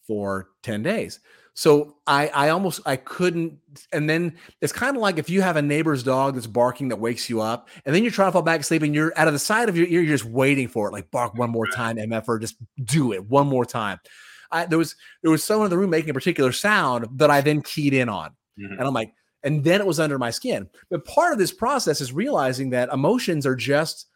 for 0.07 0.51
10 0.63 0.83
days. 0.83 1.21
So 1.55 1.97
I 2.07 2.29
I 2.29 2.49
almost 2.51 2.81
I 2.87 2.97
couldn't 2.97 3.59
and 3.93 4.09
then 4.09 4.37
it's 4.61 4.73
kind 4.73 4.97
of 4.97 5.03
like 5.03 5.19
if 5.19 5.29
you 5.29 5.43
have 5.43 5.57
a 5.57 5.63
neighbor's 5.63 6.03
dog 6.03 6.35
that's 6.35 6.47
barking 6.47 6.89
that 6.89 6.97
wakes 6.97 7.29
you 7.29 7.41
up 7.41 7.69
and 7.85 7.95
then 7.95 8.03
you're 8.03 8.13
trying 8.13 8.29
to 8.29 8.33
fall 8.33 8.43
back 8.43 8.61
asleep 8.61 8.83
and 8.83 8.95
you're 8.95 9.13
out 9.17 9.27
of 9.27 9.33
the 9.33 9.39
side 9.39 9.69
of 9.69 9.77
your 9.77 9.87
ear 9.87 10.01
you're 10.01 10.17
just 10.17 10.25
waiting 10.25 10.69
for 10.69 10.89
it 10.89 10.93
like 10.93 11.11
bark 11.11 11.35
one 11.35 11.51
more 11.51 11.67
time 11.67 11.97
MF 11.97 12.25
or 12.29 12.39
just 12.39 12.57
do 12.85 13.13
it 13.13 13.29
one 13.29 13.47
more 13.47 13.65
time. 13.65 13.99
I, 14.53 14.67
there 14.67 14.79
was 14.79 14.97
there 15.23 15.31
was 15.31 15.45
someone 15.45 15.67
in 15.67 15.71
the 15.71 15.79
room 15.79 15.91
making 15.91 16.11
a 16.11 16.15
particular 16.15 16.53
sound 16.53 17.07
that 17.19 17.31
I 17.31 17.41
then 17.41 17.63
keyed 17.63 17.95
in 17.95 18.09
on. 18.09 18.31
Mm-hmm. 18.59 18.79
And 18.79 18.83
I'm 18.83 18.95
like 18.95 19.13
and 19.43 19.65
then 19.65 19.81
it 19.81 19.87
was 19.87 20.01
under 20.01 20.19
my 20.19 20.31
skin. 20.31 20.69
But 20.91 21.05
part 21.05 21.33
of 21.33 21.39
this 21.39 21.53
process 21.53 22.01
is 22.01 22.13
realizing 22.13 22.71
that 22.71 22.93
emotions 22.93 23.47
are 23.47 23.57
just 23.57 24.07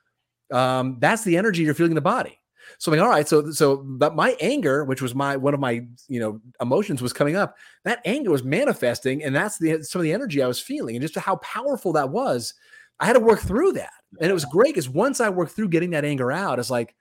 um, 0.52 0.98
that's 1.00 1.24
the 1.24 1.36
energy 1.36 1.62
you're 1.62 1.74
feeling 1.74 1.92
in 1.92 1.96
the 1.96 2.00
body. 2.00 2.38
So 2.78 2.90
I'm 2.90 2.98
like, 2.98 3.04
all 3.04 3.10
right, 3.10 3.28
so 3.28 3.50
so 3.50 3.76
but 3.76 4.14
my 4.14 4.36
anger, 4.40 4.84
which 4.84 5.02
was 5.02 5.14
my 5.14 5.36
one 5.36 5.54
of 5.54 5.60
my 5.60 5.86
you 6.08 6.20
know 6.20 6.40
emotions, 6.60 7.02
was 7.02 7.12
coming 7.12 7.36
up. 7.36 7.56
That 7.84 8.00
anger 8.04 8.30
was 8.30 8.44
manifesting, 8.44 9.22
and 9.22 9.34
that's 9.34 9.58
the 9.58 9.82
some 9.82 10.00
of 10.00 10.04
the 10.04 10.12
energy 10.12 10.42
I 10.42 10.46
was 10.46 10.60
feeling, 10.60 10.96
and 10.96 11.02
just 11.02 11.16
how 11.16 11.36
powerful 11.36 11.92
that 11.94 12.10
was. 12.10 12.54
I 13.00 13.06
had 13.06 13.14
to 13.14 13.20
work 13.20 13.40
through 13.40 13.72
that, 13.72 13.92
and 14.20 14.30
it 14.30 14.34
was 14.34 14.44
great 14.44 14.74
because 14.74 14.88
once 14.88 15.20
I 15.20 15.28
worked 15.28 15.52
through 15.52 15.68
getting 15.68 15.90
that 15.90 16.04
anger 16.04 16.30
out, 16.30 16.58
it's 16.58 16.70
like 16.70 16.94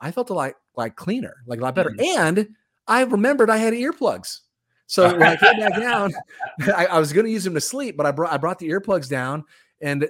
I 0.00 0.10
felt 0.10 0.30
a 0.30 0.34
lot 0.34 0.52
like 0.76 0.96
cleaner, 0.96 1.36
like 1.46 1.60
a 1.60 1.62
lot 1.62 1.74
better, 1.74 1.90
mm-hmm. 1.90 2.18
and 2.18 2.48
I 2.86 3.02
remembered 3.02 3.50
I 3.50 3.58
had 3.58 3.72
earplugs. 3.74 4.40
So 4.86 5.12
when 5.12 5.22
I 5.22 5.36
came 5.36 5.58
back 5.58 5.76
down, 5.78 6.12
I, 6.74 6.86
I 6.86 6.98
was 6.98 7.12
going 7.12 7.26
to 7.26 7.32
use 7.32 7.44
them 7.44 7.54
to 7.54 7.60
sleep, 7.60 7.96
but 7.96 8.06
I 8.06 8.10
brought 8.10 8.32
I 8.32 8.36
brought 8.38 8.58
the 8.58 8.70
earplugs 8.70 9.08
down, 9.08 9.44
and 9.80 10.08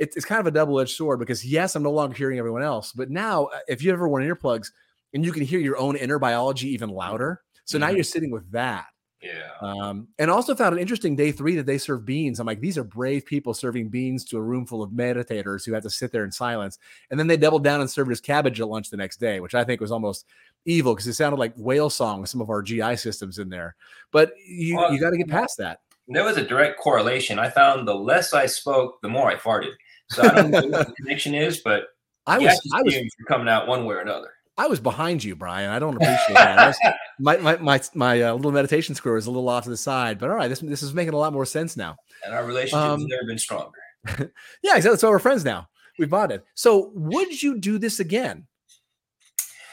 it's, 0.00 0.16
it's 0.16 0.24
kind 0.24 0.40
of 0.40 0.46
a 0.46 0.50
double-edged 0.50 0.96
sword 0.96 1.20
because 1.20 1.44
yes, 1.44 1.76
I'm 1.76 1.82
no 1.82 1.92
longer 1.92 2.16
hearing 2.16 2.38
everyone 2.38 2.62
else, 2.62 2.92
but 2.92 3.10
now 3.10 3.44
uh, 3.44 3.58
if 3.68 3.82
you 3.82 3.92
ever 3.92 4.08
wear 4.08 4.22
earplugs 4.22 4.68
and 5.12 5.24
you 5.24 5.30
can 5.30 5.44
hear 5.44 5.60
your 5.60 5.76
own 5.76 5.94
inner 5.94 6.18
biology 6.18 6.68
even 6.70 6.88
louder, 6.88 7.42
so 7.66 7.76
mm-hmm. 7.76 7.86
now 7.86 7.94
you're 7.94 8.02
sitting 8.02 8.30
with 8.30 8.50
that. 8.50 8.86
Yeah. 9.22 9.50
Um, 9.60 10.08
and 10.18 10.30
also 10.30 10.54
found 10.54 10.72
an 10.72 10.80
interesting 10.80 11.14
day 11.14 11.30
three 11.30 11.54
that 11.56 11.66
they 11.66 11.76
serve 11.76 12.06
beans. 12.06 12.40
I'm 12.40 12.46
like, 12.46 12.60
these 12.60 12.78
are 12.78 12.84
brave 12.84 13.26
people 13.26 13.52
serving 13.52 13.90
beans 13.90 14.24
to 14.26 14.38
a 14.38 14.42
room 14.42 14.64
full 14.64 14.82
of 14.82 14.90
meditators 14.92 15.66
who 15.66 15.74
have 15.74 15.82
to 15.82 15.90
sit 15.90 16.10
there 16.10 16.24
in 16.24 16.32
silence. 16.32 16.78
And 17.10 17.20
then 17.20 17.26
they 17.26 17.36
doubled 17.36 17.62
down 17.62 17.82
and 17.82 17.90
served 17.90 18.10
us 18.10 18.20
cabbage 18.20 18.62
at 18.62 18.68
lunch 18.68 18.88
the 18.88 18.96
next 18.96 19.18
day, 19.18 19.40
which 19.40 19.54
I 19.54 19.64
think 19.64 19.82
was 19.82 19.92
almost 19.92 20.24
evil 20.64 20.94
because 20.94 21.06
it 21.06 21.12
sounded 21.12 21.38
like 21.38 21.52
whale 21.56 21.90
song 21.90 22.22
with 22.22 22.30
some 22.30 22.40
of 22.40 22.48
our 22.48 22.62
GI 22.62 22.96
systems 22.96 23.38
in 23.38 23.50
there. 23.50 23.76
But 24.10 24.32
you, 24.48 24.76
well, 24.76 24.94
you 24.94 24.98
got 24.98 25.10
to 25.10 25.18
get 25.18 25.28
past 25.28 25.58
that. 25.58 25.80
There 26.08 26.24
was 26.24 26.38
a 26.38 26.46
direct 26.46 26.80
correlation. 26.80 27.38
I 27.38 27.50
found 27.50 27.86
the 27.86 27.94
less 27.94 28.32
I 28.32 28.46
spoke, 28.46 29.02
the 29.02 29.08
more 29.08 29.30
I 29.30 29.36
farted. 29.36 29.74
So 30.10 30.22
I 30.22 30.34
don't 30.34 30.50
know 30.50 30.66
what 30.66 30.88
the 30.88 30.94
connection 30.94 31.34
is, 31.34 31.60
but 31.60 31.84
I 32.26 32.38
was 32.38 32.60
I 32.72 32.82
was 32.82 32.96
coming 33.28 33.48
out 33.48 33.66
one 33.66 33.84
way 33.84 33.94
or 33.94 34.00
another. 34.00 34.32
I 34.58 34.66
was 34.66 34.78
behind 34.78 35.24
you, 35.24 35.36
Brian. 35.36 35.70
I 35.70 35.78
don't 35.78 35.94
appreciate 35.94 36.34
that. 36.34 36.66
Was, 36.66 36.94
my 37.20 37.36
my 37.38 37.56
my, 37.56 37.80
my 37.94 38.22
uh, 38.22 38.34
little 38.34 38.52
meditation 38.52 38.94
square 38.94 39.16
is 39.16 39.26
a 39.26 39.30
little 39.30 39.48
off 39.48 39.64
to 39.64 39.70
the 39.70 39.76
side, 39.76 40.18
but 40.18 40.30
all 40.30 40.36
right, 40.36 40.48
this 40.48 40.60
this 40.60 40.82
is 40.82 40.92
making 40.92 41.14
a 41.14 41.16
lot 41.16 41.32
more 41.32 41.46
sense 41.46 41.76
now. 41.76 41.96
And 42.24 42.34
our 42.34 42.44
relationship 42.44 42.78
um, 42.78 43.00
has 43.00 43.08
never 43.08 43.26
been 43.26 43.38
stronger. 43.38 43.78
yeah, 44.62 44.76
exactly. 44.76 44.98
So 44.98 45.10
we're 45.10 45.18
friends 45.18 45.44
now. 45.44 45.68
We 45.98 46.06
bought 46.06 46.32
it. 46.32 46.44
So 46.54 46.92
would 46.94 47.42
you 47.42 47.58
do 47.58 47.78
this 47.78 48.00
again? 48.00 48.46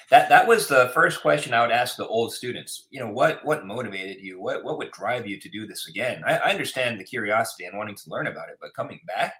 That 0.10 0.30
that 0.30 0.47
was 0.47 0.68
the 0.68 0.89
first 0.93 1.22
question 1.22 1.53
I 1.53 1.62
would 1.62 1.72
ask 1.72 1.97
the 1.97 2.08
old 2.08 2.34
students. 2.34 2.88
You 2.91 3.01
know, 3.01 3.12
what 3.12 3.43
what 3.43 3.66
motivated 3.66 4.22
you? 4.22 4.41
What 4.41 4.64
what 4.64 4.78
would 4.78 4.91
drive 4.91 5.28
you 5.28 5.39
to 5.39 5.49
do 5.49 5.68
this 5.68 5.88
again? 5.88 6.24
I, 6.26 6.38
I 6.38 6.49
understand 6.51 6.99
the 6.99 7.03
curiosity 7.03 7.66
and 7.66 7.78
wanting 7.78 7.95
to 7.95 8.10
learn 8.10 8.28
about 8.28 8.49
it, 8.49 8.58
but 8.62 8.74
coming 8.74 8.99
back 9.05 9.34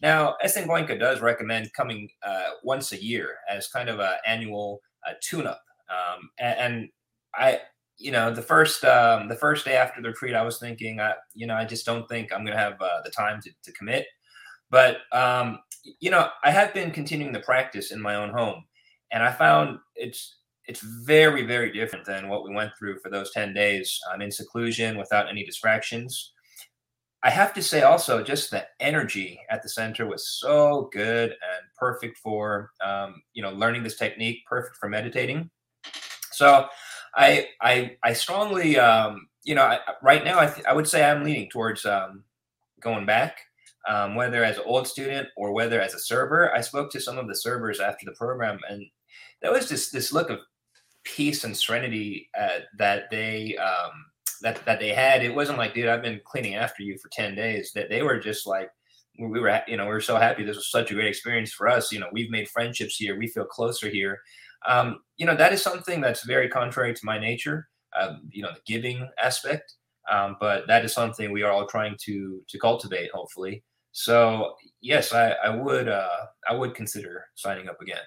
now, 0.00 0.36
SN 0.46 0.66
does 0.98 1.20
recommend 1.20 1.72
coming 1.74 2.08
uh, 2.22 2.50
once 2.62 2.92
a 2.92 3.02
year 3.02 3.36
as 3.50 3.68
kind 3.68 3.88
of 3.88 4.00
an 4.00 4.14
annual 4.26 4.80
uh, 5.06 5.12
tune-up. 5.22 5.62
Um, 5.90 6.30
and, 6.38 6.58
and, 6.58 6.88
I, 7.34 7.60
you 7.98 8.10
know, 8.10 8.32
the 8.32 8.42
first 8.42 8.84
um, 8.84 9.28
the 9.28 9.36
first 9.36 9.64
day 9.64 9.76
after 9.76 10.00
the 10.00 10.08
retreat, 10.08 10.34
I 10.34 10.42
was 10.42 10.58
thinking, 10.58 11.00
I, 11.00 11.14
you 11.34 11.46
know, 11.46 11.54
I 11.54 11.64
just 11.64 11.84
don't 11.84 12.08
think 12.08 12.32
I'm 12.32 12.44
going 12.44 12.56
to 12.56 12.62
have 12.62 12.80
uh, 12.80 13.02
the 13.04 13.10
time 13.10 13.40
to, 13.42 13.50
to 13.64 13.72
commit. 13.72 14.06
But 14.70 14.98
um, 15.12 15.58
you 16.00 16.10
know, 16.10 16.28
I 16.42 16.50
have 16.50 16.72
been 16.72 16.90
continuing 16.90 17.32
the 17.32 17.40
practice 17.40 17.92
in 17.92 18.00
my 18.00 18.14
own 18.14 18.30
home 18.30 18.64
and 19.14 19.22
I 19.22 19.32
found 19.32 19.78
it's 19.94 20.36
it's 20.66 20.80
very 20.80 21.46
very 21.46 21.72
different 21.72 22.04
than 22.04 22.28
what 22.28 22.44
we 22.44 22.54
went 22.54 22.72
through 22.78 22.98
for 22.98 23.10
those 23.10 23.30
10 23.32 23.54
days 23.54 23.98
um, 24.12 24.20
in 24.20 24.30
seclusion 24.30 24.98
without 24.98 25.28
any 25.28 25.44
distractions 25.44 26.32
i 27.22 27.30
have 27.30 27.52
to 27.52 27.62
say 27.62 27.82
also 27.82 28.22
just 28.22 28.50
the 28.50 28.64
energy 28.80 29.38
at 29.50 29.62
the 29.62 29.68
center 29.68 30.06
was 30.06 30.28
so 30.28 30.88
good 30.92 31.30
and 31.30 31.66
perfect 31.78 32.16
for 32.18 32.70
um, 32.84 33.22
you 33.34 33.42
know 33.42 33.52
learning 33.52 33.82
this 33.82 33.96
technique 33.96 34.38
perfect 34.46 34.76
for 34.76 34.88
meditating 34.88 35.50
so 36.32 36.66
i 37.14 37.46
i 37.60 37.94
i 38.02 38.12
strongly 38.12 38.78
um, 38.78 39.28
you 39.44 39.54
know 39.54 39.64
I, 39.64 39.80
right 40.02 40.24
now 40.24 40.38
I, 40.40 40.46
th- 40.46 40.66
I 40.66 40.72
would 40.72 40.88
say 40.88 41.04
i'm 41.04 41.24
leaning 41.24 41.50
towards 41.50 41.84
um, 41.84 42.24
going 42.80 43.04
back 43.04 43.38
um, 43.86 44.14
whether 44.14 44.42
as 44.42 44.56
an 44.56 44.64
old 44.66 44.88
student 44.88 45.28
or 45.36 45.52
whether 45.52 45.80
as 45.80 45.94
a 45.94 45.98
server. 45.98 46.54
I 46.54 46.60
spoke 46.60 46.90
to 46.92 47.00
some 47.00 47.18
of 47.18 47.28
the 47.28 47.36
servers 47.36 47.80
after 47.80 48.06
the 48.06 48.12
program, 48.12 48.58
and 48.68 48.86
there 49.44 49.52
was 49.52 49.68
just 49.68 49.92
this 49.92 50.10
look 50.10 50.30
of 50.30 50.40
peace 51.04 51.44
and 51.44 51.54
serenity 51.54 52.30
uh, 52.40 52.60
that 52.78 53.10
they 53.10 53.54
um, 53.58 53.92
that 54.40 54.64
that 54.64 54.80
they 54.80 54.88
had. 54.88 55.22
It 55.22 55.34
wasn't 55.34 55.58
like, 55.58 55.74
dude, 55.74 55.86
I've 55.86 56.00
been 56.00 56.18
cleaning 56.24 56.54
after 56.54 56.82
you 56.82 56.96
for 56.96 57.10
ten 57.10 57.34
days. 57.34 57.70
That 57.74 57.90
they 57.90 58.02
were 58.02 58.18
just 58.18 58.46
like, 58.46 58.70
we 59.18 59.38
were, 59.38 59.60
you 59.68 59.76
know, 59.76 59.84
we 59.84 59.90
were 59.90 60.00
so 60.00 60.16
happy. 60.16 60.44
This 60.44 60.56
was 60.56 60.70
such 60.70 60.90
a 60.90 60.94
great 60.94 61.08
experience 61.08 61.52
for 61.52 61.68
us. 61.68 61.92
You 61.92 62.00
know, 62.00 62.08
we've 62.10 62.30
made 62.30 62.48
friendships 62.48 62.96
here. 62.96 63.18
We 63.18 63.28
feel 63.28 63.44
closer 63.44 63.90
here. 63.90 64.18
Um, 64.66 65.00
you 65.18 65.26
know, 65.26 65.36
that 65.36 65.52
is 65.52 65.62
something 65.62 66.00
that's 66.00 66.24
very 66.24 66.48
contrary 66.48 66.94
to 66.94 67.00
my 67.04 67.18
nature. 67.18 67.68
Um, 68.00 68.22
you 68.30 68.42
know, 68.42 68.50
the 68.50 68.62
giving 68.66 69.06
aspect. 69.22 69.74
Um, 70.10 70.36
but 70.40 70.66
that 70.68 70.86
is 70.86 70.94
something 70.94 71.32
we 71.32 71.42
are 71.42 71.52
all 71.52 71.66
trying 71.66 71.96
to 72.06 72.42
to 72.48 72.58
cultivate, 72.58 73.10
hopefully. 73.12 73.62
So 73.92 74.54
yes, 74.80 75.12
I, 75.12 75.32
I 75.32 75.50
would 75.50 75.88
uh, 75.88 76.26
I 76.48 76.54
would 76.54 76.74
consider 76.74 77.26
signing 77.34 77.68
up 77.68 77.82
again. 77.82 77.98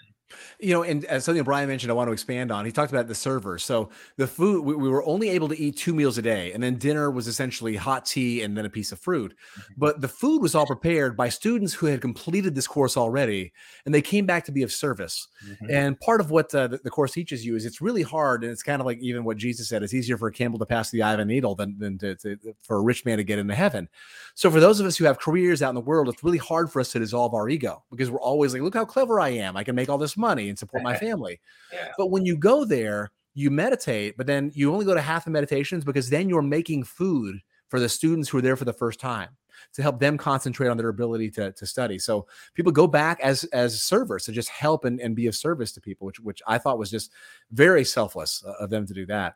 You 0.60 0.74
know, 0.74 0.84
and 0.84 1.06
as 1.06 1.24
something 1.26 1.44
Brian 1.44 1.70
mentioned, 1.70 1.92
I 1.92 1.96
want 1.96 2.08
to 2.08 2.14
expand 2.14 2.52
on. 2.52 2.66
He 2.66 2.72
talked 2.72 2.92
about 2.92 3.08
the 3.08 3.16
server. 3.16 3.58
So 3.58 3.90
the 4.18 4.28
food, 4.28 4.64
we, 4.66 4.76
we, 4.76 4.90
were 4.90 5.06
only 5.06 5.30
able 5.30 5.48
to 5.50 5.58
eat 5.58 5.78
two 5.78 5.94
meals 5.94 6.18
a 6.18 6.22
day, 6.22 6.52
and 6.52 6.62
then 6.62 6.78
dinner 6.78 7.10
was 7.12 7.28
essentially 7.28 7.76
hot 7.76 8.06
tea 8.06 8.42
and 8.42 8.58
then 8.58 8.66
a 8.66 8.70
piece 8.70 8.92
of 8.92 9.00
fruit. 9.00 9.34
Mm-hmm. 9.34 9.74
But 9.78 10.02
the 10.02 10.08
food 10.08 10.42
was 10.42 10.56
all 10.56 10.66
prepared 10.66 11.16
by 11.16 11.30
students 11.30 11.74
who 11.74 11.86
had 11.86 12.02
completed 12.02 12.56
this 12.56 12.68
course 12.68 12.98
already, 12.98 13.54
and 13.86 13.94
they 13.94 14.02
came 14.02 14.26
back 14.26 14.46
to 14.46 14.52
be 14.52 14.64
of 14.64 14.72
service. 14.72 15.28
Mm-hmm. 15.48 15.66
And 15.70 16.00
part 16.00 16.20
of 16.20 16.32
what 16.32 16.54
uh, 16.54 16.68
the, 16.68 16.80
the, 16.84 16.90
course 16.90 17.14
teaches 17.14 17.46
you 17.46 17.56
is 17.56 17.66
it's 17.66 17.82
really 17.82 18.04
hard, 18.04 18.44
and 18.44 18.52
it's 18.52 18.64
kind 18.64 18.82
of 18.82 18.86
like 18.86 19.00
even 19.00 19.24
what 19.24 19.38
Jesus 19.38 19.70
said: 19.70 19.84
it's 19.84 19.94
easier 19.94 20.18
for 20.18 20.28
a 20.28 20.34
camel 20.34 20.60
to 20.60 20.66
pass 20.66 20.90
the 20.90 21.04
eye 21.04 21.14
of 21.14 21.20
a 21.20 21.26
needle 21.26 21.56
than 21.56 21.78
than 21.78 21.98
to, 22.00 22.16
to, 22.16 22.38
for 22.62 22.78
a 22.78 22.82
rich 22.82 23.06
man 23.06 23.18
to 23.18 23.24
get 23.24 23.40
into 23.40 23.56
heaven. 23.56 23.88
So 24.36 24.52
for 24.52 24.60
those 24.60 24.80
of 24.80 24.86
us 24.86 24.98
who 24.98 25.06
have 25.06 25.20
careers 25.20 25.62
out 25.62 25.70
in 25.70 25.76
the 25.76 25.82
world, 25.82 26.10
it's 26.10 26.24
really 26.24 26.38
hard 26.38 26.72
for 26.72 26.80
us 26.80 26.92
to 26.92 27.00
dissolve 27.00 27.34
our 27.34 27.48
ego 27.48 27.84
because 27.92 28.12
we're 28.12 28.22
always 28.22 28.54
like, 28.54 28.62
"Look 28.62 28.76
how 28.76 28.86
clever 28.86 29.20
I 29.20 29.30
am! 29.30 29.56
I 29.56 29.64
can 29.64 29.76
make 29.76 29.90
all 29.90 29.98
this 29.98 30.17
money." 30.18 30.50
and 30.50 30.58
support 30.58 30.84
my 30.84 30.98
family. 31.08 31.40
Yeah. 31.72 31.90
But 31.98 32.08
when 32.08 32.26
you 32.26 32.38
go 32.38 32.66
there, 32.66 33.12
you 33.34 33.52
meditate, 33.52 34.18
but 34.18 34.26
then 34.26 34.52
you 34.56 34.74
only 34.74 34.86
go 34.86 34.96
to 34.96 35.02
half 35.02 35.26
the 35.26 35.32
meditations 35.32 35.84
because 35.84 36.10
then 36.10 36.28
you're 36.28 36.42
making 36.42 36.84
food 36.84 37.40
for 37.70 37.80
the 37.80 37.88
students 37.88 38.30
who 38.30 38.40
are 38.40 38.42
there 38.42 38.56
for 38.56 38.66
the 38.66 38.74
first 38.74 39.00
time 39.00 39.30
to 39.74 39.82
help 39.82 40.00
them 40.00 40.18
concentrate 40.18 40.70
on 40.70 40.78
their 40.78 40.90
ability 40.90 41.30
to, 41.30 41.52
to 41.52 41.66
study. 41.66 42.00
So 42.00 42.26
people 42.56 42.72
go 42.72 42.88
back 42.88 43.20
as 43.22 43.44
as 43.46 43.82
servers 43.82 44.26
to 44.26 44.32
just 44.32 44.50
help 44.50 44.86
and, 44.86 45.00
and 45.00 45.16
be 45.16 45.28
of 45.28 45.36
service 45.36 45.72
to 45.74 45.82
people, 45.82 46.08
which 46.08 46.20
which 46.20 46.42
I 46.48 46.58
thought 46.58 46.80
was 46.80 46.90
just 46.90 47.12
very 47.52 47.84
selfless 47.84 48.44
of 48.60 48.70
them 48.70 48.86
to 48.88 48.94
do 48.94 49.06
that. 49.08 49.36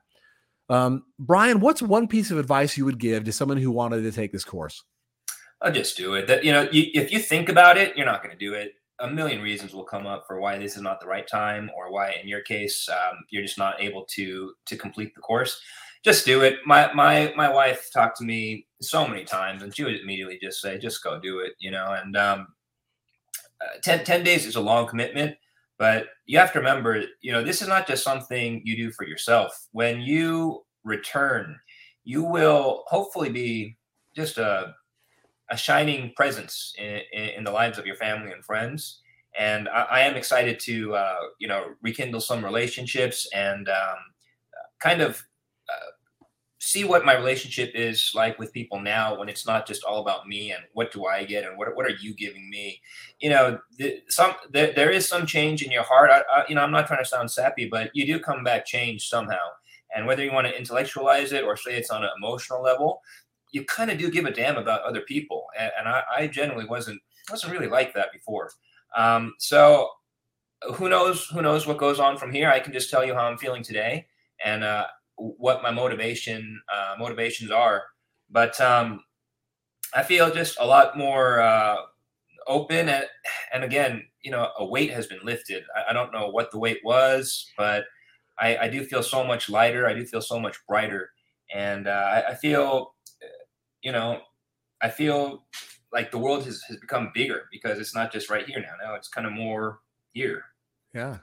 Um, 0.69 1.03
Brian, 1.19 1.59
what's 1.59 1.81
one 1.81 2.07
piece 2.07 2.31
of 2.31 2.39
advice 2.39 2.77
you 2.77 2.85
would 2.85 2.97
give 2.97 3.25
to 3.25 3.31
someone 3.31 3.57
who 3.57 3.71
wanted 3.71 4.01
to 4.03 4.11
take 4.11 4.31
this 4.31 4.45
course? 4.45 4.83
I'll 5.61 5.71
just 5.71 5.95
do 5.97 6.15
it. 6.15 6.27
That 6.27 6.43
you 6.43 6.51
know, 6.51 6.67
you, 6.71 6.89
if 6.93 7.11
you 7.11 7.19
think 7.19 7.49
about 7.49 7.77
it, 7.77 7.95
you're 7.95 8.05
not 8.05 8.23
going 8.23 8.35
to 8.35 8.39
do 8.39 8.53
it 8.53 8.75
a 9.01 9.09
million 9.09 9.41
reasons 9.41 9.73
will 9.73 9.83
come 9.83 10.05
up 10.07 10.25
for 10.27 10.39
why 10.39 10.57
this 10.57 10.75
is 10.75 10.81
not 10.81 10.99
the 10.99 11.07
right 11.07 11.27
time 11.27 11.69
or 11.75 11.91
why 11.91 12.11
in 12.21 12.27
your 12.27 12.41
case 12.41 12.87
um, 12.89 13.17
you're 13.29 13.43
just 13.43 13.57
not 13.57 13.81
able 13.81 14.05
to 14.11 14.53
to 14.65 14.77
complete 14.77 15.13
the 15.15 15.21
course. 15.21 15.61
Just 16.03 16.25
do 16.25 16.41
it. 16.41 16.59
My 16.65 16.91
my 16.93 17.33
my 17.35 17.49
wife 17.49 17.89
talked 17.91 18.17
to 18.17 18.23
me 18.23 18.67
so 18.81 19.07
many 19.07 19.23
times 19.23 19.63
and 19.63 19.75
she 19.75 19.83
would 19.83 19.99
immediately 19.99 20.39
just 20.41 20.61
say 20.61 20.77
just 20.77 21.03
go 21.03 21.19
do 21.19 21.39
it 21.39 21.53
you 21.59 21.71
know 21.71 21.93
and 22.01 22.17
um, 22.17 22.47
uh, 23.61 23.77
10, 23.83 24.03
10 24.03 24.23
days 24.23 24.45
is 24.47 24.55
a 24.55 24.61
long 24.61 24.87
commitment 24.87 25.35
but 25.77 26.07
you 26.25 26.39
have 26.39 26.51
to 26.51 26.59
remember 26.59 27.03
you 27.21 27.31
know 27.31 27.43
this 27.43 27.61
is 27.61 27.67
not 27.67 27.87
just 27.87 28.03
something 28.03 28.61
you 28.63 28.75
do 28.75 28.91
for 28.91 29.05
yourself. 29.05 29.67
When 29.71 30.01
you 30.01 30.63
return 30.83 31.59
you 32.03 32.23
will 32.23 32.83
hopefully 32.87 33.29
be 33.29 33.77
just 34.15 34.37
a 34.37 34.73
a 35.51 35.57
shining 35.57 36.13
presence 36.15 36.73
in, 36.77 37.01
in, 37.13 37.43
the 37.43 37.51
lives 37.51 37.77
of 37.77 37.85
your 37.85 37.97
family 37.97 38.31
and 38.31 38.43
friends. 38.43 39.01
And 39.37 39.67
I, 39.67 39.81
I 39.81 39.99
am 40.01 40.15
excited 40.15 40.59
to, 40.61 40.95
uh, 40.95 41.19
you 41.39 41.47
know, 41.47 41.65
rekindle 41.81 42.21
some 42.21 42.43
relationships 42.43 43.27
and 43.33 43.67
um, 43.67 43.97
kind 44.79 45.01
of 45.01 45.21
uh, 45.69 45.91
see 46.59 46.85
what 46.85 47.05
my 47.05 47.15
relationship 47.15 47.71
is 47.75 48.11
like 48.15 48.39
with 48.39 48.53
people 48.53 48.79
now 48.79 49.17
when 49.17 49.27
it's 49.27 49.45
not 49.45 49.67
just 49.67 49.83
all 49.83 49.99
about 49.99 50.27
me 50.27 50.51
and 50.51 50.63
what 50.73 50.93
do 50.93 51.05
I 51.05 51.25
get 51.25 51.43
and 51.43 51.57
what, 51.57 51.75
what 51.75 51.85
are 51.85 51.95
you 52.01 52.13
giving 52.13 52.49
me? 52.49 52.81
You 53.19 53.31
know, 53.31 53.59
the, 53.77 54.01
some 54.07 54.33
the, 54.51 54.71
there 54.73 54.91
is 54.91 55.07
some 55.07 55.25
change 55.25 55.63
in 55.63 55.71
your 55.71 55.83
heart. 55.83 56.11
I, 56.11 56.21
I, 56.33 56.45
you 56.47 56.55
know, 56.55 56.61
I'm 56.61 56.71
not 56.71 56.87
trying 56.87 57.03
to 57.03 57.09
sound 57.09 57.29
sappy, 57.29 57.67
but 57.67 57.89
you 57.93 58.05
do 58.05 58.19
come 58.19 58.43
back 58.43 58.65
changed 58.65 59.09
somehow. 59.09 59.37
And 59.93 60.07
whether 60.07 60.23
you 60.23 60.31
want 60.31 60.47
to 60.47 60.57
intellectualize 60.57 61.33
it 61.33 61.43
or 61.43 61.57
say 61.57 61.75
it's 61.75 61.89
on 61.89 62.03
an 62.03 62.11
emotional 62.15 62.61
level, 62.61 63.01
you 63.51 63.65
kind 63.65 63.91
of 63.91 63.97
do 63.97 64.09
give 64.09 64.25
a 64.25 64.31
damn 64.31 64.57
about 64.57 64.81
other 64.81 65.01
people, 65.01 65.45
and, 65.57 65.71
and 65.77 65.87
I, 65.87 66.03
I, 66.17 66.27
generally 66.27 66.65
wasn't 66.65 67.01
wasn't 67.29 67.53
really 67.53 67.67
like 67.67 67.93
that 67.93 68.11
before. 68.11 68.49
Um, 68.95 69.33
so 69.39 69.89
who 70.75 70.89
knows 70.89 71.25
who 71.27 71.41
knows 71.41 71.67
what 71.67 71.77
goes 71.77 71.99
on 71.99 72.17
from 72.17 72.31
here? 72.31 72.49
I 72.49 72.59
can 72.59 72.73
just 72.73 72.89
tell 72.89 73.05
you 73.05 73.13
how 73.13 73.25
I'm 73.25 73.37
feeling 73.37 73.63
today 73.63 74.07
and 74.43 74.63
uh, 74.63 74.87
what 75.17 75.63
my 75.63 75.71
motivation 75.71 76.61
uh, 76.73 76.95
motivations 76.97 77.51
are. 77.51 77.83
But 78.29 78.59
um, 78.61 79.03
I 79.93 80.03
feel 80.03 80.31
just 80.33 80.57
a 80.59 80.65
lot 80.65 80.97
more 80.97 81.41
uh, 81.41 81.77
open 82.47 82.89
and 82.89 83.05
and 83.53 83.63
again, 83.63 84.03
you 84.21 84.31
know, 84.31 84.49
a 84.57 84.65
weight 84.65 84.91
has 84.91 85.07
been 85.07 85.19
lifted. 85.23 85.63
I, 85.75 85.89
I 85.89 85.93
don't 85.93 86.13
know 86.13 86.29
what 86.29 86.51
the 86.51 86.59
weight 86.59 86.79
was, 86.83 87.51
but 87.57 87.85
I, 88.39 88.57
I, 88.57 88.67
do 88.69 88.83
feel 88.83 89.03
so 89.03 89.23
much 89.23 89.49
lighter. 89.49 89.87
I 89.87 89.93
do 89.93 90.05
feel 90.05 90.21
so 90.21 90.39
much 90.39 90.57
brighter, 90.67 91.11
and 91.53 91.87
uh, 91.87 91.91
I, 91.91 92.29
I 92.29 92.35
feel 92.35 92.93
you 93.81 93.91
know, 93.91 94.19
I 94.81 94.89
feel 94.89 95.45
like 95.91 96.11
the 96.11 96.17
world 96.17 96.45
has, 96.45 96.61
has 96.67 96.77
become 96.77 97.11
bigger 97.13 97.43
because 97.51 97.79
it's 97.79 97.95
not 97.95 98.11
just 98.11 98.29
right 98.29 98.47
here 98.47 98.59
now. 98.59 98.73
Now 98.83 98.95
it's 98.95 99.07
kind 99.07 99.27
of 99.27 99.33
more 99.33 99.79
here. 100.13 100.43
Yeah. 100.93 101.17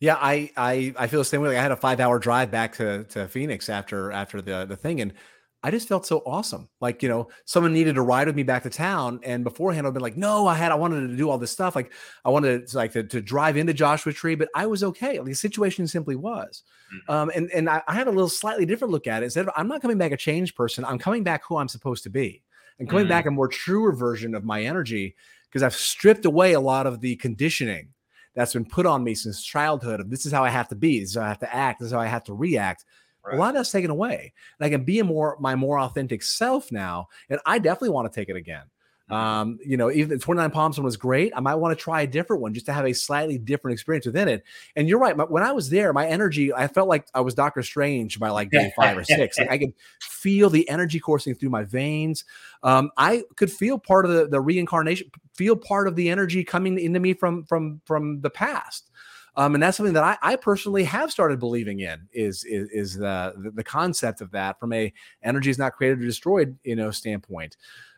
Yeah, 0.00 0.16
I, 0.18 0.50
I 0.56 0.94
I 0.96 1.06
feel 1.08 1.20
the 1.20 1.26
same 1.26 1.42
way. 1.42 1.48
Like 1.48 1.58
I 1.58 1.62
had 1.62 1.72
a 1.72 1.76
five 1.76 2.00
hour 2.00 2.18
drive 2.18 2.50
back 2.50 2.74
to, 2.76 3.04
to 3.04 3.28
Phoenix 3.28 3.68
after 3.68 4.10
after 4.10 4.40
the 4.40 4.64
the 4.64 4.76
thing, 4.76 5.02
and 5.02 5.12
I 5.62 5.70
just 5.70 5.88
felt 5.88 6.06
so 6.06 6.18
awesome. 6.24 6.68
Like, 6.80 7.02
you 7.02 7.08
know, 7.08 7.28
someone 7.44 7.74
needed 7.74 7.96
to 7.96 8.02
ride 8.02 8.26
with 8.26 8.36
me 8.36 8.42
back 8.42 8.62
to 8.62 8.70
town. 8.70 9.20
And 9.22 9.44
beforehand, 9.44 9.86
I've 9.86 9.92
been 9.92 10.02
like, 10.02 10.16
no, 10.16 10.46
I 10.46 10.54
had, 10.54 10.72
I 10.72 10.76
wanted 10.76 11.08
to 11.08 11.16
do 11.16 11.28
all 11.28 11.36
this 11.36 11.50
stuff. 11.50 11.76
Like, 11.76 11.92
I 12.24 12.30
wanted 12.30 12.66
to, 12.68 12.76
like 12.76 12.92
to, 12.92 13.02
to 13.02 13.20
drive 13.20 13.58
into 13.58 13.74
Joshua 13.74 14.12
Tree, 14.12 14.34
but 14.34 14.48
I 14.54 14.66
was 14.66 14.82
okay. 14.82 15.18
Like, 15.18 15.28
the 15.28 15.34
situation 15.34 15.86
simply 15.86 16.16
was. 16.16 16.62
Mm-hmm. 16.94 17.12
Um, 17.12 17.30
and 17.34 17.50
and 17.50 17.68
I, 17.68 17.82
I, 17.86 17.94
had 17.94 18.08
a 18.08 18.10
little 18.10 18.28
slightly 18.28 18.64
different 18.64 18.90
look 18.90 19.06
at 19.06 19.22
it. 19.22 19.26
Instead 19.26 19.46
of, 19.46 19.54
I'm 19.56 19.68
not 19.68 19.82
coming 19.82 19.98
back 19.98 20.12
a 20.12 20.16
changed 20.16 20.56
person, 20.56 20.84
I'm 20.84 20.98
coming 20.98 21.22
back 21.22 21.42
who 21.46 21.56
I'm 21.56 21.68
supposed 21.68 22.02
to 22.04 22.10
be 22.10 22.42
and 22.78 22.88
coming 22.88 23.04
mm-hmm. 23.04 23.10
back 23.10 23.26
a 23.26 23.30
more 23.30 23.46
truer 23.46 23.92
version 23.92 24.34
of 24.34 24.44
my 24.44 24.62
energy 24.62 25.14
because 25.48 25.62
I've 25.62 25.74
stripped 25.74 26.24
away 26.24 26.54
a 26.54 26.60
lot 26.60 26.86
of 26.86 27.00
the 27.00 27.16
conditioning 27.16 27.90
that's 28.34 28.54
been 28.54 28.64
put 28.64 28.86
on 28.86 29.04
me 29.04 29.14
since 29.14 29.42
childhood 29.42 30.00
of 30.00 30.10
this 30.10 30.24
is 30.24 30.32
how 30.32 30.44
I 30.44 30.50
have 30.50 30.68
to 30.68 30.74
be, 30.74 31.00
this 31.00 31.10
is 31.10 31.16
how 31.16 31.22
I 31.22 31.28
have 31.28 31.40
to 31.40 31.54
act, 31.54 31.80
this 31.80 31.86
is 31.86 31.92
how 31.92 32.00
I 32.00 32.06
have 32.06 32.24
to 32.24 32.34
react. 32.34 32.84
Right. 33.30 33.36
A 33.36 33.40
lot 33.40 33.50
of 33.50 33.54
that's 33.54 33.70
taken 33.70 33.90
away. 33.90 34.32
And 34.58 34.66
I 34.66 34.70
can 34.70 34.84
be 34.84 34.98
a 34.98 35.04
more 35.04 35.36
my 35.40 35.54
more 35.54 35.78
authentic 35.78 36.22
self 36.22 36.70
now. 36.70 37.08
And 37.28 37.40
I 37.46 37.58
definitely 37.58 37.90
want 37.90 38.12
to 38.12 38.20
take 38.20 38.28
it 38.28 38.36
again. 38.36 38.64
Mm-hmm. 39.10 39.14
Um, 39.14 39.58
you 39.64 39.76
know, 39.76 39.90
even 39.90 40.10
the 40.10 40.18
29 40.18 40.50
Palms 40.50 40.78
one 40.78 40.84
was 40.84 40.96
great. 40.96 41.32
I 41.34 41.40
might 41.40 41.56
want 41.56 41.76
to 41.76 41.82
try 41.82 42.02
a 42.02 42.06
different 42.06 42.42
one 42.42 42.54
just 42.54 42.66
to 42.66 42.72
have 42.72 42.84
a 42.84 42.92
slightly 42.92 43.38
different 43.38 43.72
experience 43.72 44.06
within 44.06 44.28
it. 44.28 44.44
And 44.76 44.88
you're 44.88 44.98
right. 44.98 45.16
My, 45.16 45.24
when 45.24 45.42
I 45.42 45.52
was 45.52 45.68
there, 45.68 45.92
my 45.92 46.06
energy, 46.06 46.52
I 46.52 46.68
felt 46.68 46.88
like 46.88 47.08
I 47.14 47.20
was 47.20 47.34
Doctor 47.34 47.62
Strange 47.62 48.20
by 48.20 48.30
like 48.30 48.50
day 48.50 48.72
five 48.76 48.96
or 48.96 49.04
six. 49.04 49.38
Like 49.38 49.50
I 49.50 49.58
could 49.58 49.74
feel 50.00 50.48
the 50.48 50.68
energy 50.68 51.00
coursing 51.00 51.34
through 51.34 51.50
my 51.50 51.64
veins. 51.64 52.24
Um, 52.62 52.90
I 52.96 53.24
could 53.36 53.50
feel 53.50 53.78
part 53.78 54.04
of 54.04 54.12
the, 54.12 54.28
the 54.28 54.40
reincarnation, 54.40 55.10
feel 55.34 55.56
part 55.56 55.88
of 55.88 55.96
the 55.96 56.08
energy 56.10 56.44
coming 56.44 56.78
into 56.78 57.00
me 57.00 57.14
from 57.14 57.44
from 57.44 57.80
from 57.84 58.20
the 58.20 58.30
past. 58.30 58.89
Um, 59.36 59.54
and 59.54 59.62
that's 59.62 59.76
something 59.76 59.94
that 59.94 60.02
I, 60.04 60.18
I, 60.22 60.36
personally 60.36 60.84
have 60.84 61.10
started 61.10 61.38
believing 61.38 61.80
in 61.80 62.08
is 62.12 62.44
is, 62.44 62.68
is 62.70 62.94
the, 62.94 63.52
the 63.54 63.64
concept 63.64 64.20
of 64.20 64.30
that 64.32 64.58
from 64.58 64.72
a 64.72 64.92
energy 65.22 65.50
is 65.50 65.58
not 65.58 65.74
created 65.74 66.00
or 66.00 66.06
destroyed 66.06 66.58
you 66.64 66.76
know 66.76 66.90
standpoint. 66.90 67.56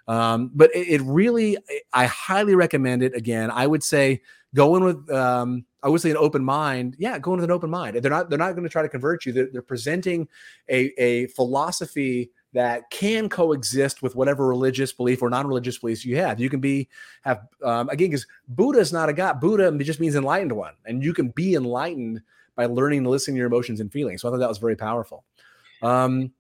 Um, 0.08 0.50
but 0.54 0.74
it, 0.74 0.88
it, 0.88 1.02
really, 1.02 1.56
I 1.92 2.06
highly 2.06 2.54
recommend 2.54 3.02
it. 3.02 3.14
Again, 3.14 3.50
I 3.50 3.66
would 3.66 3.82
say 3.82 4.20
go 4.54 4.76
in 4.76 4.84
with, 4.84 5.10
um, 5.10 5.64
I 5.82 5.88
would 5.88 6.00
say 6.00 6.10
an 6.10 6.16
open 6.16 6.44
mind. 6.44 6.96
Yeah, 6.98 7.18
go 7.18 7.32
in 7.32 7.36
with 7.36 7.44
an 7.44 7.50
open 7.50 7.70
mind. 7.70 7.96
They're 7.96 8.10
not, 8.10 8.28
they're 8.28 8.38
not 8.38 8.52
going 8.52 8.64
to 8.64 8.68
try 8.68 8.82
to 8.82 8.88
convert 8.88 9.24
you. 9.24 9.32
They're, 9.32 9.48
they're 9.52 9.62
presenting 9.62 10.28
a, 10.68 10.92
a 11.00 11.26
philosophy 11.28 12.30
that 12.52 12.90
can 12.90 13.28
coexist 13.28 14.02
with 14.02 14.14
whatever 14.14 14.46
religious 14.46 14.92
belief 14.92 15.22
or 15.22 15.30
non-religious 15.30 15.78
beliefs 15.78 16.04
you 16.04 16.16
have. 16.16 16.38
You 16.38 16.50
can 16.50 16.60
be 16.60 16.88
have 17.22 17.46
um, 17.62 17.88
again 17.88 18.10
because 18.10 18.26
Buddha 18.48 18.78
is 18.78 18.92
not 18.92 19.08
a 19.08 19.12
god. 19.12 19.40
Buddha 19.40 19.72
just 19.84 20.00
means 20.00 20.14
enlightened 20.14 20.52
one, 20.52 20.74
and 20.84 21.02
you 21.02 21.14
can 21.14 21.28
be 21.28 21.54
enlightened 21.54 22.22
by 22.54 22.66
learning 22.66 23.04
to 23.04 23.10
listen 23.10 23.34
to 23.34 23.38
your 23.38 23.46
emotions 23.46 23.80
and 23.80 23.90
feelings. 23.90 24.20
So 24.20 24.28
I 24.28 24.30
thought 24.30 24.38
that 24.38 24.48
was 24.48 24.58
very 24.58 24.76
powerful. 24.76 25.24
Um, 25.80 26.32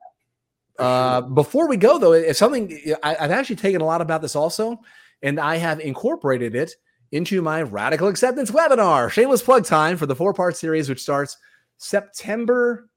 uh, 0.78 1.22
before 1.22 1.68
we 1.68 1.76
go, 1.76 1.98
though, 1.98 2.12
if 2.12 2.36
something 2.36 2.78
I, 3.02 3.16
I've 3.18 3.30
actually 3.30 3.56
taken 3.56 3.80
a 3.80 3.86
lot 3.86 4.00
about 4.00 4.22
this 4.22 4.36
also, 4.36 4.80
and 5.22 5.40
I 5.40 5.56
have 5.56 5.80
incorporated 5.80 6.54
it 6.54 6.74
into 7.12 7.42
my 7.42 7.62
radical 7.62 8.08
acceptance 8.08 8.50
webinar. 8.50 9.10
Shameless 9.10 9.42
plug 9.42 9.64
time 9.64 9.96
for 9.96 10.06
the 10.06 10.16
four 10.16 10.32
part 10.32 10.56
series, 10.56 10.88
which 10.88 11.02
starts 11.02 11.36
September 11.78 12.88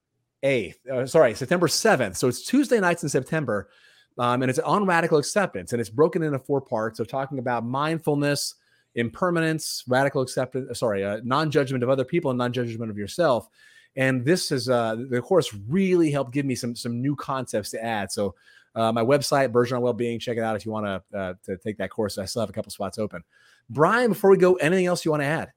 8th. 0.44 0.88
Uh, 0.88 1.06
sorry, 1.06 1.34
September 1.34 1.68
7th. 1.68 2.16
So 2.16 2.28
it's 2.28 2.46
Tuesday 2.46 2.80
nights 2.80 3.04
in 3.04 3.10
September. 3.10 3.70
Um, 4.18 4.42
and 4.44 4.50
it's 4.50 4.60
on 4.60 4.86
radical 4.86 5.18
acceptance. 5.18 5.74
And 5.74 5.82
it's 5.82 5.90
broken 5.90 6.24
into 6.24 6.40
four 6.40 6.62
parts 6.62 7.00
of 7.00 7.08
talking 7.08 7.40
about 7.40 7.66
mindfulness, 7.66 8.56
impermanence, 8.96 9.84
radical 9.88 10.22
acceptance, 10.22 10.80
sorry, 10.80 11.04
uh, 11.04 11.20
non 11.24 11.52
judgment 11.52 11.84
of 11.84 11.90
other 11.90 12.06
people 12.06 12.32
and 12.32 12.38
non 12.38 12.54
judgment 12.54 12.90
of 12.90 12.98
yourself. 12.98 13.50
And 13.98 14.26
this 14.26 14.52
is 14.52 14.70
uh, 14.70 14.98
the 15.10 15.22
course 15.22 15.54
really 15.68 16.12
helped 16.12 16.32
give 16.32 16.46
me 16.46 16.56
some 16.56 16.76
some 16.76 17.02
new 17.02 17.16
concepts 17.16 17.72
to 17.72 17.84
add. 17.84 18.12
So 18.12 18.36
uh, 18.76 18.92
my 18.92 19.04
website, 19.04 19.50
Bergeron 19.50 19.82
Wellbeing, 19.82 20.20
check 20.20 20.38
it 20.38 20.44
out 20.44 20.56
if 20.56 20.66
you 20.66 20.72
want 20.72 20.86
to 20.86 21.18
uh, 21.18 21.34
to 21.46 21.58
take 21.58 21.78
that 21.78 21.90
course. 21.90 22.18
I 22.18 22.26
still 22.26 22.42
have 22.42 22.50
a 22.50 22.54
couple 22.54 22.72
spots 22.72 22.98
open. 22.98 23.24
Brian, 23.70 24.10
before 24.10 24.30
we 24.30 24.38
go, 24.38 24.56
anything 24.56 24.86
else 24.86 25.06
you 25.06 25.12
want 25.12 25.24
to 25.24 25.28
add? 25.28 25.52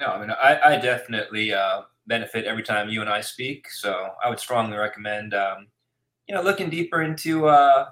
No, 0.00 0.06
I 0.06 0.20
mean 0.20 0.30
I, 0.30 0.60
I 0.64 0.76
definitely 0.78 1.52
uh, 1.52 1.82
benefit 2.06 2.44
every 2.44 2.62
time 2.62 2.88
you 2.88 3.00
and 3.00 3.10
I 3.10 3.20
speak. 3.20 3.70
So 3.70 4.08
I 4.24 4.28
would 4.28 4.40
strongly 4.40 4.76
recommend 4.76 5.34
um, 5.34 5.68
you 6.28 6.34
know 6.34 6.42
looking 6.42 6.70
deeper 6.70 7.02
into 7.02 7.46
uh, 7.46 7.90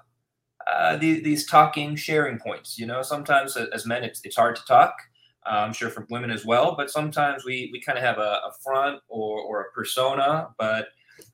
uh, 0.71 0.97
these, 0.97 1.23
these 1.23 1.47
talking 1.47 1.97
sharing 1.97 2.39
points. 2.39 2.79
You 2.79 2.87
know, 2.87 3.03
sometimes 3.03 3.57
as 3.57 3.87
men 3.87 4.05
it's, 4.05 4.21
it's 4.25 4.37
hard 4.37 4.57
to 4.57 4.65
talk. 4.67 4.95
Uh, 5.47 5.65
I'm 5.67 5.73
sure 5.73 5.89
for 5.89 6.07
women 6.11 6.31
as 6.31 6.45
well, 6.45 6.77
but 6.77 6.91
sometimes 6.91 7.45
we 7.45 7.71
we 7.73 7.81
kind 7.81 7.97
of 7.97 8.05
have 8.05 8.19
a, 8.19 8.41
a, 8.47 8.53
front 8.63 9.01
or 9.09 9.41
or 9.41 9.63
a 9.63 9.73
persona. 9.73 10.49
But 10.59 10.89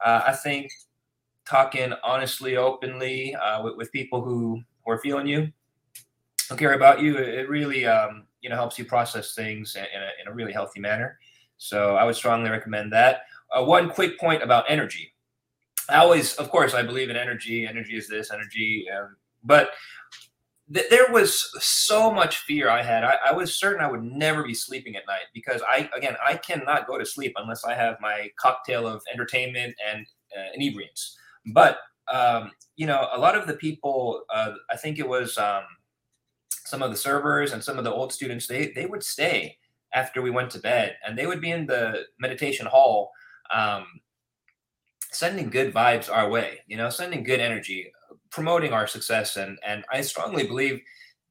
uh, 0.05 0.23
I 0.27 0.33
think 0.33 0.71
talking 1.45 1.93
honestly, 2.05 2.57
openly 2.57 3.35
uh, 3.35 3.63
with, 3.63 3.77
with 3.77 3.93
people 3.93 4.23
who, 4.23 4.63
who 4.85 4.93
are 4.93 4.99
feeling 4.99 5.27
you, 5.27 5.49
who 6.49 6.57
care 6.57 6.75
about 6.75 7.01
you, 7.01 7.17
it 7.17 7.49
really 7.49 7.85
um, 7.87 8.27
you 8.41 8.49
know 8.49 8.57
helps 8.57 8.79
you 8.79 8.85
process 8.85 9.35
things 9.35 9.75
in 9.75 9.83
a, 9.83 10.11
in 10.23 10.29
a 10.29 10.33
really 10.33 10.53
healthy 10.53 10.79
manner. 10.79 11.19
So 11.59 11.97
I 11.97 12.05
would 12.05 12.17
strongly 12.17 12.51
recommend 12.51 12.93
that. 12.93 13.23
Uh, 13.57 13.65
one 13.65 13.91
quick 13.91 14.19
point 14.19 14.43
about 14.43 14.65
energy. 14.69 15.13
I 15.89 15.97
always, 15.97 16.35
of 16.35 16.51
course, 16.51 16.75
I 16.75 16.83
believe 16.83 17.11
in 17.11 17.17
energy. 17.17 17.67
Energy 17.67 17.97
is 17.97 18.09
this, 18.09 18.33
energy, 18.33 18.87
um, 18.91 19.17
but 19.45 19.71
th- 20.73 20.91
there 20.91 21.13
was 21.13 21.49
so 21.65 22.11
much 22.11 22.39
fear 22.39 22.69
I 22.69 22.83
had. 22.83 23.05
I, 23.05 23.17
I, 23.27 23.33
was 23.33 23.57
certain 23.57 23.81
I 23.81 23.91
would 23.91 24.03
never 24.03 24.43
be 24.43 24.55
sleeping 24.55 24.97
at 24.97 25.07
night 25.07 25.27
because 25.33 25.63
I, 25.69 25.89
again, 25.97 26.17
I 26.27 26.37
cannot 26.37 26.89
go 26.89 26.99
to 26.99 27.07
sleep 27.07 27.35
unless 27.37 27.65
I 27.65 27.75
have 27.75 28.01
my 28.01 28.31
cocktail 28.37 28.87
of 28.87 29.03
entertainment 29.13 29.77
and 29.89 30.07
uh, 30.37 30.57
inebriants. 30.59 31.15
But 31.47 31.79
um, 32.13 32.51
you 32.77 32.87
know, 32.87 33.09
a 33.13 33.19
lot 33.19 33.37
of 33.37 33.47
the 33.47 33.55
people, 33.55 34.23
uh, 34.33 34.53
I 34.71 34.77
think 34.77 34.99
it 34.99 35.09
was 35.09 35.39
um, 35.39 35.63
some 36.65 36.83
of 36.83 36.91
the 36.91 36.97
servers 36.97 37.53
and 37.53 37.63
some 37.63 37.79
of 37.79 37.85
the 37.85 37.93
old 37.93 38.13
students, 38.13 38.47
they 38.47 38.73
they 38.75 38.87
would 38.87 39.03
stay 39.03 39.59
after 39.95 40.23
we 40.23 40.31
went 40.31 40.51
to 40.51 40.59
bed, 40.59 40.97
and 41.07 41.17
they 41.17 41.27
would 41.27 41.41
be 41.41 41.51
in 41.51 41.67
the 41.67 42.05
meditation 42.19 42.67
hall. 42.67 43.11
Um, 43.55 43.87
sending 45.13 45.49
good 45.49 45.73
vibes 45.73 46.11
our 46.11 46.29
way 46.29 46.59
you 46.67 46.77
know 46.77 46.91
sending 46.91 47.23
good 47.23 47.41
energy 47.41 47.91
promoting 48.31 48.73
our 48.73 48.89
success 48.89 49.37
and 49.37 49.57
and 49.65 49.85
I 49.91 50.03
strongly 50.03 50.47
believe 50.47 50.81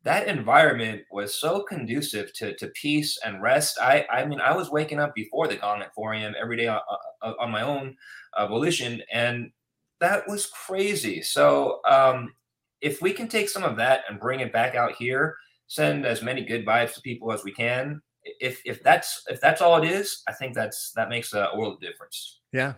that 0.06 0.28
environment 0.28 1.02
was 1.12 1.34
so 1.34 1.64
conducive 1.64 2.32
to, 2.34 2.56
to 2.58 2.68
peace 2.68 3.18
and 3.26 3.42
rest. 3.42 3.80
I, 3.82 4.06
I 4.12 4.24
mean, 4.24 4.40
I 4.40 4.56
was 4.56 4.70
waking 4.70 5.00
up 5.00 5.16
before 5.16 5.48
the 5.48 5.56
gong 5.56 5.82
at 5.82 5.96
4 5.96 6.14
a.m. 6.14 6.36
every 6.40 6.56
day 6.56 6.68
on, 6.68 6.78
uh, 6.78 7.26
uh, 7.28 7.34
on 7.40 7.50
my 7.50 7.64
own 7.64 7.98
uh, 8.38 8.46
volition, 8.46 9.02
and 9.12 9.52
that 10.00 10.28
was 10.28 10.46
crazy. 10.46 11.24
So, 11.24 11.80
um, 11.90 12.36
if 12.82 13.02
we 13.02 13.14
can 13.14 13.28
take 13.28 13.50
some 13.50 13.64
of 13.64 13.78
that 13.78 14.02
and 14.08 14.20
bring 14.20 14.42
it 14.42 14.54
back 14.54 14.76
out 14.76 14.94
here, 14.94 15.36
send 15.68 16.06
as 16.06 16.22
many 16.22 16.46
good 16.46 16.64
vibes 16.68 16.94
to 16.94 17.02
people 17.02 17.32
as 17.32 17.44
we 17.44 17.52
can. 17.52 18.00
If 18.26 18.62
if 18.66 18.84
that's 18.84 19.24
if 19.30 19.40
that's 19.40 19.62
all 19.62 19.82
it 19.82 19.88
is, 19.88 20.24
I 20.28 20.34
think 20.34 20.56
that's 20.56 20.92
that 20.94 21.10
makes 21.10 21.34
a 21.34 21.50
world 21.56 21.76
of 21.76 21.80
difference. 21.82 22.40
Yeah, 22.52 22.74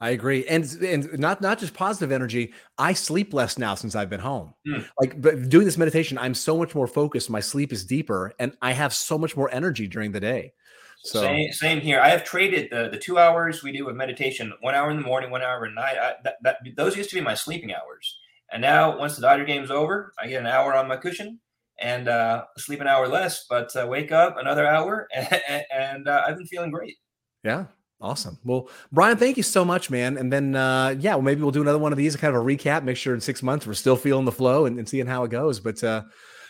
I 0.00 0.10
agree, 0.10 0.46
and 0.46 0.64
and 0.82 1.18
not 1.18 1.40
not 1.40 1.58
just 1.58 1.74
positive 1.74 2.12
energy. 2.12 2.52
I 2.78 2.92
sleep 2.92 3.34
less 3.34 3.58
now 3.58 3.74
since 3.74 3.94
I've 3.94 4.10
been 4.10 4.20
home. 4.20 4.54
Mm. 4.68 4.86
Like, 5.00 5.20
but 5.20 5.48
doing 5.48 5.64
this 5.64 5.78
meditation, 5.78 6.18
I'm 6.18 6.34
so 6.34 6.56
much 6.56 6.74
more 6.74 6.86
focused. 6.86 7.30
My 7.30 7.40
sleep 7.40 7.72
is 7.72 7.84
deeper, 7.84 8.32
and 8.38 8.56
I 8.62 8.72
have 8.72 8.94
so 8.94 9.18
much 9.18 9.36
more 9.36 9.50
energy 9.52 9.88
during 9.88 10.12
the 10.12 10.20
day. 10.20 10.52
So 10.98 11.20
same, 11.20 11.52
same 11.52 11.80
here. 11.80 12.00
I 12.00 12.08
have 12.08 12.24
traded 12.24 12.70
the 12.70 12.88
the 12.90 12.98
two 12.98 13.18
hours 13.18 13.62
we 13.62 13.72
do 13.72 13.84
with 13.84 13.96
meditation, 13.96 14.52
one 14.60 14.74
hour 14.74 14.90
in 14.90 14.96
the 14.96 15.02
morning, 15.02 15.30
one 15.30 15.42
hour 15.42 15.66
at 15.66 15.74
night. 15.74 15.96
I, 16.00 16.14
that, 16.24 16.36
that 16.42 16.58
those 16.76 16.96
used 16.96 17.10
to 17.10 17.16
be 17.16 17.20
my 17.20 17.34
sleeping 17.34 17.72
hours, 17.72 18.18
and 18.52 18.62
now 18.62 18.98
once 18.98 19.16
the 19.16 19.22
Dodger 19.22 19.44
game's 19.44 19.70
over, 19.70 20.12
I 20.18 20.28
get 20.28 20.40
an 20.40 20.46
hour 20.46 20.74
on 20.74 20.88
my 20.88 20.96
cushion 20.96 21.40
and 21.78 22.08
uh, 22.08 22.44
sleep 22.56 22.80
an 22.80 22.86
hour 22.86 23.08
less, 23.08 23.46
but 23.48 23.74
uh, 23.76 23.86
wake 23.86 24.12
up 24.12 24.36
another 24.38 24.66
hour, 24.66 25.08
and, 25.14 25.64
and 25.72 26.08
uh, 26.08 26.22
I've 26.26 26.36
been 26.36 26.46
feeling 26.46 26.70
great. 26.70 26.96
Yeah, 27.42 27.66
Awesome. 28.04 28.38
Well, 28.44 28.68
Brian, 28.92 29.16
thank 29.16 29.38
you 29.38 29.42
so 29.42 29.64
much, 29.64 29.88
man. 29.88 30.18
And 30.18 30.30
then, 30.30 30.54
uh, 30.54 30.94
yeah, 30.98 31.14
well, 31.14 31.22
maybe 31.22 31.40
we'll 31.40 31.52
do 31.52 31.62
another 31.62 31.78
one 31.78 31.90
of 31.90 31.96
these, 31.96 32.14
kind 32.16 32.36
of 32.36 32.42
a 32.42 32.44
recap. 32.44 32.84
Make 32.84 32.98
sure 32.98 33.14
in 33.14 33.20
six 33.20 33.42
months 33.42 33.66
we're 33.66 33.72
still 33.72 33.96
feeling 33.96 34.26
the 34.26 34.32
flow 34.32 34.66
and, 34.66 34.78
and 34.78 34.86
seeing 34.86 35.06
how 35.06 35.24
it 35.24 35.30
goes. 35.30 35.58
But 35.58 35.82
uh, 35.82 36.02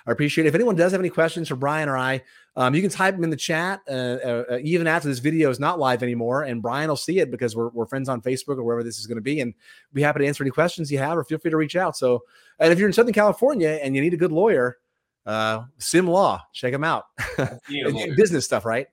I 0.05 0.11
appreciate 0.11 0.47
it. 0.47 0.49
If 0.49 0.57
anyone 0.57 0.75
does 0.75 0.91
have 0.91 1.01
any 1.01 1.11
questions 1.11 1.49
for 1.49 1.55
Brian 1.55 1.89
or 1.89 1.97
I, 1.97 2.23
um, 2.57 2.75
you 2.75 2.81
can 2.81 2.91
type 2.91 3.15
them 3.15 3.23
in 3.23 3.31
the 3.31 3.37
chat 3.37 3.81
uh, 3.89 4.59
even 4.63 4.89
after 4.89 5.09
this 5.09 5.21
video 5.21 5.49
is 5.49 5.61
not 5.61 5.79
live 5.79 6.03
anymore. 6.03 6.43
And 6.43 6.61
Brian 6.61 6.89
will 6.89 6.97
see 6.97 7.21
it 7.21 7.31
because 7.31 7.55
we're, 7.55 7.69
we're 7.69 7.87
friends 7.87 8.09
on 8.09 8.21
Facebook 8.21 8.59
or 8.59 8.65
wherever 8.65 8.83
this 8.83 8.99
is 8.99 9.07
going 9.07 9.17
to 9.17 9.23
be. 9.23 9.41
And 9.41 9.55
be 9.93 10.03
happy 10.03 10.21
to 10.21 10.27
answer 10.27 10.43
any 10.43 10.51
questions 10.51 10.91
you 10.91 10.99
have 10.99 11.17
or 11.17 11.25
feel 11.25 11.39
free 11.39 11.53
to 11.53 11.57
reach 11.57 11.77
out. 11.77 11.97
So, 11.97 12.25
and 12.59 12.73
if 12.73 12.81
you're 12.81 12.89
in 12.89 12.93
Southern 12.93 13.15
California 13.15 13.79
and 13.83 13.95
you 13.95 14.03
need 14.03 14.15
a 14.15 14.19
good 14.19 14.33
lawyer, 14.33 14.79
uh, 15.27 15.65
Sim 15.79 16.07
Law, 16.07 16.43
check 16.53 16.73
them 16.73 16.85
out. 16.85 17.05
Business 18.17 18.45
stuff, 18.45 18.65
right? 18.65 18.87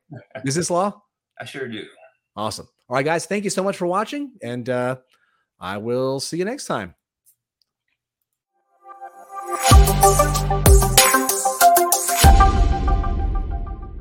Business 0.43 0.69
law? 0.69 1.01
I 1.39 1.45
sure 1.45 1.67
do. 1.67 1.83
Awesome. 2.35 2.67
All 2.89 2.95
right, 2.95 3.05
guys. 3.05 3.25
Thank 3.25 3.43
you 3.43 3.49
so 3.49 3.63
much 3.63 3.77
for 3.77 3.87
watching, 3.87 4.31
and 4.41 4.69
uh, 4.69 4.97
I 5.59 5.77
will 5.77 6.19
see 6.19 6.37
you 6.37 6.45
next 6.45 6.65
time. 6.65 6.95